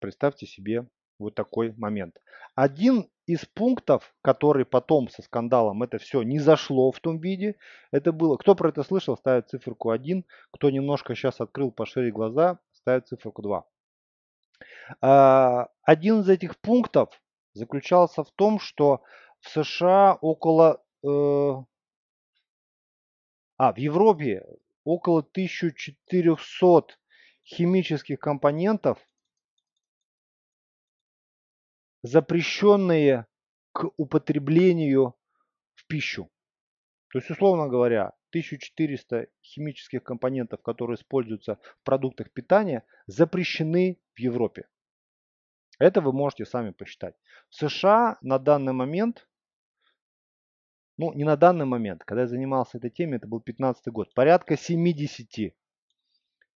Представьте 0.00 0.46
себе 0.46 0.86
вот 1.18 1.34
такой 1.34 1.72
момент. 1.76 2.20
Один 2.54 3.08
из 3.26 3.44
пунктов, 3.44 4.14
который 4.22 4.64
потом 4.64 5.08
со 5.08 5.22
скандалом 5.22 5.82
это 5.82 5.98
все 5.98 6.22
не 6.22 6.38
зашло 6.38 6.92
в 6.92 7.00
том 7.00 7.18
виде, 7.18 7.56
это 7.90 8.12
было, 8.12 8.36
кто 8.36 8.54
про 8.54 8.68
это 8.68 8.82
слышал, 8.82 9.16
ставит 9.16 9.48
циферку 9.48 9.90
1, 9.90 10.24
кто 10.52 10.70
немножко 10.70 11.14
сейчас 11.14 11.40
открыл 11.40 11.70
пошире 11.70 12.10
глаза, 12.10 12.58
ставит 12.72 13.08
циферку 13.08 13.42
2. 13.42 13.64
А, 15.00 15.68
один 15.82 16.20
из 16.20 16.28
этих 16.28 16.58
пунктов 16.58 17.20
заключался 17.54 18.22
в 18.22 18.30
том, 18.32 18.58
что 18.60 19.02
США 19.48 20.14
около... 20.20 20.82
Э, 21.04 21.64
а, 23.58 23.72
в 23.72 23.78
Европе 23.78 24.44
около 24.84 25.20
1400 25.20 26.96
химических 27.44 28.18
компонентов, 28.18 28.98
запрещенные 32.02 33.26
к 33.72 33.90
употреблению 33.96 35.14
в 35.74 35.86
пищу. 35.86 36.30
То 37.12 37.18
есть, 37.18 37.30
условно 37.30 37.68
говоря, 37.68 38.12
1400 38.30 39.28
химических 39.42 40.02
компонентов, 40.02 40.62
которые 40.62 40.96
используются 40.96 41.58
в 41.80 41.84
продуктах 41.84 42.30
питания, 42.32 42.84
запрещены 43.06 43.98
в 44.14 44.20
Европе. 44.20 44.68
Это 45.78 46.00
вы 46.00 46.12
можете 46.12 46.44
сами 46.44 46.70
посчитать. 46.70 47.14
В 47.48 47.54
США 47.54 48.18
на 48.20 48.38
данный 48.38 48.72
момент 48.72 49.28
ну, 50.98 51.12
не 51.12 51.24
на 51.24 51.36
данный 51.36 51.66
момент, 51.66 52.04
когда 52.04 52.22
я 52.22 52.28
занимался 52.28 52.78
этой 52.78 52.90
темой, 52.90 53.18
это 53.18 53.26
был 53.26 53.40
15 53.40 53.86
год, 53.88 54.14
порядка 54.14 54.56
70 54.56 55.54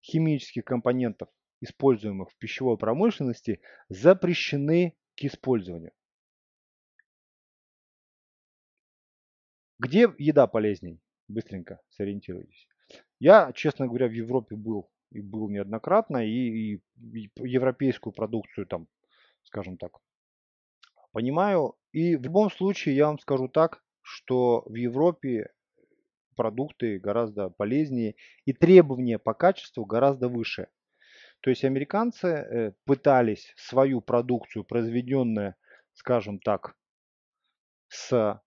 химических 0.02 0.64
компонентов, 0.64 1.28
используемых 1.60 2.30
в 2.30 2.36
пищевой 2.36 2.78
промышленности, 2.78 3.60
запрещены 3.88 4.96
к 5.16 5.24
использованию. 5.24 5.92
Где 9.78 10.12
еда 10.18 10.46
полезней? 10.46 11.00
Быстренько 11.28 11.80
сориентируйтесь. 11.90 12.66
Я, 13.20 13.52
честно 13.52 13.86
говоря, 13.86 14.08
в 14.08 14.12
Европе 14.12 14.56
был 14.56 14.90
и 15.10 15.20
был 15.20 15.48
неоднократно, 15.48 16.24
и, 16.26 16.74
и, 16.74 16.82
и 16.96 17.30
европейскую 17.36 18.12
продукцию 18.12 18.66
там, 18.66 18.88
скажем 19.42 19.76
так, 19.78 19.98
понимаю. 21.12 21.76
И 21.92 22.16
в 22.16 22.22
любом 22.22 22.50
случае 22.50 22.96
я 22.96 23.06
вам 23.06 23.18
скажу 23.18 23.48
так, 23.48 23.82
что 24.08 24.62
в 24.64 24.74
Европе 24.74 25.52
продукты 26.34 26.98
гораздо 26.98 27.50
полезнее 27.50 28.14
и 28.46 28.54
требования 28.54 29.18
по 29.18 29.34
качеству 29.34 29.84
гораздо 29.84 30.28
выше. 30.28 30.68
То 31.40 31.50
есть 31.50 31.62
американцы 31.62 32.26
э, 32.26 32.72
пытались 32.84 33.52
свою 33.56 34.00
продукцию, 34.00 34.64
произведенную, 34.64 35.56
скажем 35.92 36.38
так, 36.40 36.74
с 37.88 38.42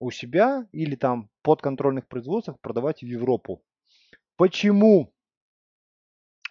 у 0.00 0.10
себя 0.10 0.66
или 0.72 0.96
там 0.96 1.30
подконтрольных 1.42 2.08
производствах 2.08 2.58
продавать 2.60 3.02
в 3.02 3.06
Европу. 3.06 3.62
Почему? 4.36 5.14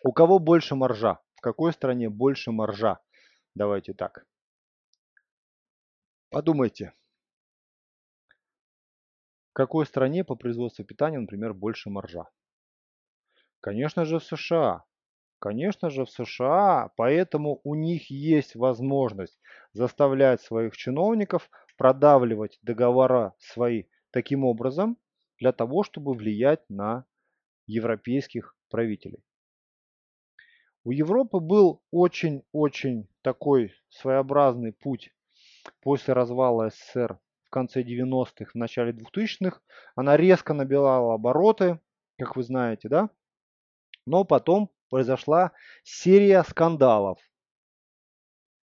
У 0.04 0.14
кого 0.14 0.40
больше 0.40 0.76
маржа? 0.76 1.20
В 1.36 1.42
какой 1.42 1.74
стране 1.74 2.10
больше 2.10 2.52
маржа? 2.52 3.00
Давайте 3.54 3.94
так. 3.94 4.26
Подумайте 6.30 6.94
какой 9.60 9.86
стране 9.86 10.24
по 10.24 10.36
производству 10.36 10.86
питания, 10.86 11.20
например, 11.20 11.54
больше 11.54 11.90
маржа? 11.90 12.30
Конечно 13.60 14.06
же 14.06 14.20
в 14.20 14.24
США. 14.24 14.86
Конечно 15.40 15.90
же 15.90 16.06
в 16.06 16.10
США, 16.10 16.92
поэтому 16.96 17.60
у 17.66 17.76
них 17.76 18.10
есть 18.10 18.56
возможность 18.56 19.38
заставлять 19.74 20.40
своих 20.40 20.78
чиновников 20.78 21.50
продавливать 21.78 22.58
договора 22.62 23.34
свои 23.38 23.84
таким 24.12 24.46
образом, 24.46 24.98
для 25.40 25.52
того, 25.52 25.84
чтобы 25.84 26.14
влиять 26.14 26.64
на 26.70 27.04
европейских 27.68 28.56
правителей. 28.70 29.26
У 30.86 30.92
Европы 30.92 31.42
был 31.42 31.84
очень-очень 31.92 33.10
такой 33.22 33.74
своеобразный 33.90 34.72
путь 34.72 35.14
после 35.82 36.14
развала 36.14 36.70
СССР 36.70 37.20
в 37.50 37.52
конце 37.52 37.82
90-х, 37.82 38.52
в 38.52 38.56
начале 38.56 38.92
2000-х. 38.92 39.60
Она 39.96 40.16
резко 40.18 40.54
набирала 40.54 41.16
обороты, 41.16 41.80
как 42.20 42.36
вы 42.36 42.44
знаете, 42.44 42.90
да? 42.90 43.10
Но 44.06 44.24
потом 44.24 44.70
произошла 44.90 45.52
серия 45.84 46.44
скандалов. 46.44 47.18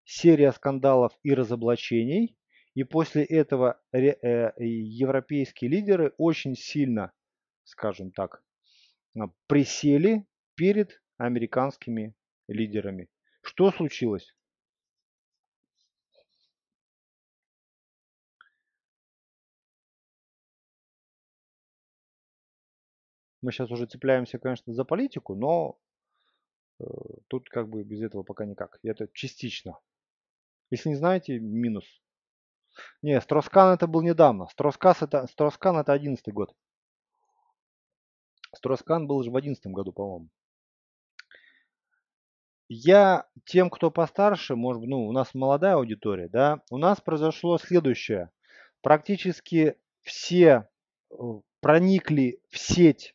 Серия 0.05 0.53
скандалов 0.53 1.19
и 1.23 1.33
разоблачений. 1.33 2.37
И 2.75 2.85
после 2.85 3.25
этого 3.25 3.81
э, 3.93 4.53
европейские 4.59 5.71
лидеры 5.71 6.13
очень 6.19 6.55
сильно, 6.55 7.13
скажем 7.63 8.11
так, 8.11 8.43
а, 9.19 9.29
присели 9.47 10.27
перед 10.57 11.01
американскими 11.17 12.15
лидерами. 12.49 13.09
Что 13.43 13.71
случилось? 13.71 14.34
Мы 23.45 23.53
сейчас 23.53 23.71
уже 23.71 23.85
цепляемся, 23.85 24.39
конечно, 24.39 24.73
за 24.73 24.85
политику, 24.85 25.35
но 25.35 25.79
э, 26.81 26.85
тут 27.29 27.51
как 27.51 27.69
бы 27.69 27.85
без 27.85 28.01
этого 28.01 28.23
пока 28.23 28.47
никак. 28.47 28.79
И 28.81 28.89
это 28.89 29.07
частично. 29.13 29.79
Если 30.71 30.89
не 30.89 30.95
знаете, 30.95 31.39
минус. 31.39 31.85
Не, 33.03 33.21
Строскан 33.21 33.75
это 33.75 33.87
был 33.87 34.01
недавно. 34.01 34.47
Строскан 34.47 34.95
это, 34.99 35.27
Строскан 35.27 35.77
это 35.77 35.93
11 35.93 36.27
год. 36.33 36.55
Строскан 38.55 39.07
был 39.07 39.23
же 39.23 39.31
в 39.31 39.37
11 39.37 39.67
году, 39.67 39.93
по-моему. 39.93 40.31
Я 42.71 43.27
тем, 43.45 43.69
кто 43.69 43.91
постарше, 43.91 44.57
может 44.57 44.81
быть, 44.81 44.89
ну, 44.89 45.07
у 45.07 45.13
нас 45.13 45.35
молодая 45.35 45.75
аудитория, 45.75 46.31
да, 46.31 46.63
у 46.71 46.79
нас 46.79 46.99
произошло 47.03 47.59
следующее. 47.59 48.31
Практически 48.81 49.77
все 50.01 50.67
э, 51.11 51.15
проникли 51.61 52.41
в 52.49 52.57
сеть 52.59 53.15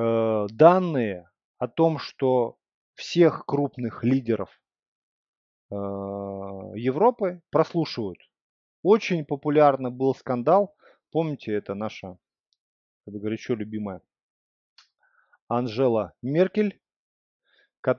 э, 0.00 0.46
данные 0.50 1.30
о 1.58 1.68
том, 1.68 1.98
что 1.98 2.56
всех 2.94 3.44
крупных 3.46 4.02
лидеров 4.02 4.50
э, 5.70 5.74
Европы 5.74 7.42
прослушивают. 7.50 8.18
Очень 8.82 9.24
популярно 9.24 9.90
был 9.90 10.14
скандал. 10.14 10.74
Помните, 11.12 11.52
это 11.52 11.74
наша 11.74 12.16
горячо 13.06 13.54
любимая 13.54 14.00
Анжела 15.48 16.12
Меркель, 16.22 16.80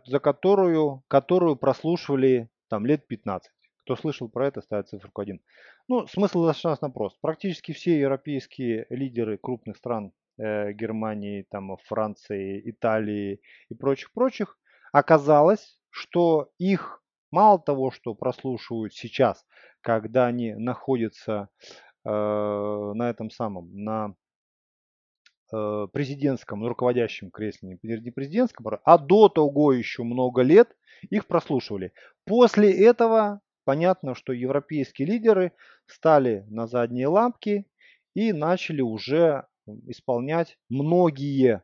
за 0.05 0.19
которую, 0.19 1.03
которую 1.07 1.55
прослушивали 1.55 2.49
там 2.69 2.85
лет 2.85 3.07
15. 3.07 3.51
Кто 3.83 3.95
слышал 3.95 4.29
про 4.29 4.47
это, 4.47 4.61
ставит 4.61 4.87
циферку 4.87 5.21
1. 5.21 5.41
Ну, 5.87 6.07
смысл 6.07 6.45
достаточно 6.45 6.89
прост. 6.89 7.19
Практически 7.19 7.73
все 7.73 7.99
европейские 7.99 8.85
лидеры 8.89 9.37
крупных 9.37 9.77
стран 9.77 10.13
э, 10.41 10.73
Германии, 10.73 11.45
там, 11.49 11.77
Франции, 11.85 12.61
Италии 12.69 13.41
и 13.69 13.75
прочих-прочих, 13.75 14.57
оказалось, 14.91 15.79
что 15.89 16.49
их 16.57 17.03
мало 17.31 17.59
того, 17.59 17.91
что 17.91 18.15
прослушивают 18.15 18.93
сейчас, 18.93 19.45
когда 19.81 20.27
они 20.27 20.53
находятся 20.53 21.49
э, 22.03 22.09
на 22.09 23.09
этом 23.09 23.29
самом, 23.29 23.71
на 23.73 24.15
э, 25.53 25.87
президентском, 25.93 26.65
руководящем 26.65 27.31
кресле, 27.31 27.77
не 27.81 28.11
президентском, 28.11 28.65
а 28.83 28.97
до 28.97 29.29
того 29.29 29.73
еще 29.73 30.03
много 30.03 30.41
лет 30.41 30.75
их 31.09 31.27
прослушивали. 31.27 31.93
После 32.25 32.71
этого 32.85 33.41
понятно, 33.63 34.15
что 34.15 34.33
европейские 34.33 35.07
лидеры 35.07 35.53
стали 35.85 36.45
на 36.49 36.67
задние 36.67 37.07
лапки 37.07 37.67
и 38.13 38.33
начали 38.33 38.81
уже 38.81 39.45
исполнять 39.87 40.57
многие, 40.69 41.63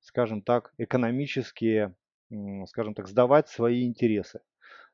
скажем 0.00 0.42
так, 0.42 0.72
экономические, 0.78 1.94
скажем 2.66 2.94
так, 2.94 3.08
сдавать 3.08 3.48
свои 3.48 3.86
интересы. 3.86 4.40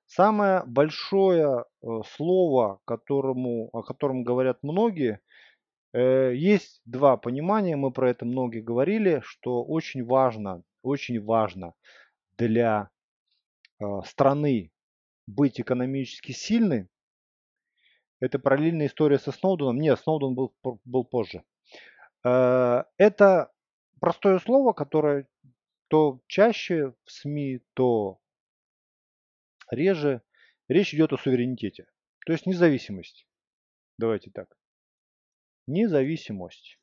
Самое 0.07 0.63
большое 0.65 1.65
э, 1.65 1.87
слово, 2.15 2.81
которому, 2.85 3.71
о 3.73 3.83
котором 3.83 4.23
говорят 4.23 4.63
многие, 4.63 5.21
э, 5.93 6.33
есть 6.35 6.81
два 6.85 7.17
понимания, 7.17 7.75
мы 7.75 7.91
про 7.91 8.11
это 8.11 8.25
многие 8.25 8.61
говорили, 8.61 9.21
что 9.25 9.65
очень 9.65 10.05
важно, 10.05 10.63
очень 10.83 11.21
важно 11.21 11.75
для 12.39 12.89
э, 13.81 13.85
страны 14.05 14.71
быть 15.27 15.61
экономически 15.61 16.31
сильной. 16.31 16.89
Это 18.21 18.39
параллельная 18.39 18.87
история 18.87 19.19
со 19.19 19.33
Сноуденом. 19.33 19.79
Нет, 19.79 19.99
Сноуден 19.99 20.37
был, 20.37 20.55
был 20.85 21.05
позже. 21.05 21.43
Это 22.27 23.53
простое 24.01 24.41
слово, 24.41 24.73
которое 24.73 25.29
то 25.89 26.21
чаще 26.27 26.95
в 27.05 27.11
СМИ, 27.13 27.61
то 27.75 28.21
реже 29.71 30.23
речь 30.67 30.93
идет 30.93 31.13
о 31.13 31.19
суверенитете. 31.19 31.87
То 32.25 32.33
есть 32.33 32.47
независимость. 32.47 33.29
Давайте 33.99 34.33
так. 34.33 34.59
Независимость. 35.69 36.81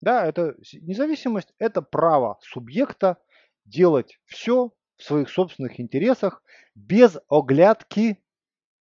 Да, 0.00 0.26
это 0.26 0.56
независимость– 0.72 1.52
это 1.58 1.82
право 1.82 2.38
субъекта 2.42 3.18
делать 3.66 4.18
все 4.24 4.72
в 4.96 5.02
своих 5.02 5.28
собственных 5.28 5.80
интересах 5.80 6.42
без 6.74 7.18
оглядки 7.28 8.22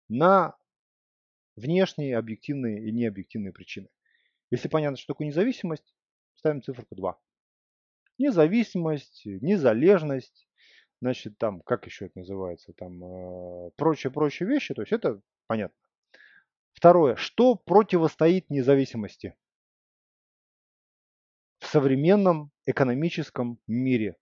на 0.08 0.56
внешние 1.62 2.18
объективные 2.18 2.88
и 2.88 2.92
необъективные 2.92 3.54
причины. 3.54 3.90
Если 4.50 4.68
понятно, 4.68 4.98
что 4.98 5.14
такое 5.14 5.28
независимость, 5.28 5.96
ставим 6.36 6.62
циферку 6.62 6.96
2. 6.96 7.20
Независимость, 8.18 9.22
незалежность, 9.26 10.48
значит, 11.02 11.38
там, 11.38 11.62
как 11.62 11.86
еще 11.86 12.08
это 12.08 12.20
называется, 12.20 12.74
там, 12.74 13.04
э, 13.04 13.72
прочие-прочие 13.78 14.48
вещи, 14.48 14.74
то 14.74 14.82
есть 14.82 14.92
это 14.92 15.22
понятно. 15.48 15.78
Второе, 16.74 17.16
что 17.16 17.56
противостоит 17.56 18.50
независимости 18.50 19.36
в 21.60 21.68
современном 21.68 22.52
экономическом 22.66 23.60
мире? 23.68 24.18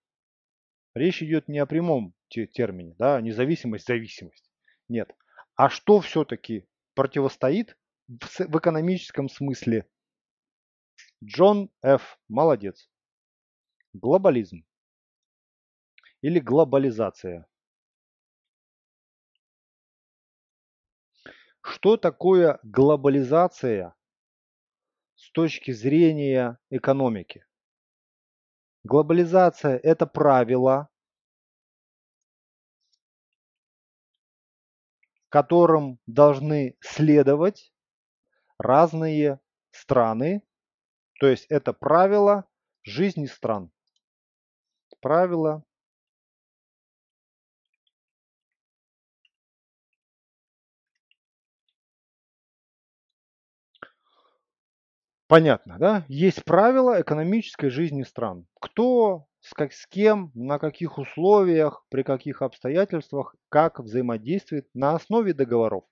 Речь 0.94 1.22
идет 1.22 1.48
не 1.48 1.58
о 1.58 1.66
прямом 1.66 2.14
термине, 2.28 2.94
да, 2.98 3.20
независимость, 3.20 3.86
зависимость. 3.86 4.50
Нет. 4.88 5.14
А 5.54 5.68
что 5.68 6.00
все-таки 6.00 6.66
противостоит 7.00 7.78
в, 8.08 8.58
экономическом 8.58 9.30
смысле? 9.30 9.88
Джон 11.24 11.70
Ф. 11.82 12.18
Молодец. 12.28 12.90
Глобализм 13.94 14.66
или 16.20 16.40
глобализация. 16.40 17.46
Что 21.62 21.96
такое 21.96 22.60
глобализация 22.62 23.94
с 25.14 25.30
точки 25.32 25.70
зрения 25.70 26.58
экономики? 26.68 27.46
Глобализация– 28.84 29.78
это 29.82 30.06
правило, 30.06 30.90
которым 35.30 35.98
должны 36.06 36.76
следовать 36.80 37.72
разные 38.58 39.40
страны, 39.70 40.42
то 41.18 41.28
есть 41.28 41.46
это 41.48 41.72
правило 41.72 42.46
жизни 42.82 43.26
стран. 43.26 43.70
Правила 45.00 45.64
Понятно, 55.30 55.78
да? 55.78 56.04
Есть 56.08 56.44
правила 56.44 57.00
экономической 57.00 57.68
жизни 57.70 58.02
стран. 58.02 58.48
Кто 58.60 59.28
с, 59.38 59.54
как, 59.54 59.72
с 59.72 59.86
кем, 59.86 60.32
на 60.34 60.58
каких 60.58 60.98
условиях, 60.98 61.86
при 61.88 62.02
каких 62.02 62.42
обстоятельствах, 62.42 63.36
как 63.48 63.78
взаимодействует 63.78 64.68
на 64.74 64.96
основе 64.96 65.32
договоров. 65.32 65.84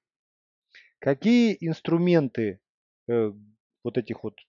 Какие 0.99 1.57
инструменты 1.61 2.59
э, 3.07 3.33
вот 3.85 3.97
этих 3.97 4.25
вот 4.25 4.41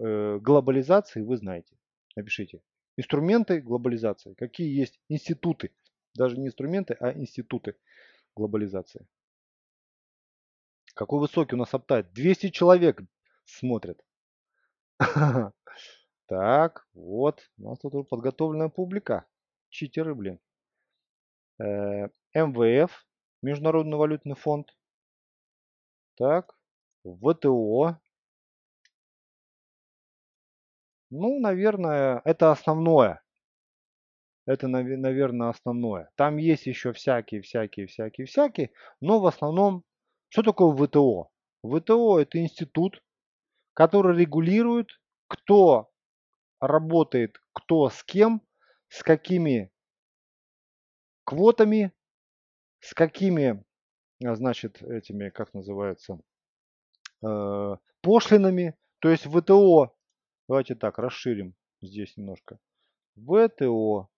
э, 0.00 0.38
глобализации 0.40 1.22
вы 1.22 1.36
знаете? 1.36 1.76
Напишите. 2.16 2.62
Инструменты 2.96 3.60
глобализации. 3.60 4.34
Какие 4.34 4.76
есть 4.76 4.98
институты? 5.08 5.70
Даже 6.16 6.36
не 6.36 6.48
инструменты, 6.48 6.96
а 6.98 7.12
институты 7.12 7.76
глобализации. 8.34 9.06
Какой 10.94 11.20
высокий 11.20 11.54
у 11.54 11.58
нас 11.58 11.72
аптайт. 11.72 12.12
200 12.12 12.48
человек 12.48 13.00
смотрят. 13.44 14.02
Так, 16.28 16.86
вот, 16.94 17.50
у 17.58 17.68
нас 17.68 17.78
тут 17.78 18.08
подготовленная 18.08 18.68
публика. 18.68 19.26
Читеры, 19.68 20.14
блин. 20.14 20.38
Э, 21.58 22.08
МВФ, 22.34 23.06
Международный 23.42 23.98
валютный 23.98 24.34
фонд, 24.36 24.70
Так, 26.16 26.54
ВТО. 27.04 27.98
Ну, 31.10 31.40
наверное, 31.40 32.22
это 32.24 32.50
основное. 32.50 33.22
Это, 34.46 34.66
наверное, 34.68 35.50
основное. 35.50 36.10
Там 36.16 36.36
есть 36.36 36.66
еще 36.66 36.92
всякие, 36.92 37.42
всякие, 37.42 37.86
всякие, 37.86 38.26
всякие. 38.26 38.70
Но 39.00 39.20
в 39.20 39.26
основном, 39.26 39.84
что 40.28 40.42
такое 40.42 40.74
ВТО? 40.74 41.30
ВТО 41.64 42.18
это 42.18 42.38
институт, 42.38 43.02
который 43.74 44.16
регулирует, 44.18 45.00
кто 45.28 45.90
работает, 46.60 47.40
кто 47.52 47.88
с 47.88 48.02
кем, 48.04 48.42
с 48.88 49.02
какими 49.02 49.72
квотами, 51.24 51.92
с 52.80 52.94
какими, 52.94 53.64
а, 54.24 54.34
значит, 54.34 54.82
этими, 54.82 55.30
как 55.30 55.54
называется, 55.54 56.20
э, 57.22 57.76
пошлинами. 58.00 58.76
То 58.98 59.08
есть 59.08 59.26
ВТО, 59.26 59.96
давайте 60.48 60.74
так, 60.74 60.98
расширим 60.98 61.54
здесь 61.80 62.16
немножко. 62.16 62.58
ВТО 63.16 64.08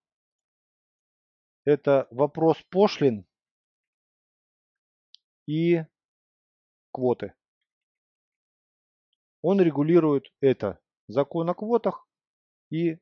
это 1.65 2.07
вопрос 2.11 2.63
пошлин 2.71 3.27
и 5.47 5.83
квоты. 6.93 7.35
Он 9.45 9.61
регулирует 9.61 10.33
это. 10.41 10.81
Закон 11.07 11.51
о 11.51 11.55
квотах 11.55 12.09
и 12.71 12.97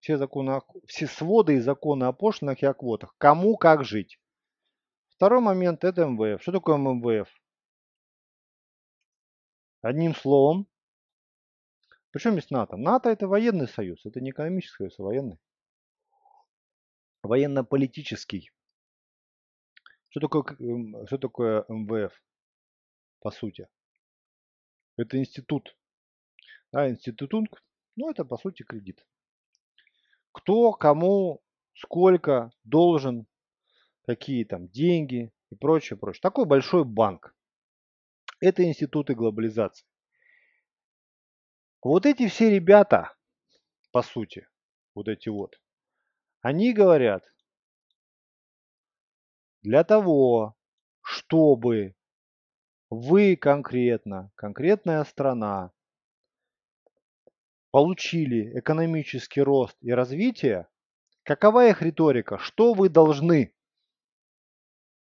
все, 0.00 0.18
законы, 0.18 0.60
все 0.86 1.06
своды 1.06 1.54
и 1.54 1.60
законы 1.60 2.04
о 2.04 2.12
пошлинах 2.12 2.62
и 2.62 2.66
о 2.66 2.74
квотах. 2.74 3.14
Кому 3.16 3.56
как 3.56 3.86
жить. 3.86 4.20
Второй 5.16 5.40
момент– 5.40 5.82
это 5.84 6.04
МВФ. 6.04 6.42
Что 6.42 6.52
такое 6.52 6.76
МВФ? 6.76 7.26
Одним 9.80 10.14
словом, 10.14 10.66
причем 12.10 12.32
здесь 12.32 12.50
НАТО? 12.50 12.76
НАТО 12.76 13.08
это 13.08 13.26
военный 13.26 13.66
союз, 13.66 14.04
это 14.04 14.20
не 14.20 14.30
экономический 14.30 14.76
союз, 14.76 15.00
а 15.00 15.04
военный. 15.04 15.38
Военно-политический. 17.22 18.50
Что 20.10 20.20
такое, 20.20 20.44
что 21.06 21.16
такое 21.16 21.64
МВФ, 21.68 22.12
по 23.20 23.30
сути? 23.30 23.68
Это 24.96 25.18
институт. 25.18 25.76
А 26.72 26.88
институтунг, 26.88 27.62
ну 27.96 28.10
это 28.10 28.24
по 28.24 28.36
сути 28.36 28.62
кредит. 28.62 29.06
Кто 30.32 30.72
кому 30.72 31.42
сколько 31.74 32.50
должен, 32.64 33.26
какие 34.06 34.44
там 34.44 34.68
деньги 34.68 35.32
и 35.50 35.54
прочее, 35.56 35.98
прочее. 35.98 36.20
Такой 36.20 36.46
большой 36.46 36.84
банк. 36.84 37.34
Это 38.40 38.64
институты 38.64 39.14
глобализации. 39.14 39.86
Вот 41.82 42.06
эти 42.06 42.28
все 42.28 42.50
ребята, 42.50 43.14
по 43.92 44.02
сути, 44.02 44.48
вот 44.94 45.08
эти 45.08 45.28
вот, 45.28 45.60
они 46.40 46.72
говорят, 46.72 47.24
для 49.62 49.84
того, 49.84 50.56
чтобы 51.02 51.94
вы 52.94 53.36
конкретно, 53.36 54.30
конкретная 54.34 55.04
страна, 55.04 55.72
получили 57.70 58.58
экономический 58.58 59.42
рост 59.42 59.76
и 59.80 59.92
развитие, 59.92 60.68
какова 61.24 61.68
их 61.68 61.82
риторика? 61.82 62.38
Что 62.38 62.72
вы 62.72 62.88
должны? 62.88 63.54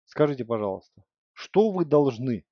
Скажите, 0.05 0.43
пожалуйста, 0.43 1.03
что 1.33 1.71
вы 1.71 1.85
должны? 1.85 2.45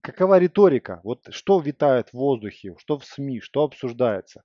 Какова 0.00 0.38
риторика? 0.38 1.00
Вот 1.02 1.26
что 1.30 1.58
витает 1.58 2.10
в 2.10 2.14
воздухе, 2.14 2.76
что 2.78 2.98
в 2.98 3.04
СМИ, 3.04 3.40
что 3.40 3.64
обсуждается? 3.64 4.44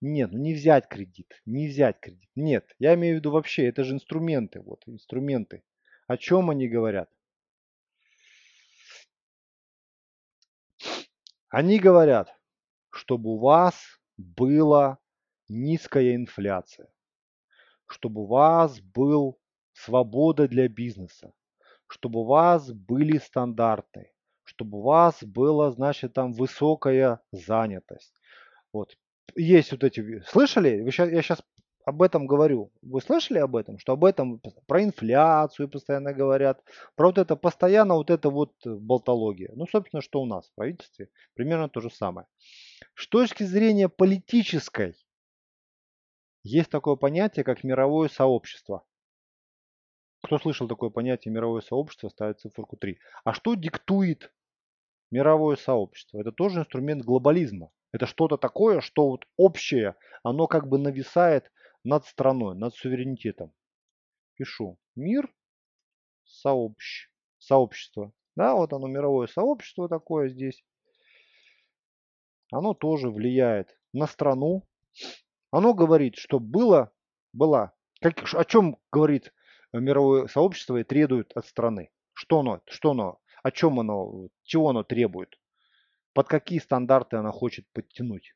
Нет, 0.00 0.30
ну 0.30 0.38
не 0.38 0.54
взять 0.54 0.86
кредит, 0.88 1.40
не 1.46 1.66
взять 1.66 1.98
кредит. 1.98 2.30
Нет, 2.36 2.66
я 2.78 2.94
имею 2.94 3.16
в 3.16 3.18
виду 3.18 3.30
вообще, 3.32 3.66
это 3.66 3.82
же 3.82 3.94
инструменты, 3.94 4.60
вот, 4.60 4.82
инструменты. 4.86 5.64
О 6.06 6.16
чем 6.16 6.50
они 6.50 6.68
говорят? 6.68 7.10
Они 11.56 11.78
говорят, 11.78 12.36
чтобы 12.90 13.30
у 13.30 13.38
вас 13.38 13.98
была 14.18 14.98
низкая 15.48 16.14
инфляция, 16.14 16.86
чтобы 17.86 18.24
у 18.24 18.26
вас 18.26 18.78
был 18.82 19.38
свобода 19.72 20.48
для 20.48 20.68
бизнеса, 20.68 21.32
чтобы 21.86 22.20
у 22.20 22.24
вас 22.24 22.70
были 22.70 23.16
стандарты, 23.16 24.12
чтобы 24.44 24.80
у 24.80 24.82
вас 24.82 25.24
была, 25.24 25.70
значит, 25.70 26.12
там 26.12 26.34
высокая 26.34 27.22
занятость. 27.32 28.12
Вот. 28.70 28.94
Есть 29.34 29.72
вот 29.72 29.82
эти, 29.82 30.20
слышали? 30.26 30.84
Я 30.84 31.22
сейчас 31.22 31.42
об 31.86 32.02
этом 32.02 32.26
говорю. 32.26 32.72
Вы 32.82 33.00
слышали 33.00 33.38
об 33.38 33.54
этом? 33.54 33.78
Что 33.78 33.92
об 33.92 34.04
этом, 34.04 34.40
про 34.66 34.82
инфляцию 34.82 35.68
постоянно 35.68 36.12
говорят, 36.12 36.60
про 36.96 37.06
вот 37.06 37.18
это 37.18 37.36
постоянно 37.36 37.94
вот 37.94 38.10
это 38.10 38.28
вот 38.28 38.52
болтология. 38.66 39.52
Ну, 39.54 39.66
собственно, 39.68 40.02
что 40.02 40.20
у 40.20 40.26
нас 40.26 40.48
в 40.48 40.54
правительстве, 40.56 41.08
примерно 41.34 41.68
то 41.68 41.80
же 41.80 41.88
самое. 41.90 42.26
С 42.96 43.06
точки 43.06 43.44
зрения 43.44 43.88
политической, 43.88 44.96
есть 46.42 46.70
такое 46.70 46.96
понятие, 46.96 47.44
как 47.44 47.62
мировое 47.62 48.08
сообщество. 48.08 48.84
Кто 50.24 50.38
слышал 50.40 50.66
такое 50.66 50.90
понятие 50.90 51.32
мировое 51.32 51.60
сообщество, 51.60 52.08
ставит 52.08 52.40
циферку 52.40 52.76
3. 52.76 52.98
А 53.22 53.32
что 53.32 53.54
диктует 53.54 54.32
мировое 55.12 55.54
сообщество? 55.54 56.20
Это 56.20 56.32
тоже 56.32 56.60
инструмент 56.60 57.04
глобализма. 57.04 57.70
Это 57.92 58.06
что-то 58.06 58.38
такое, 58.38 58.80
что 58.80 59.08
вот 59.08 59.24
общее, 59.36 59.94
оно 60.24 60.48
как 60.48 60.66
бы 60.68 60.78
нависает 60.78 61.52
над 61.86 62.04
страной, 62.06 62.56
над 62.56 62.74
суверенитетом. 62.74 63.52
Пишу 64.34 64.78
мир, 64.94 65.32
сообщ, 66.24 67.10
сообщество. 67.38 68.12
Да, 68.34 68.54
вот 68.54 68.72
оно 68.72 68.86
мировое 68.86 69.26
сообщество 69.26 69.88
такое 69.88 70.28
здесь 70.28 70.62
оно 72.50 72.74
тоже 72.74 73.10
влияет 73.10 73.76
на 73.92 74.06
страну. 74.06 74.66
Оно 75.50 75.74
говорит, 75.74 76.16
что 76.16 76.38
было, 76.38 76.92
была. 77.32 77.72
Как, 78.00 78.22
о 78.34 78.44
чем 78.44 78.78
говорит 78.92 79.32
мировое 79.72 80.26
сообщество 80.26 80.76
и 80.76 80.84
требует 80.84 81.32
от 81.36 81.46
страны? 81.46 81.90
Что 82.12 82.40
оно, 82.40 82.62
что 82.66 82.92
оно, 82.92 83.20
о 83.42 83.50
чем 83.50 83.80
оно, 83.80 84.28
чего 84.42 84.70
оно 84.70 84.82
требует? 84.82 85.38
Под 86.12 86.28
какие 86.28 86.58
стандарты 86.58 87.16
оно 87.16 87.32
хочет 87.32 87.66
подтянуть? 87.72 88.34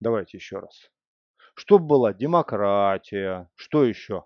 Давайте 0.00 0.38
еще 0.38 0.58
раз. 0.58 0.90
Чтобы 1.60 1.84
была 1.84 2.14
демократия, 2.14 3.50
что 3.54 3.84
еще? 3.84 4.24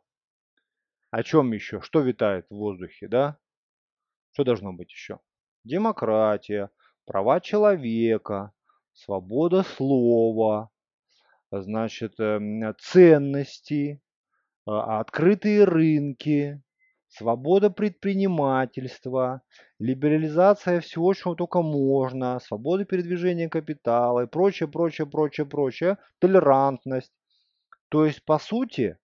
О 1.10 1.24
чем 1.24 1.52
еще? 1.52 1.80
Что 1.80 1.98
витает 1.98 2.46
в 2.48 2.54
воздухе, 2.54 3.08
да? 3.08 3.38
Что 4.34 4.44
должно 4.44 4.72
быть 4.72 4.92
еще? 4.92 5.18
Демократия, 5.64 6.70
права 7.04 7.40
человека, 7.40 8.52
свобода 8.92 9.64
слова, 9.64 10.70
значит, 11.50 12.20
эм, 12.20 12.72
ценности, 12.78 14.00
а, 14.66 15.00
открытые 15.00 15.64
рынки, 15.64 16.62
свобода 17.08 17.70
предпринимательства, 17.70 19.42
либерализация 19.80 20.80
всего, 20.80 21.14
чего 21.14 21.34
только 21.34 21.62
можно, 21.62 22.38
свобода 22.40 22.84
передвижения 22.84 23.48
капитала 23.48 24.24
и 24.24 24.28
прочее, 24.28 24.68
прочее, 24.68 25.06
прочее, 25.08 25.46
прочее, 25.46 25.98
толерантность. 26.20 27.12
То 27.94 28.06
есть, 28.06 28.24
по 28.24 28.40
сути, 28.40 28.98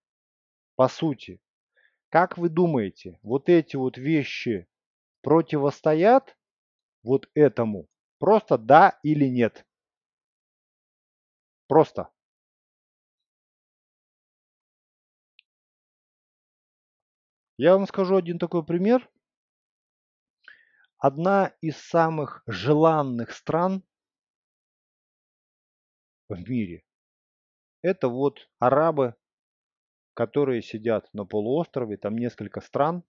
по 0.75 0.89
сути, 0.89 1.39
как 2.09 2.37
вы 2.37 2.49
думаете, 2.49 3.17
вот 3.23 3.47
эти 3.47 3.77
вот 3.77 3.97
вещи 3.97 4.67
противостоят 5.21 6.37
вот 7.01 7.29
этому? 7.33 7.87
Просто 8.19 8.57
да 8.57 8.99
или 9.01 9.27
нет. 9.29 9.65
Просто. 11.67 12.09
Я 17.55 17.77
вам 17.77 17.87
скажу 17.87 18.17
один 18.17 18.39
такой 18.39 18.65
пример. 18.65 19.09
Одна 20.97 21.53
из 21.61 21.77
самых 21.77 22.43
желанных 22.45 23.31
стран 23.31 23.85
в 26.27 26.49
мире– 26.49 26.83
это 27.81 28.07
вот 28.07 28.49
арабы, 28.59 29.15
которые 30.13 30.61
сидят 30.61 31.11
на 31.13 31.25
полуострове, 31.25 31.97
там 31.97 32.17
несколько 32.17 32.61
стран, 32.61 33.03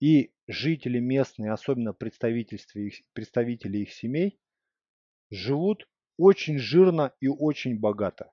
и 0.00 0.32
жители 0.48 0.98
местные, 0.98 1.52
особенно 1.52 1.92
представители 1.92 2.60
их, 2.74 2.94
представители 3.12 3.78
их 3.78 3.92
семей, 3.92 4.40
живут 5.30 5.88
очень 6.18 6.58
жирно 6.58 7.14
и 7.20 7.28
очень 7.28 7.78
богато. 7.78 8.32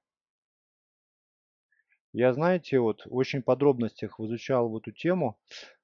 Я, 2.11 2.33
знаете, 2.33 2.79
вот 2.79 3.03
очень 3.05 3.43
подробностях 3.43 4.19
изучал 4.19 4.69
в 4.69 4.77
эту 4.77 4.91
тему. 4.91 5.39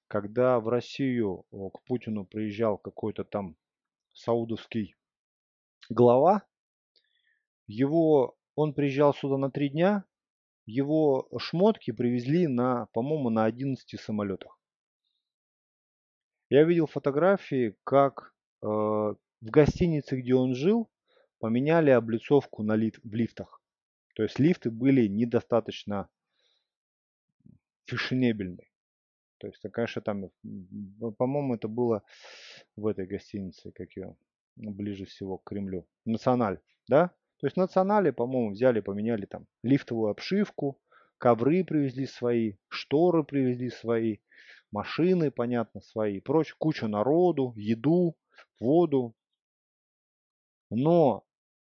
когда 0.08 0.60
в 0.60 0.68
Россию 0.68 1.46
к 1.52 1.82
Путину 1.86 2.26
приезжал 2.26 2.78
какой-то 2.78 3.24
там 3.24 3.56
саудовский 4.14 4.96
глава, 5.90 6.44
его, 7.68 8.38
он 8.56 8.74
приезжал 8.74 9.14
сюда 9.14 9.38
на 9.38 9.52
три 9.52 9.70
дня, 9.70 10.06
его 10.66 11.28
шмотки 11.38 11.92
привезли 11.92 12.48
на, 12.48 12.88
по-моему, 12.88 13.30
на 13.30 13.46
11 13.46 14.00
самолетах. 14.00 14.60
Я 16.50 16.64
видел 16.64 16.88
фотографии, 16.88 17.76
как 17.84 18.34
э, 18.62 18.68
в 18.68 19.16
гостинице, 19.42 20.20
где 20.22 20.36
он 20.36 20.56
жил, 20.56 20.90
поменяли 21.40 21.90
облицовку 21.90 22.64
на 22.64 22.76
лиф, 22.76 23.00
в 23.04 23.14
лифтах. 23.14 23.62
То 24.16 24.24
есть 24.24 24.40
лифты 24.40 24.72
были 24.72 25.08
недостаточно 25.08 26.10
фешенебельные. 27.86 28.70
То 29.38 29.48
есть, 29.48 29.62
конечно, 29.72 30.02
там, 30.02 30.32
по-моему, 31.18 31.56
это 31.56 31.68
было 31.68 32.04
в 32.76 32.88
этой 32.88 33.06
гостинице, 33.06 33.72
как 33.72 33.96
ее, 33.96 34.16
ближе 34.56 35.06
всего 35.06 35.38
к 35.38 35.44
Кремлю. 35.44 35.88
Националь, 36.06 36.60
да? 36.88 37.12
То 37.46 37.48
есть 37.48 37.58
национале, 37.58 38.12
по-моему, 38.12 38.54
взяли, 38.54 38.80
поменяли 38.80 39.28
там 39.28 39.46
лифтовую 39.62 40.10
обшивку, 40.10 40.82
ковры 41.20 41.64
привезли 41.64 42.08
свои, 42.08 42.56
шторы 42.70 43.24
привезли 43.24 43.70
свои, 43.70 44.18
машины, 44.72 45.30
понятно, 45.30 45.80
свои, 45.82 46.22
прочь, 46.22 46.56
куча 46.58 46.88
народу, 46.88 47.54
еду, 47.56 48.18
воду. 48.60 49.14
Но 50.72 51.24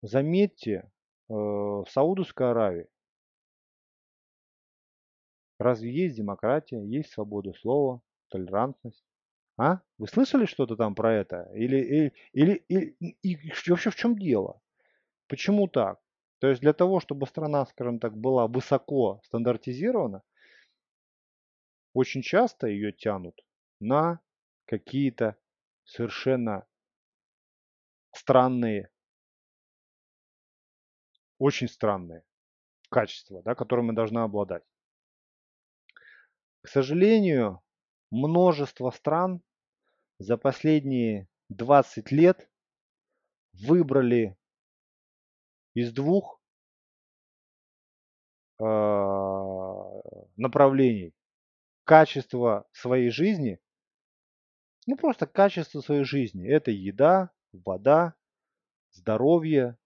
заметьте, 0.02 0.90
э, 1.28 1.34
в 1.34 1.86
Саудовской 1.88 2.50
Аравии 2.50 2.88
разве 5.60 5.92
есть 5.92 6.16
демократия, 6.16 6.84
есть 6.84 7.12
свобода 7.12 7.52
слова, 7.52 8.02
толерантность? 8.28 9.04
А? 9.56 9.82
Вы 9.98 10.08
слышали 10.08 10.46
что-то 10.46 10.74
там 10.74 10.96
про 10.96 11.14
это? 11.14 11.48
Или, 11.54 11.76
или, 11.76 12.12
или, 12.32 12.64
или 12.66 13.16
и 13.22 13.70
вообще 13.70 13.90
в 13.90 13.94
чем 13.94 14.18
дело? 14.18 14.60
Почему 15.31 15.68
так? 15.68 16.01
То 16.41 16.49
есть 16.49 16.61
для 16.61 16.72
того, 16.72 16.99
чтобы 16.99 17.24
страна, 17.28 17.64
скажем 17.64 18.01
так, 18.01 18.16
была 18.16 18.49
высоко 18.49 19.20
стандартизирована, 19.24 20.24
очень 21.93 22.20
часто 22.20 22.66
ее 22.66 22.93
тянут 22.93 23.41
на 23.78 24.18
какие-то 24.64 25.37
совершенно 25.85 26.66
странные, 28.12 28.91
очень 31.39 31.68
странные 31.68 32.24
качества, 32.89 33.41
да, 33.45 33.55
которыми 33.55 33.93
должна 33.93 34.24
обладать. 34.24 34.64
К 36.62 36.68
сожалению, 36.68 37.62
множество 38.11 38.91
стран 38.91 39.43
за 40.18 40.37
последние 40.37 41.28
20 41.51 42.11
лет 42.11 42.51
выбрали 43.53 44.37
из 45.74 45.92
двух 45.92 46.40
э, 48.58 48.64
направлений. 50.36 51.14
Качество 51.84 52.68
своей 52.72 53.10
жизни, 53.10 53.58
ну 54.86 54.96
просто 54.96 55.26
качество 55.26 55.80
своей 55.80 56.04
жизни. 56.04 56.48
Это 56.48 56.70
еда, 56.70 57.30
вода, 57.52 58.14
здоровье, 58.92 59.76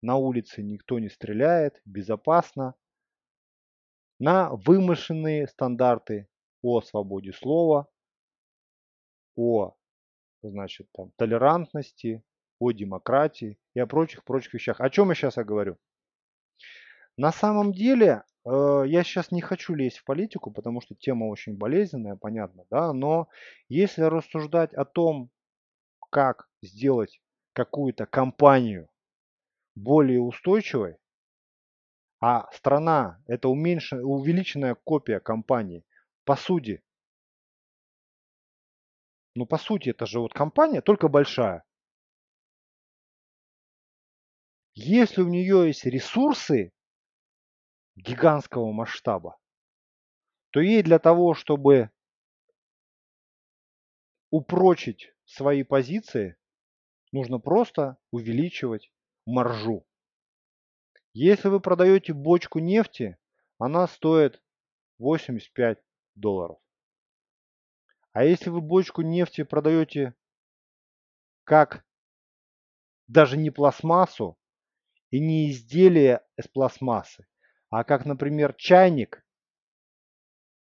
на 0.00 0.16
улице 0.16 0.62
никто 0.62 0.98
не 0.98 1.08
стреляет, 1.08 1.80
безопасно. 1.84 2.74
На 4.18 4.50
вымышленные 4.50 5.48
стандарты 5.48 6.28
о 6.62 6.80
свободе 6.80 7.32
слова, 7.32 7.88
о 9.36 9.74
значит, 10.42 10.88
там, 10.92 11.10
толерантности, 11.16 12.22
о 12.64 12.72
демократии 12.72 13.58
и 13.74 13.80
о 13.80 13.86
прочих-прочих 13.86 14.54
вещах. 14.54 14.80
О 14.80 14.90
чем 14.90 15.10
я 15.10 15.14
сейчас 15.14 15.36
я 15.36 15.44
говорю? 15.44 15.76
На 17.16 17.30
самом 17.30 17.72
деле, 17.72 18.24
э, 18.44 18.84
я 18.86 19.04
сейчас 19.04 19.30
не 19.30 19.40
хочу 19.40 19.74
лезть 19.74 19.98
в 19.98 20.04
политику, 20.04 20.50
потому 20.50 20.80
что 20.80 20.94
тема 20.94 21.26
очень 21.26 21.56
болезненная, 21.56 22.16
понятно, 22.16 22.64
да, 22.70 22.92
но 22.92 23.28
если 23.68 24.02
рассуждать 24.02 24.74
о 24.74 24.84
том, 24.84 25.30
как 26.10 26.48
сделать 26.62 27.20
какую-то 27.52 28.06
компанию 28.06 28.88
более 29.76 30.20
устойчивой, 30.20 30.96
а 32.20 32.50
страна 32.52 33.22
это 33.26 33.48
уменьшенная, 33.48 34.04
увеличенная 34.04 34.74
копия 34.74 35.20
компании, 35.20 35.84
по 36.24 36.36
сути, 36.36 36.82
ну 39.34 39.46
по 39.46 39.58
сути 39.58 39.90
это 39.90 40.06
же 40.06 40.20
вот 40.20 40.32
компания, 40.32 40.80
только 40.80 41.08
большая. 41.08 41.64
Если 44.74 45.22
у 45.22 45.28
нее 45.28 45.68
есть 45.68 45.84
ресурсы 45.84 46.72
гигантского 47.94 48.72
масштаба, 48.72 49.38
то 50.50 50.60
ей 50.60 50.82
для 50.82 50.98
того, 50.98 51.34
чтобы 51.34 51.90
упрочить 54.30 55.14
свои 55.26 55.62
позиции, 55.62 56.36
нужно 57.12 57.38
просто 57.38 57.98
увеличивать 58.10 58.92
маржу. 59.26 59.86
Если 61.12 61.46
вы 61.46 61.60
продаете 61.60 62.12
бочку 62.12 62.58
нефти, 62.58 63.16
она 63.58 63.86
стоит 63.86 64.42
85 64.98 65.80
долларов. 66.16 66.58
А 68.12 68.24
если 68.24 68.50
вы 68.50 68.60
бочку 68.60 69.02
нефти 69.02 69.44
продаете 69.44 70.14
как 71.44 71.84
даже 73.06 73.36
не 73.36 73.50
пластмассу, 73.50 74.36
и 75.14 75.20
не 75.20 75.48
изделие 75.52 76.22
из 76.36 76.48
пластмассы, 76.48 77.24
а 77.70 77.84
как, 77.84 78.04
например, 78.04 78.52
чайник, 78.54 79.24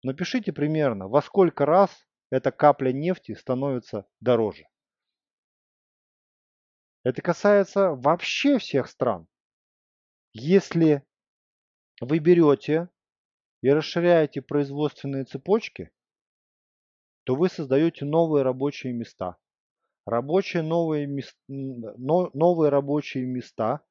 напишите 0.03 0.53
примерно, 0.53 1.07
во 1.07 1.23
сколько 1.23 1.65
раз 1.65 1.97
эта 2.29 2.51
капля 2.51 2.91
нефти 2.91 3.35
становится 3.35 4.05
дороже. 4.19 4.65
Это 7.05 7.23
касается 7.23 7.91
вообще 7.91 8.59
всех 8.59 8.89
стран. 8.89 9.29
Если 10.33 11.07
вы 12.01 12.19
берете 12.19 12.89
и 13.61 13.71
расширяете 13.71 14.43
производственные 14.43 15.25
цепочки, 15.25 15.93
то 17.23 17.37
вы 17.37 17.49
создаете 17.49 18.05
новые 18.07 18.43
рабочие 18.43 18.93
места. 18.93 19.37
Рабочие 20.05 20.65
новые, 20.65 21.07
новые 21.47 22.71
рабочие 22.71 23.25
места 23.25 23.87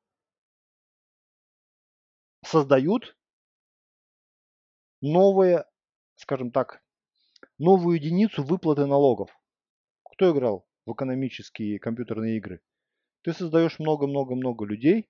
создают 2.51 3.15
новые, 4.99 5.65
скажем 6.15 6.51
так, 6.51 6.83
новую 7.57 7.95
единицу 7.95 8.43
выплаты 8.43 8.85
налогов. 8.85 9.31
Кто 10.03 10.31
играл 10.31 10.67
в 10.85 10.93
экономические 10.93 11.79
компьютерные 11.79 12.37
игры? 12.37 12.61
Ты 13.23 13.33
создаешь 13.33 13.79
много-много-много 13.79 14.65
людей, 14.65 15.09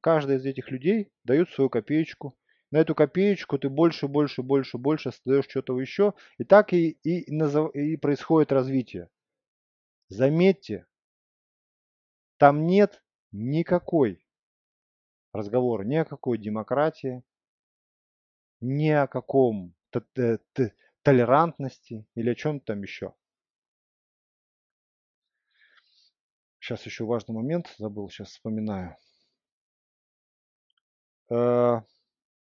каждый 0.00 0.36
из 0.36 0.44
этих 0.44 0.70
людей 0.70 1.12
дает 1.24 1.50
свою 1.50 1.70
копеечку. 1.70 2.36
На 2.70 2.78
эту 2.78 2.94
копеечку 2.94 3.58
ты 3.58 3.68
больше, 3.68 4.08
больше, 4.08 4.42
больше, 4.42 4.78
больше 4.78 5.12
создаешь 5.12 5.46
что-то 5.48 5.78
еще, 5.78 6.14
и 6.38 6.44
так 6.44 6.72
и, 6.72 6.98
и, 7.04 7.20
и 7.20 7.96
происходит 7.96 8.50
развитие. 8.50 9.08
Заметьте, 10.08 10.86
там 12.38 12.66
нет 12.66 13.04
никакой 13.30 14.21
разговора 15.32 15.84
ни 15.84 15.96
о 15.96 16.04
какой 16.04 16.38
демократии, 16.38 17.22
ни 18.60 18.88
о 18.88 19.06
каком 19.06 19.74
толерантности 21.02 22.06
или 22.14 22.30
о 22.30 22.34
чем-то 22.34 22.66
там 22.66 22.82
еще. 22.82 23.14
Сейчас 26.60 26.86
еще 26.86 27.04
важный 27.04 27.34
момент, 27.34 27.74
забыл, 27.76 28.08
сейчас 28.08 28.28
вспоминаю. 28.28 28.96
Э, 31.28 31.80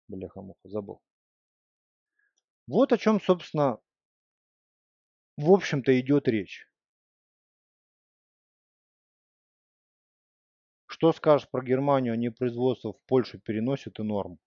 бляха-муха, 0.09 0.67
забыл. 0.67 1.01
Вот 2.67 2.91
о 2.91 2.97
чем, 2.97 3.21
собственно, 3.21 3.79
в 5.37 5.51
общем-то 5.51 5.97
идет 5.99 6.27
речь. 6.27 6.67
Что 11.03 11.11
скажешь 11.11 11.49
про 11.49 11.61
Германию? 11.61 12.13
Они 12.13 12.29
производство 12.29 12.93
в 12.93 13.01
Польшу 13.07 13.37
переносят 13.37 13.99
и 13.99 14.03
норм. 14.03 14.39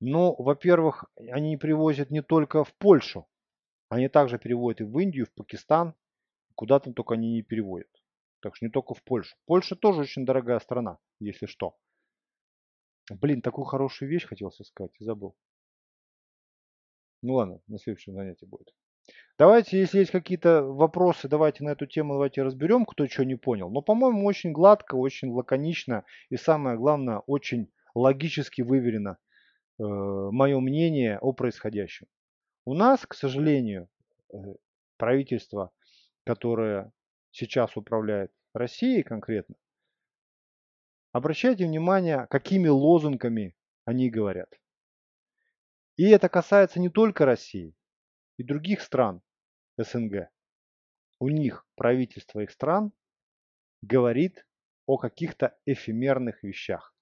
Ну, 0.00 0.34
во-первых, 0.38 1.04
они 1.16 1.58
привозят 1.58 2.08
не 2.08 2.22
только 2.22 2.64
в 2.64 2.72
Польшу. 2.76 3.28
Они 3.90 4.08
также 4.08 4.38
переводят 4.38 4.80
и 4.80 4.84
в 4.84 4.98
Индию, 4.98 5.26
и 5.26 5.28
в 5.28 5.34
Пакистан. 5.34 5.94
Куда 6.54 6.80
там 6.80 6.94
только 6.94 7.12
они 7.12 7.34
не 7.34 7.42
переводят. 7.42 7.90
Так 8.40 8.56
что 8.56 8.64
не 8.64 8.70
только 8.70 8.94
в 8.94 9.02
Польшу. 9.02 9.36
Польша 9.44 9.76
тоже 9.76 10.00
очень 10.00 10.24
дорогая 10.24 10.60
страна, 10.60 10.96
если 11.20 11.44
что. 11.44 11.76
Блин, 13.10 13.42
такую 13.42 13.66
хорошую 13.66 14.08
вещь 14.08 14.24
хотел 14.24 14.50
сказать 14.50 14.96
и 14.98 15.04
забыл. 15.04 15.36
Ну 17.20 17.34
ладно, 17.34 17.60
на 17.66 17.78
следующем 17.78 18.14
занятии 18.14 18.46
будет. 18.46 18.72
Давайте, 19.38 19.78
если 19.80 19.98
есть 19.98 20.10
какие-то 20.10 20.62
вопросы, 20.62 21.26
давайте 21.26 21.64
на 21.64 21.70
эту 21.70 21.86
тему 21.86 22.14
давайте 22.14 22.42
разберем, 22.42 22.84
кто 22.84 23.08
что 23.08 23.24
не 23.24 23.34
понял. 23.34 23.70
Но, 23.70 23.82
по-моему, 23.82 24.24
очень 24.24 24.52
гладко, 24.52 24.94
очень 24.94 25.30
лаконично 25.32 26.04
и 26.28 26.36
самое 26.36 26.76
главное, 26.76 27.18
очень 27.26 27.72
логически 27.94 28.62
выверено 28.62 29.18
э, 29.78 29.82
мое 29.82 30.60
мнение 30.60 31.18
о 31.18 31.32
происходящем. 31.32 32.06
У 32.64 32.74
нас, 32.74 33.04
к 33.06 33.14
сожалению, 33.14 33.88
э, 34.32 34.36
правительство, 34.96 35.72
которое 36.24 36.92
сейчас 37.32 37.76
управляет 37.76 38.30
Россией 38.54 39.02
конкретно, 39.02 39.56
обращайте 41.10 41.66
внимание, 41.66 42.26
какими 42.30 42.68
лозунгами 42.68 43.56
они 43.84 44.10
говорят. 44.10 44.50
И 45.96 46.08
это 46.08 46.28
касается 46.28 46.78
не 46.80 46.90
только 46.90 47.24
России 47.24 47.74
и 48.36 48.42
других 48.42 48.80
стран 48.80 49.22
СНГ. 49.76 50.30
У 51.18 51.28
них 51.28 51.66
правительство 51.76 52.40
их 52.40 52.50
стран 52.50 52.92
говорит 53.82 54.46
о 54.86 54.98
каких-то 54.98 55.56
эфемерных 55.66 56.42
вещах, 56.42 56.94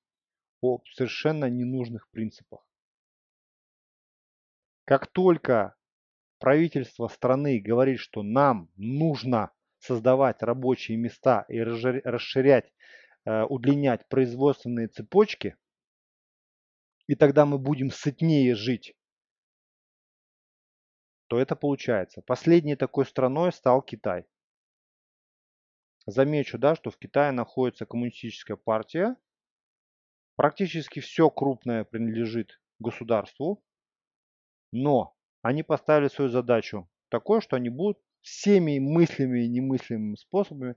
о 0.60 0.82
совершенно 0.92 1.46
ненужных 1.46 2.10
принципах. 2.10 2.66
Как 4.84 5.06
только 5.06 5.76
правительство 6.38 7.08
страны 7.08 7.60
говорит, 7.60 8.00
что 8.00 8.22
нам 8.22 8.70
нужно 8.76 9.52
создавать 9.78 10.42
рабочие 10.42 10.96
места 10.98 11.44
и 11.48 11.60
расширять, 11.60 12.72
э, 13.24 13.42
удлинять 13.44 14.06
производственные 14.08 14.88
цепочки, 14.88 15.56
и 17.06 17.14
тогда 17.14 17.46
мы 17.46 17.58
будем 17.58 17.90
сытнее 17.90 18.54
жить, 18.54 18.94
то 21.30 21.38
это 21.38 21.54
получается. 21.54 22.22
Последней 22.22 22.74
такой 22.74 23.06
страной 23.06 23.52
стал 23.52 23.82
Китай. 23.82 24.26
Замечу, 26.04 26.58
да, 26.58 26.74
что 26.74 26.90
в 26.90 26.98
Китае 26.98 27.30
находится 27.30 27.86
коммунистическая 27.86 28.56
партия. 28.56 29.14
Практически 30.34 30.98
все 30.98 31.30
крупное 31.30 31.84
принадлежит 31.84 32.60
государству. 32.80 33.64
Но 34.72 35.16
они 35.42 35.62
поставили 35.62 36.08
свою 36.08 36.30
задачу 36.30 36.90
такой, 37.10 37.40
что 37.40 37.54
они 37.54 37.68
будут 37.68 38.02
всеми 38.22 38.80
мыслями 38.80 39.44
и 39.44 39.48
немыслимыми 39.48 40.16
способами. 40.16 40.74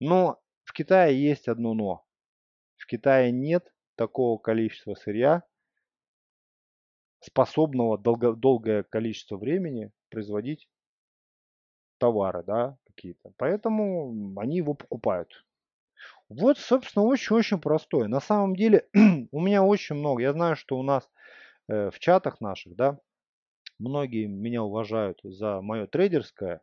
Но 0.00 0.42
в 0.64 0.72
Китае 0.72 1.22
есть 1.22 1.46
одно 1.46 1.74
но. 1.74 2.04
В 2.76 2.86
Китае 2.86 3.30
нет 3.30 3.72
такого 3.94 4.36
количества 4.36 4.94
сырья, 4.94 5.44
способного 7.28 7.98
долго, 7.98 8.32
долгое 8.32 8.82
количество 8.82 9.36
времени 9.36 9.90
производить 10.10 10.68
товары, 11.98 12.42
да, 12.46 12.76
какие-то. 12.86 13.32
Поэтому 13.36 14.34
они 14.38 14.56
его 14.56 14.74
покупают. 14.74 15.44
Вот, 16.28 16.58
собственно, 16.58 17.04
очень-очень 17.04 17.60
простое. 17.60 18.08
На 18.08 18.20
самом 18.20 18.54
деле, 18.54 18.86
у 19.32 19.40
меня 19.40 19.62
очень 19.62 19.96
много. 19.96 20.22
Я 20.22 20.32
знаю, 20.32 20.56
что 20.56 20.78
у 20.78 20.82
нас 20.82 21.08
э, 21.68 21.90
в 21.90 21.98
чатах 21.98 22.40
наших, 22.40 22.76
да, 22.76 22.98
многие 23.78 24.26
меня 24.26 24.62
уважают 24.62 25.20
за 25.22 25.60
мое 25.60 25.86
трейдерское 25.86 26.60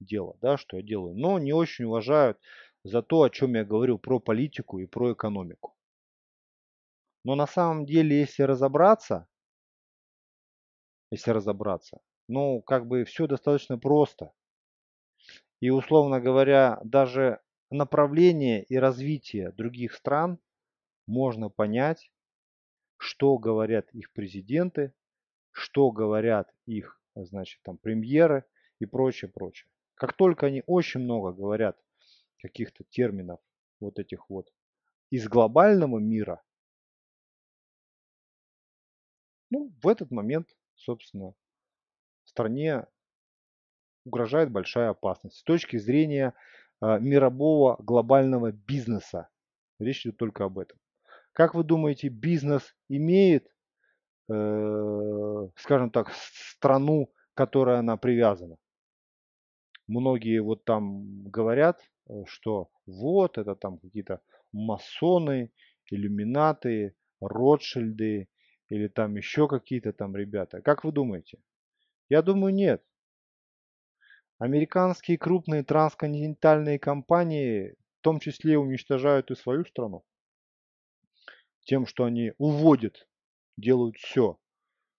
дело, 0.00 0.36
да, 0.40 0.56
что 0.56 0.76
я 0.78 0.82
делаю, 0.82 1.14
но 1.14 1.38
не 1.38 1.52
очень 1.52 1.86
уважают 1.86 2.38
за 2.84 3.02
то, 3.02 3.22
о 3.22 3.30
чем 3.30 3.54
я 3.54 3.64
говорю 3.64 3.98
про 3.98 4.18
политику 4.18 4.78
и 4.78 4.86
про 4.86 5.12
экономику. 5.12 5.74
Но 7.24 7.34
на 7.34 7.46
самом 7.46 7.86
деле, 7.86 8.20
если 8.20 8.42
разобраться, 8.42 9.26
если 11.14 11.30
разобраться, 11.30 12.00
ну, 12.26 12.60
как 12.62 12.88
бы 12.88 13.04
все 13.04 13.28
достаточно 13.28 13.78
просто. 13.78 14.32
И, 15.60 15.70
условно 15.70 16.20
говоря, 16.20 16.80
даже 16.82 17.40
направление 17.70 18.64
и 18.64 18.76
развитие 18.76 19.52
других 19.52 19.94
стран 19.94 20.38
можно 21.06 21.50
понять, 21.50 22.10
что 22.96 23.38
говорят 23.38 23.88
их 23.92 24.12
президенты, 24.12 24.92
что 25.52 25.92
говорят 25.92 26.52
их, 26.66 27.00
значит, 27.14 27.60
там, 27.62 27.78
премьеры 27.78 28.44
и 28.80 28.86
прочее, 28.86 29.30
прочее. 29.30 29.68
Как 29.94 30.14
только 30.14 30.46
они 30.46 30.64
очень 30.66 31.00
много 31.00 31.32
говорят 31.32 31.78
каких-то 32.38 32.82
терминов 32.90 33.38
вот 33.78 34.00
этих 34.00 34.28
вот 34.28 34.52
из 35.10 35.28
глобального 35.28 36.00
мира, 36.00 36.42
ну, 39.50 39.72
в 39.80 39.86
этот 39.86 40.10
момент, 40.10 40.56
собственно, 40.76 41.34
стране 42.24 42.86
угрожает 44.04 44.50
большая 44.50 44.90
опасность. 44.90 45.38
С 45.38 45.42
точки 45.42 45.76
зрения 45.76 46.34
э, 46.80 46.98
мирового 47.00 47.76
глобального 47.78 48.52
бизнеса, 48.52 49.28
речь 49.78 50.06
идет 50.06 50.18
только 50.18 50.44
об 50.44 50.58
этом. 50.58 50.78
Как 51.32 51.54
вы 51.54 51.64
думаете, 51.64 52.08
бизнес 52.08 52.74
имеет 52.88 53.54
Э, 54.28 55.48
скажем 55.56 55.90
так, 55.90 56.10
страну, 56.12 57.06
к 57.06 57.36
которой 57.36 57.78
она 57.78 57.96
привязана. 57.96 58.56
Многие 59.86 60.40
вот 60.40 60.64
там 60.64 61.24
говорят, 61.24 61.82
э, 62.08 62.24
что 62.26 62.70
вот 62.86 63.36
это 63.36 63.54
там 63.54 63.78
какие-то 63.78 64.22
масоны, 64.52 65.52
иллюминаты, 65.90 66.94
Ротшильды 67.20 68.28
или 68.68 68.88
там 68.88 69.16
еще 69.16 69.48
какие-то 69.48 69.92
там 69.92 70.16
ребята. 70.16 70.62
Как 70.62 70.84
вы 70.84 70.92
думаете? 70.92 71.38
Я 72.08 72.22
думаю, 72.22 72.54
нет. 72.54 72.82
Американские 74.38 75.16
крупные 75.16 75.62
трансконтинентальные 75.62 76.78
компании 76.78 77.76
в 77.98 78.02
том 78.02 78.20
числе 78.20 78.58
уничтожают 78.58 79.30
и 79.30 79.34
свою 79.34 79.64
страну. 79.64 80.04
Тем, 81.60 81.86
что 81.86 82.04
они 82.04 82.32
уводят 82.36 83.08
делают 83.56 83.96
все 83.96 84.38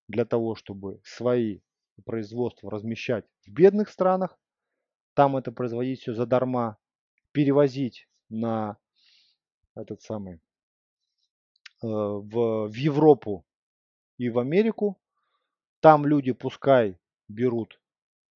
для 0.07 0.25
того, 0.25 0.55
чтобы 0.55 1.01
свои 1.03 1.59
производства 2.05 2.71
размещать 2.71 3.25
в 3.45 3.51
бедных 3.51 3.89
странах, 3.89 4.37
там 5.13 5.37
это 5.37 5.51
производить 5.51 6.01
все 6.01 6.13
задарма, 6.13 6.77
перевозить 7.31 8.07
на 8.29 8.77
этот 9.75 10.01
самый 10.01 10.35
э, 10.35 10.39
в, 11.81 12.67
в 12.67 12.73
Европу 12.73 13.45
и 14.17 14.29
в 14.29 14.39
Америку. 14.39 14.99
Там 15.81 16.05
люди 16.05 16.31
пускай 16.31 16.97
берут 17.27 17.79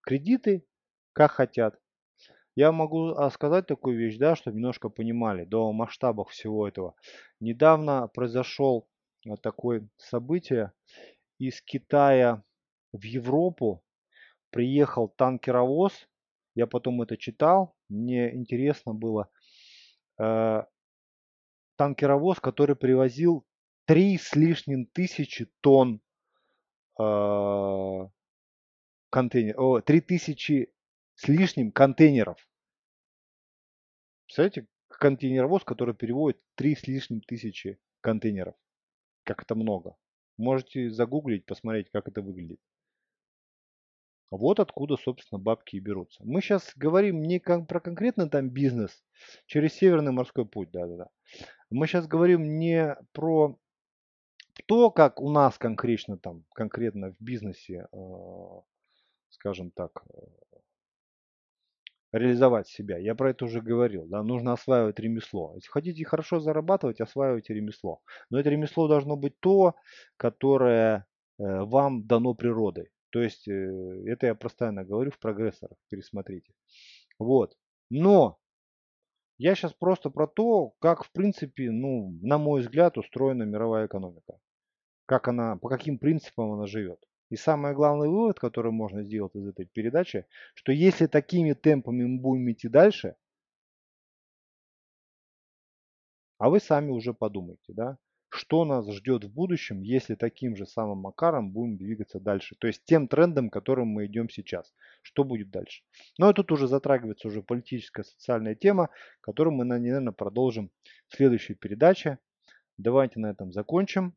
кредиты, 0.02 0.66
как 1.14 1.32
хотят. 1.32 1.80
Я 2.56 2.72
могу 2.72 3.12
а, 3.12 3.30
сказать 3.30 3.68
такую 3.68 3.98
вещь, 3.98 4.18
да, 4.18 4.36
чтобы 4.36 4.58
немножко 4.58 4.90
понимали 4.90 5.46
до 5.46 5.72
масштабов 5.72 6.30
всего 6.32 6.68
этого. 6.68 6.96
Недавно 7.40 8.08
произошел 8.08 8.88
вот 9.26 9.42
такое 9.42 9.88
событие. 9.98 10.74
Из 11.38 11.62
Китая 11.62 12.44
в 12.92 13.04
Европу 13.04 13.84
приехал 14.50 15.08
танкеровоз. 15.08 15.94
Я 16.56 16.68
потом 16.68 17.02
это 17.02 17.18
читал. 17.18 17.76
Мне 17.88 18.36
интересно 18.36 18.94
было. 18.94 19.30
Э, 20.20 20.64
танкеровоз, 21.78 22.40
который 22.40 22.76
привозил 22.76 23.46
три 23.90 24.20
с 24.20 24.36
лишним 24.36 24.86
тысячи 24.86 25.46
тонн 25.62 26.00
э, 27.00 28.08
контейнер, 29.10 29.60
о, 29.60 29.82
3 29.82 30.02
тысячи 30.02 30.72
с 31.16 31.28
лишним 31.28 31.72
контейнеров. 31.72 32.38
Представляете, 34.28 34.68
контейнеровоз, 34.90 35.64
который 35.64 35.96
переводит 35.96 36.40
три 36.54 36.76
с 36.76 36.86
лишним 36.86 37.22
тысячи 37.22 37.80
контейнеров 38.02 38.54
как 39.24 39.42
это 39.42 39.56
много. 39.56 39.96
Можете 40.38 40.92
загуглить, 40.92 41.48
посмотреть, 41.48 41.90
как 41.90 42.08
это 42.08 42.22
выглядит. 42.22 42.60
Вот 44.30 44.60
откуда, 44.60 44.98
собственно, 44.98 45.40
бабки 45.40 45.78
и 45.78 45.80
берутся. 45.80 46.22
Мы 46.24 46.42
сейчас 46.42 46.74
говорим 46.76 47.24
не 47.24 47.40
про 47.40 47.80
конкретно 47.80 48.30
там 48.30 48.52
бизнес 48.52 49.04
через 49.48 49.74
Северный 49.74 50.12
морской 50.12 50.46
путь, 50.48 50.70
да-да-да. 50.70 51.10
Мы 51.72 51.88
сейчас 51.88 52.06
говорим 52.06 52.60
не 52.60 52.96
про 53.14 53.60
то, 54.66 54.92
как 54.92 55.22
у 55.22 55.30
нас 55.30 55.58
конкретно 55.58 56.18
там, 56.18 56.44
конкретно 56.54 57.12
в 57.12 57.22
бизнесе, 57.22 57.88
э, 57.92 57.98
скажем 59.30 59.72
так, 59.72 60.04
реализовать 62.12 62.68
себя. 62.68 62.98
Я 62.98 63.16
про 63.16 63.32
это 63.32 63.46
уже 63.46 63.62
говорил. 63.62 64.06
Да? 64.08 64.24
Нужно 64.24 64.54
осваивать 64.54 65.00
ремесло. 65.00 65.54
Если 65.56 65.70
хотите 65.70 66.04
хорошо 66.06 66.40
зарабатывать, 66.40 67.02
осваивайте 67.02 67.54
ремесло. 67.54 68.02
Но 68.30 68.40
это 68.40 68.50
ремесло 68.50 68.88
должно 68.88 69.16
быть 69.16 69.40
то, 69.40 69.76
которое 70.18 71.06
э, 71.38 71.44
вам 71.44 72.06
дано 72.06 72.34
природой. 72.34 72.90
То 73.12 73.22
есть, 73.22 73.48
э, 73.48 74.04
это 74.08 74.28
я 74.28 74.36
постоянно 74.36 74.84
говорю 74.84 75.12
в 75.12 75.20
прогрессорах, 75.20 75.78
пересмотрите. 75.90 76.54
Вот. 77.20 77.56
Но 77.90 78.40
я 79.38 79.56
сейчас 79.56 79.74
просто 79.74 80.10
про 80.10 80.28
то, 80.28 80.74
как 80.80 81.04
в 81.04 81.12
принципе, 81.12 81.72
ну, 81.72 82.18
на 82.22 82.38
мой 82.38 82.62
взгляд, 82.62 82.98
устроена 82.98 83.44
мировая 83.44 83.88
экономика. 83.88 84.40
Как 85.10 85.28
она, 85.28 85.56
по 85.56 85.70
каким 85.70 85.98
принципам 85.98 86.52
она 86.52 86.68
живет. 86.68 87.04
И 87.32 87.36
самый 87.36 87.74
главный 87.74 88.08
вывод, 88.08 88.40
который 88.40 88.72
можно 88.72 89.02
сделать 89.02 89.36
из 89.36 89.48
этой 89.48 89.66
передачи, 89.66 90.28
что 90.54 90.72
если 90.72 91.08
такими 91.08 91.54
темпами 91.54 92.04
мы 92.04 92.22
будем 92.22 92.52
идти 92.52 92.70
дальше, 92.70 93.16
а 96.38 96.52
вы 96.52 96.60
сами 96.60 96.92
уже 96.92 97.16
подумайте, 97.16 97.74
да, 97.74 97.98
что 98.30 98.66
нас 98.66 98.88
ждет 98.88 99.24
в 99.24 99.34
будущем, 99.34 99.82
если 99.82 100.14
таким 100.14 100.56
же 100.56 100.68
самым 100.68 101.00
макаром 101.00 101.54
будем 101.54 101.78
двигаться 101.78 102.20
дальше. 102.20 102.56
То 102.60 102.68
есть 102.68 102.84
тем 102.86 103.08
трендом, 103.08 103.50
которым 103.50 103.88
мы 103.88 104.06
идем 104.06 104.30
сейчас. 104.30 104.72
Что 105.02 105.24
будет 105.24 105.50
дальше? 105.50 105.82
Но 106.20 106.32
тут 106.34 106.52
уже 106.52 106.68
затрагивается 106.68 107.30
уже 107.30 107.42
политическая, 107.42 108.04
социальная 108.04 108.54
тема, 108.54 108.92
которую 109.22 109.56
мы, 109.56 109.66
наверное, 109.66 110.14
продолжим 110.14 110.70
в 111.08 111.16
следующей 111.16 111.56
передаче. 111.56 112.20
Давайте 112.78 113.20
на 113.20 113.32
этом 113.32 113.52
закончим. 113.52 114.14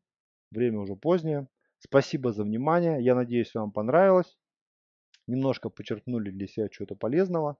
Время 0.53 0.79
уже 0.79 0.95
позднее. 0.95 1.47
Спасибо 1.79 2.31
за 2.31 2.43
внимание. 2.43 3.03
Я 3.03 3.15
надеюсь, 3.15 3.53
вам 3.55 3.71
понравилось. 3.71 4.37
Немножко 5.25 5.69
подчеркнули 5.69 6.29
для 6.29 6.47
себя 6.47 6.69
что-то 6.71 6.95
полезного. 6.95 7.57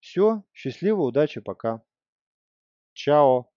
Все. 0.00 0.44
Счастливо, 0.52 1.02
удачи, 1.02 1.40
пока. 1.40 1.82
Чао. 2.92 3.50